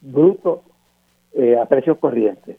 [0.00, 0.62] Bruto
[1.34, 2.56] eh, a precios corrientes.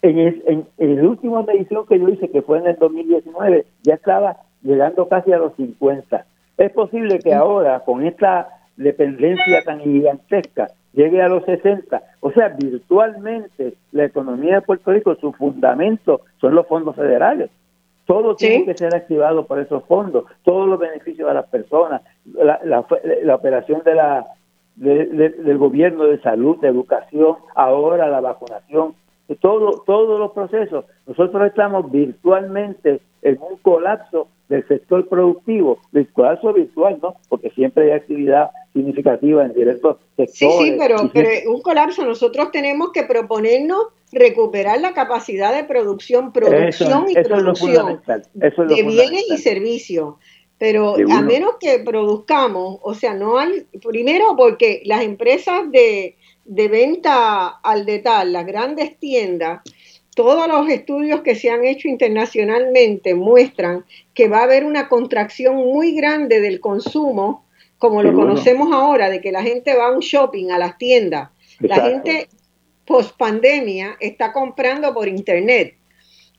[0.00, 3.94] En, el, en, la última medición que yo hice, que fue en el 2019, ya
[3.94, 6.26] estaba llegando casi a los 50.
[6.56, 12.02] Es posible que ahora, con esta dependencia tan gigantesca, llegue a los 60.
[12.20, 17.50] O sea, virtualmente la economía de Puerto Rico, su fundamento son los fondos federales.
[18.06, 22.02] Todo tiene que ser activado por esos fondos, todos los beneficios a las personas,
[22.34, 24.26] la, la, operación de la
[24.76, 28.94] del gobierno de salud, de educación, ahora la vacunación,
[29.40, 30.84] todo, todos los procesos.
[31.06, 35.80] Nosotros estamos virtualmente en un colapso del sector productivo,
[36.12, 37.16] colapso virtual, ¿no?
[37.28, 40.34] Porque siempre hay actividad significativa en directos sectores.
[40.34, 46.32] Sí, sí, pero, pero un colapso nosotros tenemos que proponernos recuperar la capacidad de producción,
[46.32, 48.02] producción y producción
[48.34, 50.16] de bienes y servicios.
[50.58, 56.68] Pero a menos que produzcamos, o sea, no hay, primero porque las empresas de, de
[56.68, 59.62] venta al detalle, las grandes tiendas,
[60.14, 63.84] todos los estudios que se han hecho internacionalmente muestran
[64.14, 67.44] que va a haber una contracción muy grande del consumo,
[67.78, 71.30] como lo conocemos ahora, de que la gente va a un shopping, a las tiendas.
[71.60, 72.28] La gente
[72.84, 75.76] post pandemia está comprando por internet.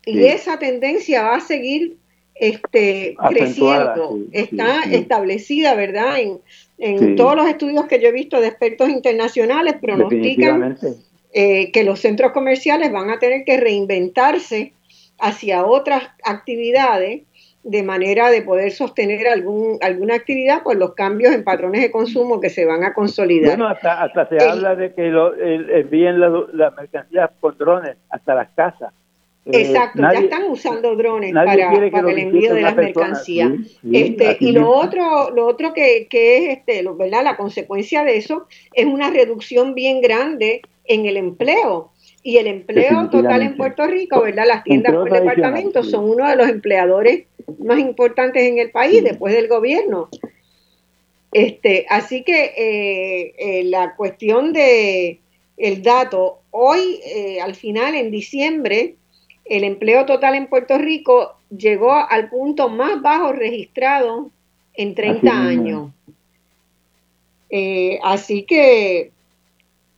[0.06, 1.98] Y esa tendencia va a seguir
[2.36, 4.20] este, creciendo.
[4.32, 6.20] está establecida, ¿verdad?
[6.20, 6.40] En,
[6.78, 10.78] en todos los estudios que yo he visto de expertos internacionales pronostican
[11.34, 14.74] eh, que los centros comerciales van a tener que reinventarse
[15.20, 17.24] hacia otras actividades
[17.64, 22.42] de manera de poder sostener algún, alguna actividad por los cambios en patrones de consumo
[22.42, 23.58] que se van a consolidar.
[23.58, 28.50] Bueno, hasta, hasta se habla de que lo, envíen las mercancías con drones hasta las
[28.50, 28.94] casas.
[29.46, 33.52] Eh, Exacto, ya están usando drones para, para el envío de las mercancías.
[33.92, 37.24] este, y lo otro, lo otro que, que es este, ¿verdad?
[37.26, 41.92] la consecuencia de eso es una reducción bien grande en el empleo
[42.24, 44.46] y el empleo total en Puerto Rico, ¿verdad?
[44.48, 47.26] Las tiendas por departamento son uno de los empleadores
[47.60, 50.10] más importantes en el país después del gobierno.
[51.34, 55.20] Este, así que eh, eh, la cuestión de
[55.58, 58.96] el dato, hoy eh, al final, en diciembre,
[59.46, 64.32] el empleo total en Puerto Rico llegó al punto más bajo registrado
[64.74, 65.92] en 30 años.
[68.04, 69.12] así que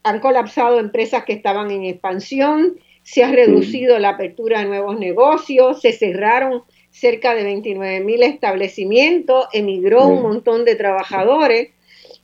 [0.03, 5.81] han colapsado empresas que estaban en expansión, se ha reducido la apertura de nuevos negocios,
[5.81, 11.69] se cerraron cerca de 29 mil establecimientos, emigró un montón de trabajadores.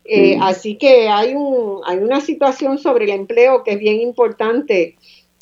[0.05, 4.95] Eh, así que hay, un, hay una situación sobre el empleo que es bien importante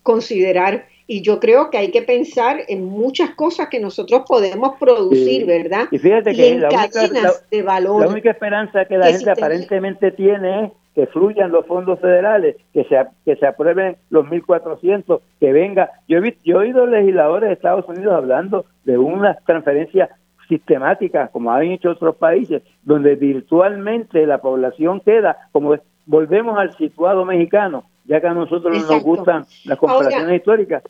[0.03, 5.47] considerar y yo creo que hay que pensar en muchas cosas que nosotros podemos producir,
[5.47, 5.87] ¿verdad?
[5.89, 10.65] Y fíjate que la, única, de valor la única esperanza que la gente aparentemente tiene
[10.65, 12.95] es que fluyan los fondos federales, que se,
[13.25, 15.89] que se aprueben los 1.400, que venga.
[16.07, 20.11] Yo he, visto, yo he oído legisladores de Estados Unidos hablando de unas transferencias
[20.47, 25.75] sistemáticas, como han hecho otros países, donde virtualmente la población queda, como
[26.05, 30.83] volvemos al situado mexicano, ya que a nosotros nos gustan las comparaciones históricas,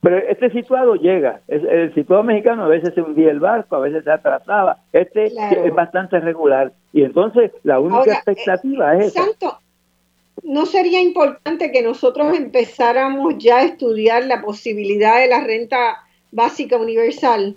[0.00, 4.02] pero este situado llega, el situado mexicano a veces se hundía el barco, a veces
[4.02, 6.72] se atrasaba, este es bastante regular.
[6.94, 9.24] Y entonces la única expectativa es esa.
[9.24, 9.58] Santo,
[10.42, 15.98] ¿no sería importante que nosotros empezáramos ya a estudiar la posibilidad de la renta
[16.32, 17.56] básica universal?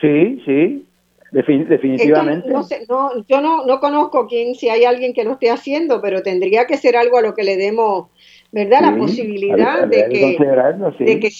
[0.00, 0.86] Sí, sí,
[1.30, 2.48] definitivamente.
[2.48, 6.76] yo no, no conozco quién, si hay alguien que lo esté haciendo, pero tendría que
[6.76, 8.08] ser algo a lo que le demos
[8.50, 8.80] ¿verdad?
[8.82, 11.38] la posibilidad de, que,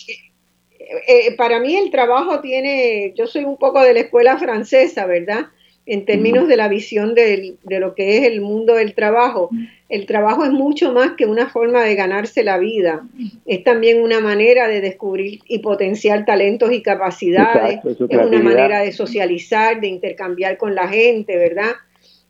[1.07, 5.47] eh, para mí el trabajo tiene, yo soy un poco de la escuela francesa, ¿verdad?
[5.91, 9.51] En términos de la visión de lo que es el mundo del trabajo.
[9.89, 13.07] El trabajo es mucho más que una forma de ganarse la vida.
[13.47, 17.81] Es también una manera de descubrir y potenciar talentos y capacidades.
[17.85, 21.73] es una manera de socializar, de intercambiar con la gente, ¿verdad?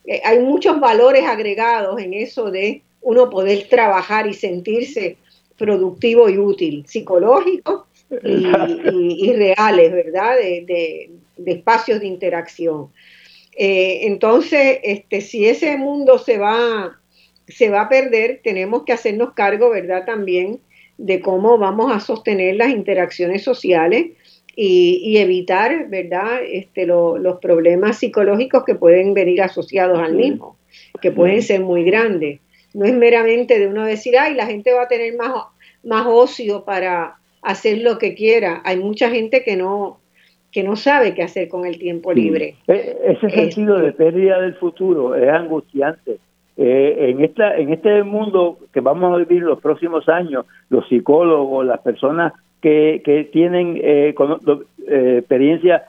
[0.04, 5.16] Eh, hay muchos valores agregados en eso de uno poder trabajar y sentirse
[5.58, 7.86] productivo y útil, psicológico
[8.22, 10.36] y, reales, ¿verdad?
[10.36, 11.10] De,
[11.44, 12.88] espacios de interacción.
[13.60, 16.96] Eh, entonces, este, si ese mundo se va,
[17.48, 20.04] se va a perder, tenemos que hacernos cargo, ¿verdad?
[20.06, 20.60] También
[20.96, 24.12] de cómo vamos a sostener las interacciones sociales
[24.54, 30.56] y, evitar, ¿verdad?, este, los problemas psicológicos que pueden venir asociados al mismo,
[31.02, 32.40] que pueden ser muy grandes.
[32.74, 35.32] No es meramente de uno decir, ay, la gente va a tener más,
[35.82, 38.62] más ocio para hacer lo que quiera.
[38.64, 40.00] Hay mucha gente que no,
[40.52, 42.56] que no sabe qué hacer con el tiempo libre.
[42.66, 46.18] E, ese sentido de este pérdida del futuro es angustiante.
[46.56, 51.64] Eh, en esta en este mundo que vamos a vivir los próximos años, los psicólogos,
[51.64, 54.14] las personas que, que tienen eh,
[54.88, 55.84] eh, experiencia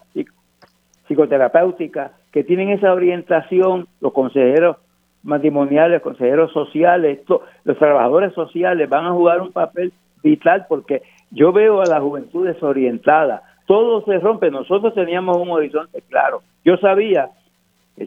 [1.07, 4.77] psicoterapéutica, que tienen esa orientación, los consejeros
[5.23, 7.19] matrimoniales, consejeros sociales,
[7.63, 9.91] los trabajadores sociales van a jugar un papel
[10.23, 16.01] vital porque yo veo a la juventud desorientada, todo se rompe, nosotros teníamos un horizonte
[16.09, 17.29] claro, yo sabía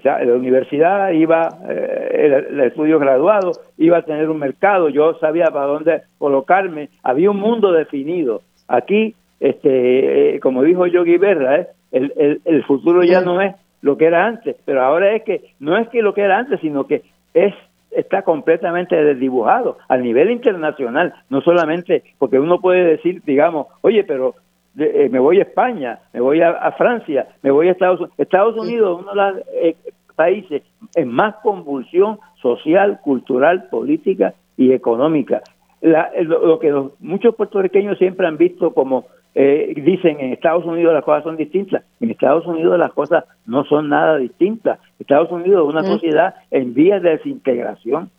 [0.05, 5.67] la universidad iba, eh, el, estudio graduado iba a tener un mercado, yo sabía para
[5.67, 8.43] dónde colocarme, había un mundo definido.
[8.67, 13.97] Aquí, este, eh, como dijo Yogi Berra, eh, el, el, futuro ya no es lo
[13.97, 16.89] que era antes, pero ahora es que no es que lo que era antes, sino
[16.89, 17.03] que
[17.35, 17.55] es
[17.93, 24.35] está completamente desdibujado a nivel internacional, no solamente porque uno puede decir, digamos, oye, pero
[24.79, 28.19] eh, me voy a España, me voy a, Francia, me voy a Estados Unidos.
[28.19, 29.77] Estados Unidos es uno de los eh,
[30.17, 30.63] países
[30.95, 35.43] en más convulsión social, cultural, política y económica.
[35.81, 41.25] lo, que muchos puertorriqueños siempre han visto como eh, dicen en Estados Unidos las cosas
[41.25, 41.85] son distintas.
[42.01, 44.79] En Estados Unidos las cosas no son nada distintas.
[44.99, 48.11] Estados Unidos es una sociedad en vías de desintegración.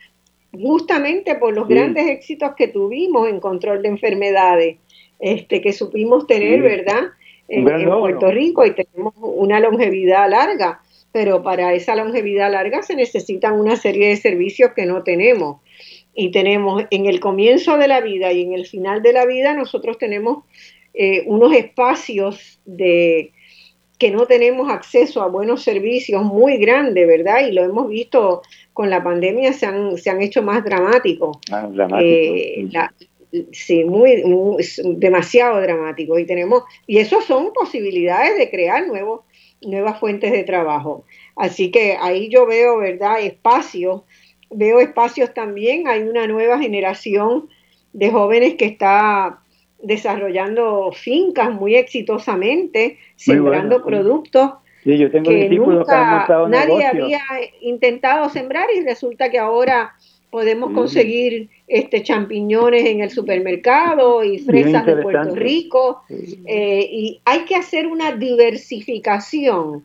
[0.54, 4.78] justamente por los grandes éxitos que tuvimos en control de enfermedades,
[5.20, 7.10] este, que supimos tener, ¿verdad?
[7.50, 10.82] En, Puerto Rico y tenemos una longevidad larga,
[11.12, 15.58] pero para esa longevidad larga se necesitan una serie de servicios que no tenemos
[16.20, 19.54] y tenemos en el comienzo de la vida y en el final de la vida,
[19.54, 20.46] nosotros tenemos
[20.96, 23.32] eh, unos espacios de
[24.00, 27.48] que no tenemos acceso a buenos servicios muy grandes, ¿verdad?
[27.48, 28.42] Y lo hemos visto
[28.74, 31.38] con la pandemia, se han, se han hecho más dramáticos.
[31.52, 31.70] Más
[32.02, 32.68] eh,
[33.52, 34.24] sí, muy,
[34.96, 36.20] demasiado dramáticos.
[36.20, 39.22] Y tenemos, y eso son posibilidades de crear nuevos,
[39.62, 41.06] nuevas fuentes de trabajo.
[41.36, 44.02] Así que ahí yo veo, ¿verdad?, espacios
[44.50, 47.50] veo espacios también, hay una nueva generación
[47.94, 49.40] de jóvenes que está
[49.82, 54.54] desarrollando fincas muy exitosamente, sembrando productos
[54.84, 57.22] que nunca nadie había
[57.62, 59.94] intentado sembrar y resulta que ahora
[60.30, 67.40] podemos conseguir este champiñones en el supermercado y fresas de Puerto Rico eh, y hay
[67.46, 69.84] que hacer una diversificación.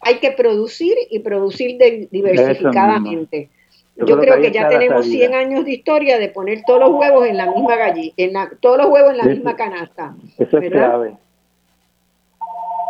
[0.00, 1.78] Hay que producir y producir
[2.10, 3.48] diversificadamente
[3.96, 7.36] yo, creo, que, ya tenemos 100 años de historia de poner todos los huevos en
[7.36, 10.14] la misma gallina, en todos los huevos en la misma canasta.
[10.38, 11.14] Eso es clave.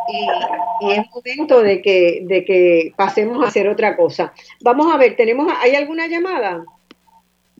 [0.08, 4.32] Y, es momento de que, de que pasemos a hacer otra cosa.
[4.60, 6.64] Vamos a ver, tenemos, ¿hay alguna llamada?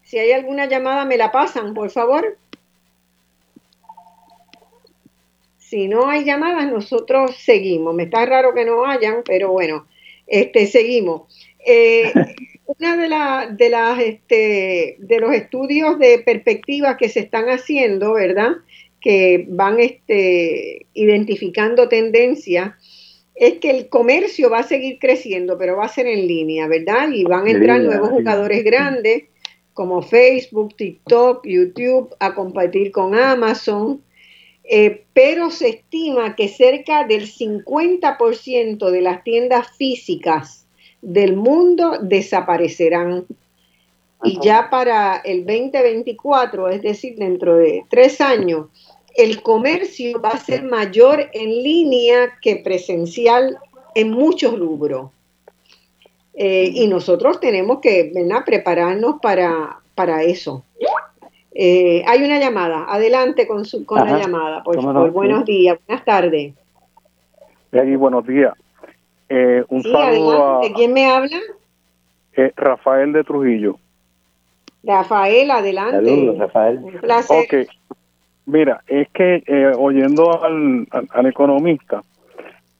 [0.02, 2.36] Si hay alguna llamada, me la pasan, por favor.
[5.58, 7.94] Si no hay llamadas, nosotros seguimos.
[7.94, 9.86] Me está raro que no hayan, pero bueno,
[10.26, 11.22] este, seguimos.
[11.64, 12.12] Eh,
[12.78, 18.52] una de, de, las, este, de los estudios de perspectiva que se están haciendo, ¿verdad?
[19.00, 22.74] Que van este, identificando tendencias,
[23.34, 27.10] es que el comercio va a seguir creciendo, pero va a ser en línea, ¿verdad?
[27.12, 29.24] Y van a entrar nuevos jugadores grandes
[29.74, 34.02] como Facebook, TikTok, YouTube, a competir con Amazon.
[34.64, 40.62] Eh, pero se estima que cerca del 50% de las tiendas físicas
[41.02, 43.26] del mundo desaparecerán.
[44.24, 48.68] Y ya para el 2024, es decir, dentro de tres años,
[49.16, 53.58] el comercio va a ser mayor en línea que presencial
[53.94, 55.10] en muchos rubros.
[56.34, 58.12] Eh, y nosotros tenemos que
[58.46, 60.64] prepararnos para, para eso.
[61.54, 62.86] Eh, hay una llamada.
[62.88, 65.10] Adelante con, su, con la llamada, por favor.
[65.10, 66.54] Buenos días, buenas tardes.
[67.96, 68.54] buenos días.
[69.34, 71.38] Eh, un saludo ¿De quién me habla?
[72.36, 73.78] Eh, Rafael de Trujillo.
[74.84, 76.04] Rafael, adelante.
[76.04, 76.78] Saludos, Rafael.
[76.82, 77.44] Un placer.
[77.44, 77.70] Ok.
[78.44, 82.02] Mira, es que eh, oyendo al, al, economista,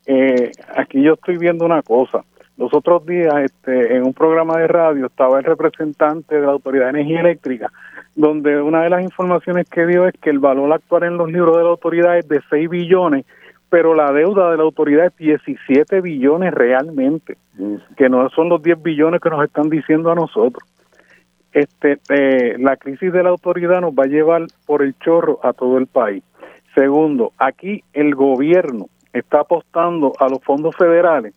[0.05, 2.23] eh, aquí yo estoy viendo una cosa.
[2.59, 6.85] Los otros días, este, en un programa de radio, estaba el representante de la Autoridad
[6.85, 7.73] de Energía Eléctrica,
[8.15, 11.57] donde una de las informaciones que dio es que el valor actual en los libros
[11.57, 13.25] de la autoridad es de 6 billones,
[13.73, 17.39] pero la deuda de la autoridad es 17 billones realmente,
[17.97, 20.63] que no son los 10 billones que nos están diciendo a nosotros
[21.53, 25.53] este, eh, la crisis de la autoridad nos va a llevar por el chorro a
[25.53, 26.23] todo el país.
[26.75, 31.35] Segundo, aquí el gobierno está apostando a los fondos federales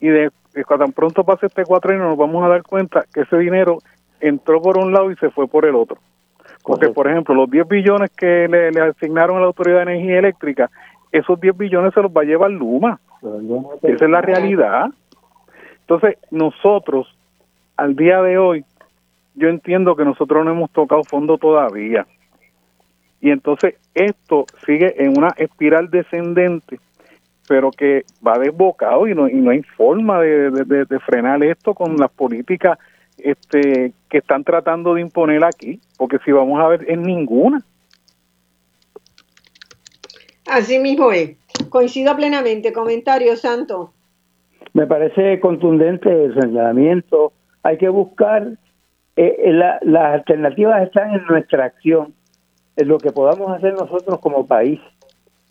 [0.00, 0.30] y de,
[0.66, 3.78] cuando tan pronto pase este cuatrienio nos vamos a dar cuenta que ese dinero
[4.20, 5.98] entró por un lado y se fue por el otro.
[6.64, 10.18] Porque, por ejemplo, los 10 billones que le, le, asignaron a la Autoridad de Energía
[10.18, 10.70] Eléctrica,
[11.14, 12.98] esos 10 billones se los va a llevar Luma.
[13.82, 14.86] Esa es la realidad.
[15.82, 17.06] Entonces, nosotros,
[17.76, 18.64] al día de hoy,
[19.36, 22.04] yo entiendo que nosotros no hemos tocado fondo todavía.
[23.20, 26.80] Y entonces esto sigue en una espiral descendente,
[27.48, 32.10] pero que va desbocado y no, y no hay forma de, frenar esto con las
[32.10, 32.76] políticas
[33.18, 37.62] este, que están tratando de imponer aquí, porque si vamos a ver, es ninguna.
[40.46, 41.36] Así mismo es.
[41.68, 42.72] Coincido plenamente.
[42.72, 43.92] Comentario, Santo.
[44.72, 47.32] Me parece contundente el señalamiento.
[47.62, 48.56] Hay que buscar
[49.16, 52.14] eh, eh, las alternativas están en nuestra acción,
[52.76, 54.80] en lo que podamos hacer nosotros como país,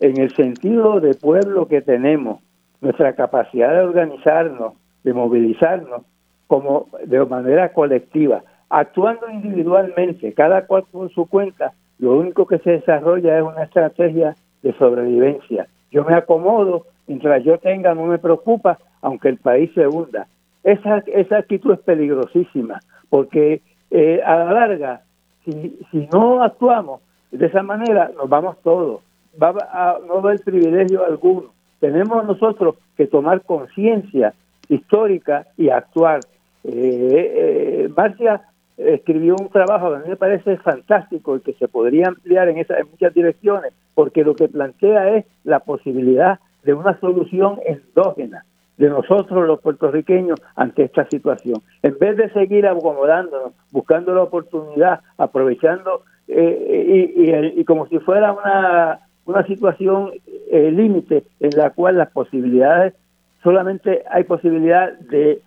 [0.00, 2.40] en el sentido de pueblo que tenemos,
[2.82, 6.02] nuestra capacidad de organizarnos, de movilizarnos
[6.46, 12.72] como de manera colectiva, actuando individualmente, cada cual por su cuenta, lo único que se
[12.72, 15.68] desarrolla es una estrategia de sobrevivencia.
[15.92, 20.26] Yo me acomodo, mientras yo tenga no me preocupa, aunque el país se hunda.
[20.64, 22.80] Esa, esa actitud es peligrosísima
[23.10, 23.60] porque
[23.90, 25.02] eh, a la larga,
[25.44, 29.02] si, no actuamos de esa manera, nos vamos todos.
[29.40, 31.52] Va a, no va haber privilegio alguno.
[31.80, 34.32] Tenemos nosotros que tomar conciencia
[34.68, 36.20] histórica y actuar.
[36.64, 38.40] Eh, eh, Marcia
[38.76, 42.58] escribió un trabajo que a mí me parece fantástico y que se podría ampliar en,
[42.58, 48.44] esa, en muchas direcciones, porque lo que plantea es la posibilidad de una solución endógena
[48.76, 51.62] de nosotros los puertorriqueños ante esta situación.
[51.82, 59.00] En vez de seguir acomodándonos, buscando la oportunidad, aprovechando eh, y, como si fuera una,
[59.26, 60.10] una situación
[60.50, 62.94] eh, límite en la cual las posibilidades,
[63.42, 65.40] solamente hay posibilidad de,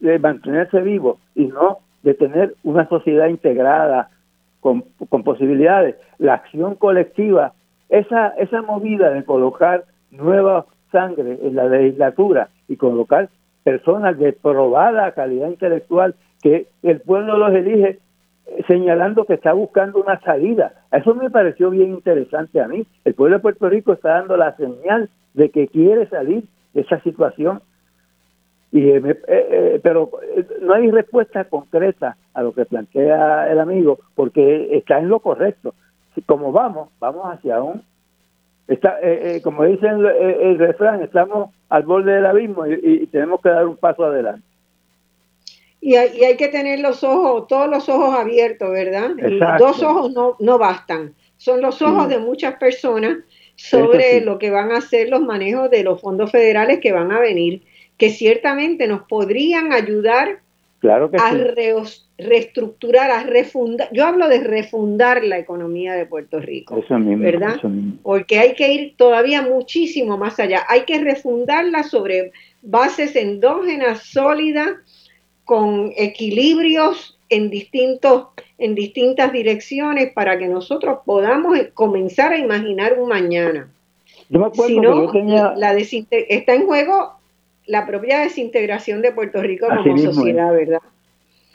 [0.00, 4.10] de mantenerse vivo y no de tener una sociedad integrada
[4.60, 4.84] con,
[5.24, 5.96] posibilidades.
[6.18, 7.54] La acción colectiva,
[7.88, 13.28] esa, esa movida de colocar nuevas sangre en la legislatura y colocar
[13.64, 17.98] personas de probada calidad intelectual que el pueblo los elige
[18.46, 20.74] eh, señalando que está buscando una salida.
[20.92, 22.86] Eso me pareció bien interesante a mí.
[23.04, 26.44] El pueblo de Puerto Rico está dando la señal de que quiere salir
[26.74, 27.60] de esa situación.
[28.74, 30.10] Y, eh, eh, pero
[30.60, 35.74] no hay respuesta concreta a lo que plantea el amigo, porque está en lo correcto.
[36.26, 37.82] Como vamos, vamos hacia un
[38.66, 43.50] Está, eh, eh, como dice el, refrán, estamos al borde del abismo y, tenemos que
[43.50, 44.46] dar un paso adelante.
[45.82, 49.10] Y hay, y hay, que tener los ojos, todos los ojos abiertos, ¿verdad?
[49.18, 51.14] Y dos ojos no, no bastan.
[51.36, 53.18] Son los ojos de muchas personas
[53.54, 57.20] sobre lo que van a ser los manejos de los fondos federales que van a
[57.20, 57.62] venir,
[57.98, 60.40] que ciertamente nos podrían ayudar
[60.80, 61.32] Claro que a
[62.18, 63.88] reestructurar, a refundar.
[63.90, 66.76] Yo hablo de refundar la economía de Puerto Rico.
[66.76, 67.58] Eso mismo, ¿verdad?
[68.02, 70.64] Porque hay que ir todavía muchísimo más allá.
[70.68, 74.72] Hay que refundarla sobre bases endógenas sólidas,
[75.46, 78.26] con equilibrios en distintos
[78.58, 83.68] en distintas direcciones para que nosotros podamos comenzar a imaginar un mañana.
[84.28, 87.14] Yo me acuerdo si no, la está en juego
[87.66, 90.80] la propia desintegración de Puerto Rico como sociedad, ¿verdad?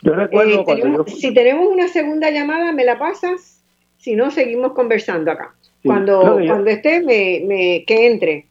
[0.02, 3.62] Yo recuerdo eh, Si tenemos una segunda llamada, ¿me la pasas?
[3.98, 5.54] Si no, seguimos conversando acá.
[5.84, 8.46] Cuando, cuando esté, me, me, que entre.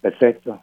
[0.00, 0.60] Perfecto.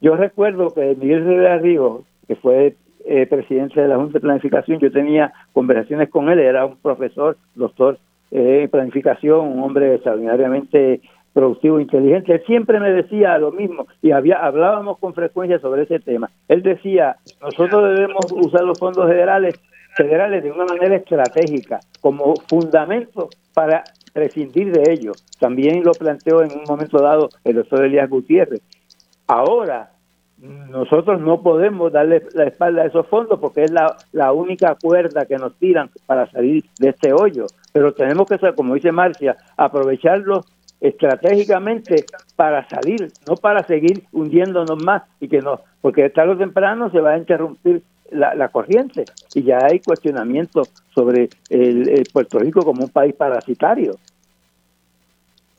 [0.00, 2.74] Yo recuerdo que Miguel Rivera Río, que fue
[3.04, 7.36] eh, presidente de la Junta de Planificación, yo tenía conversaciones con él, era un profesor,
[7.54, 7.98] doctor
[8.30, 11.00] eh, en planificación, un hombre extraordinariamente
[11.32, 12.34] productivo, inteligente.
[12.34, 16.30] Él siempre me decía lo mismo y había, hablábamos con frecuencia sobre ese tema.
[16.48, 19.60] Él decía, nosotros debemos usar los fondos federales,
[19.96, 25.24] federales de una manera estratégica, como fundamento para prescindir de ellos.
[25.38, 28.60] También lo planteó en un momento dado el doctor Elías Gutiérrez.
[29.26, 29.92] Ahora
[30.42, 35.36] nosotros no podemos darle la espalda a esos fondos porque es la, única cuerda que
[35.36, 37.46] nos tiran para salir de este hoyo.
[37.72, 40.44] Pero tenemos que, como dice Marcia, aprovecharlo
[40.82, 42.04] estratégicamente
[42.34, 47.00] para salir, no para seguir hundiéndonos más y que no, porque tarde o temprano se
[47.00, 50.64] va a interrumpir la, corriente y ya hay cuestionamiento
[50.94, 53.96] sobre el, Puerto Rico como un país parasitario.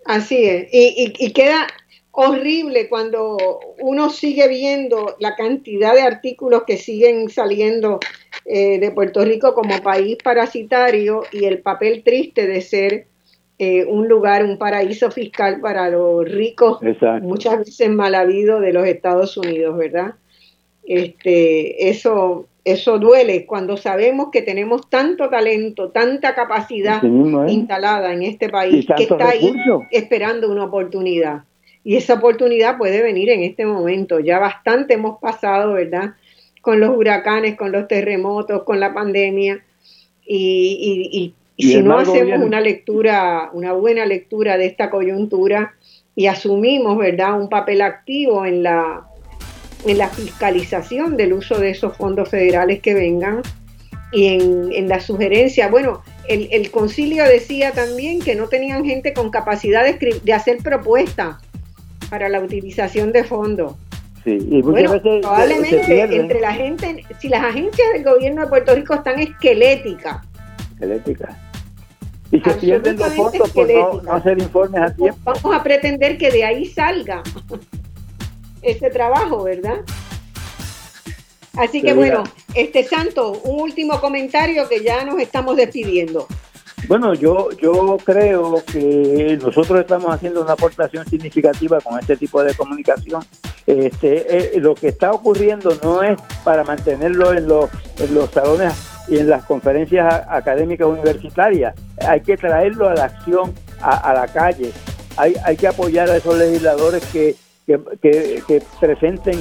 [0.06, 1.66] Así es, y, y, queda
[2.12, 3.38] horrible cuando
[3.80, 8.02] uno sigue viendo la cantidad de artículos que siguen saliendo
[8.46, 13.08] eh, de Puerto Rico como país parasitario y el papel triste de ser
[13.66, 16.80] eh, un lugar, un paraíso fiscal para los ricos,
[17.22, 20.16] muchas veces mal habido de los Estados Unidos, ¿verdad?
[20.86, 27.46] Este, eso, eso duele cuando sabemos que tenemos tanto talento, tanta capacidad ¿eh?
[27.48, 29.54] instalada en este país que está ahí
[29.92, 31.44] esperando una oportunidad.
[31.86, 34.20] Y esa oportunidad puede venir en este momento.
[34.20, 36.16] Ya bastante hemos pasado, ¿verdad?
[36.62, 39.64] Con los huracanes, con los terremotos, con la pandemia.
[40.26, 41.34] y, y,
[41.68, 45.74] si no hacemos una lectura, una buena lectura de esta coyuntura
[46.16, 49.08] y asumimos, ¿verdad?, un papel activo en la,
[49.86, 53.42] en la fiscalización del uso de esos fondos federales que vengan
[54.12, 59.32] y en, la sugerencia, bueno, el, el, concilio decía también que no tenían gente con
[59.32, 61.38] capacidad de, de hacer propuestas
[62.12, 63.74] para la utilización de fondos.
[64.24, 68.94] Sí, y bueno, probablemente entre la gente, si las agencias del gobierno de Puerto Rico
[68.94, 70.18] están esqueléticas,
[70.74, 71.36] esqueléticas,
[72.34, 75.20] y se pierden los fondos por no, hacer informes a tiempo.
[75.24, 77.22] Vamos a pretender que de ahí salga
[78.64, 79.82] ese trabajo, ¿verdad?
[81.56, 82.24] Así que bueno,
[82.56, 86.26] este Santo, un último comentario que ya nos estamos despidiendo.
[86.88, 92.56] Bueno, yo, yo creo que nosotros estamos haciendo una aportación significativa con este tipo de
[92.56, 93.24] comunicación.
[93.68, 97.70] Este, eh, lo que está ocurriendo no es para mantenerlo en los,
[98.00, 98.74] en los salones
[99.08, 101.76] y en las conferencias académicas universitarias.
[102.08, 104.72] Hay que traerlo a la acción, a, la calle.
[105.18, 107.36] Hay, hay que apoyar a esos legisladores que,
[107.66, 109.40] que, presenten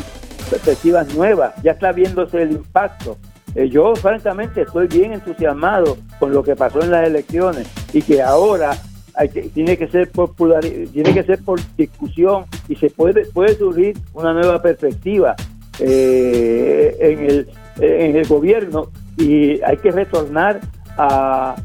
[0.51, 1.55] perspectivas nuevas.
[1.63, 3.17] Ya está viéndose el impacto.
[3.55, 8.23] Eh, yo francamente estoy bien entusiasmado con lo que pasó en las elecciones y que
[8.23, 8.73] ahora
[9.15, 13.99] hay tiene que ser popular, tiene que ser por discusión y se puede puede surgir
[14.15, 15.37] una nueva perspectiva
[15.79, 17.49] eh, en el
[17.79, 20.61] en el gobierno y hay que retornar
[20.97, 21.57] a,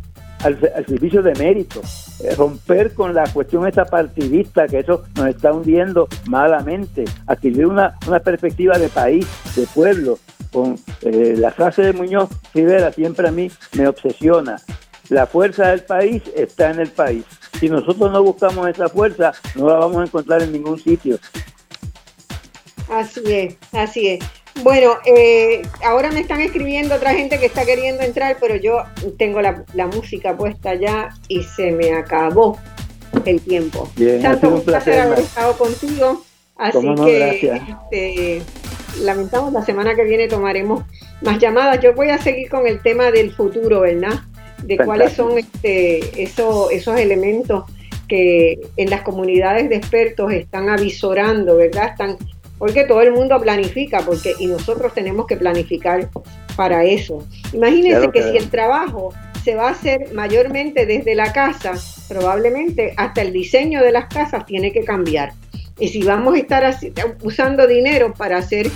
[0.44, 1.82] al, servicio de mérito,
[2.24, 7.98] eh, romper con la cuestión esa partidista que eso nos está hundiendo malamente, adquirir una,
[8.08, 10.20] una perspectiva de país, de pueblo,
[10.52, 14.58] con eh, la frase de Muñoz Rivera siempre a mí me obsesiona.
[15.10, 17.24] La fuerza del país está en el país.
[17.60, 21.18] Si nosotros no buscamos esa fuerza, no la vamos a encontrar en ningún sitio.
[22.90, 24.20] Así es, así es.
[24.64, 28.84] Bueno, eh, ahora me están escribiendo otra gente que está queriendo entrar, pero yo
[29.18, 29.64] tengo la,
[29.94, 32.58] música puesta ya y se me acabó
[33.26, 33.90] el tiempo.
[33.96, 36.24] Bien, Tanto un placer, haber estado contigo.
[36.58, 38.42] Así que este,
[39.02, 40.84] lamentamos la semana que viene tomaremos
[41.22, 41.80] más llamadas.
[41.82, 44.22] Yo voy a seguir con el tema del futuro, ¿verdad?
[44.64, 47.66] De cuáles son este, esos, esos elementos
[48.08, 51.90] que en las comunidades de expertos están avisorando, ¿verdad?
[51.90, 52.18] Están
[52.58, 56.10] porque todo el mundo planifica, porque y nosotros tenemos que planificar
[56.56, 57.26] para eso.
[57.54, 59.14] Imagínense que, si el trabajo
[59.44, 61.74] se va a hacer mayormente desde la casa,
[62.08, 65.34] probablemente hasta el diseño de las casas tiene que cambiar.
[65.80, 66.76] Y si vamos a estar
[67.22, 68.70] usando dinero para hacer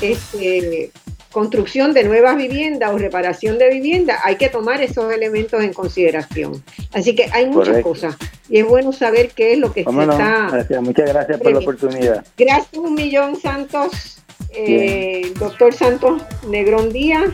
[0.00, 0.90] este,
[1.34, 6.62] construcción de nuevas viviendas o reparación de viviendas, hay que tomar esos elementos en consideración.
[6.92, 8.16] Así que hay muchas cosas
[8.48, 10.48] y es bueno saber qué es lo que se está.
[10.52, 12.24] Gracias, muchas gracias por la oportunidad.
[12.38, 14.22] Gracias un millón, Santos,
[14.54, 17.30] eh, doctor Santos Negrón Díaz.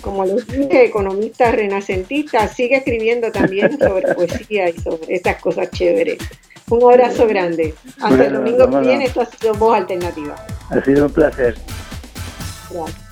[0.00, 6.18] Como les dije, economista renacentista, sigue escribiendo también sobre poesía y sobre estas cosas chéveres.
[6.68, 7.74] Un abrazo grande.
[8.00, 10.34] Hasta el domingo que viene, esto ha sido Voz Alternativa.
[10.70, 11.54] Ha sido un placer.
[12.70, 13.05] Gracias.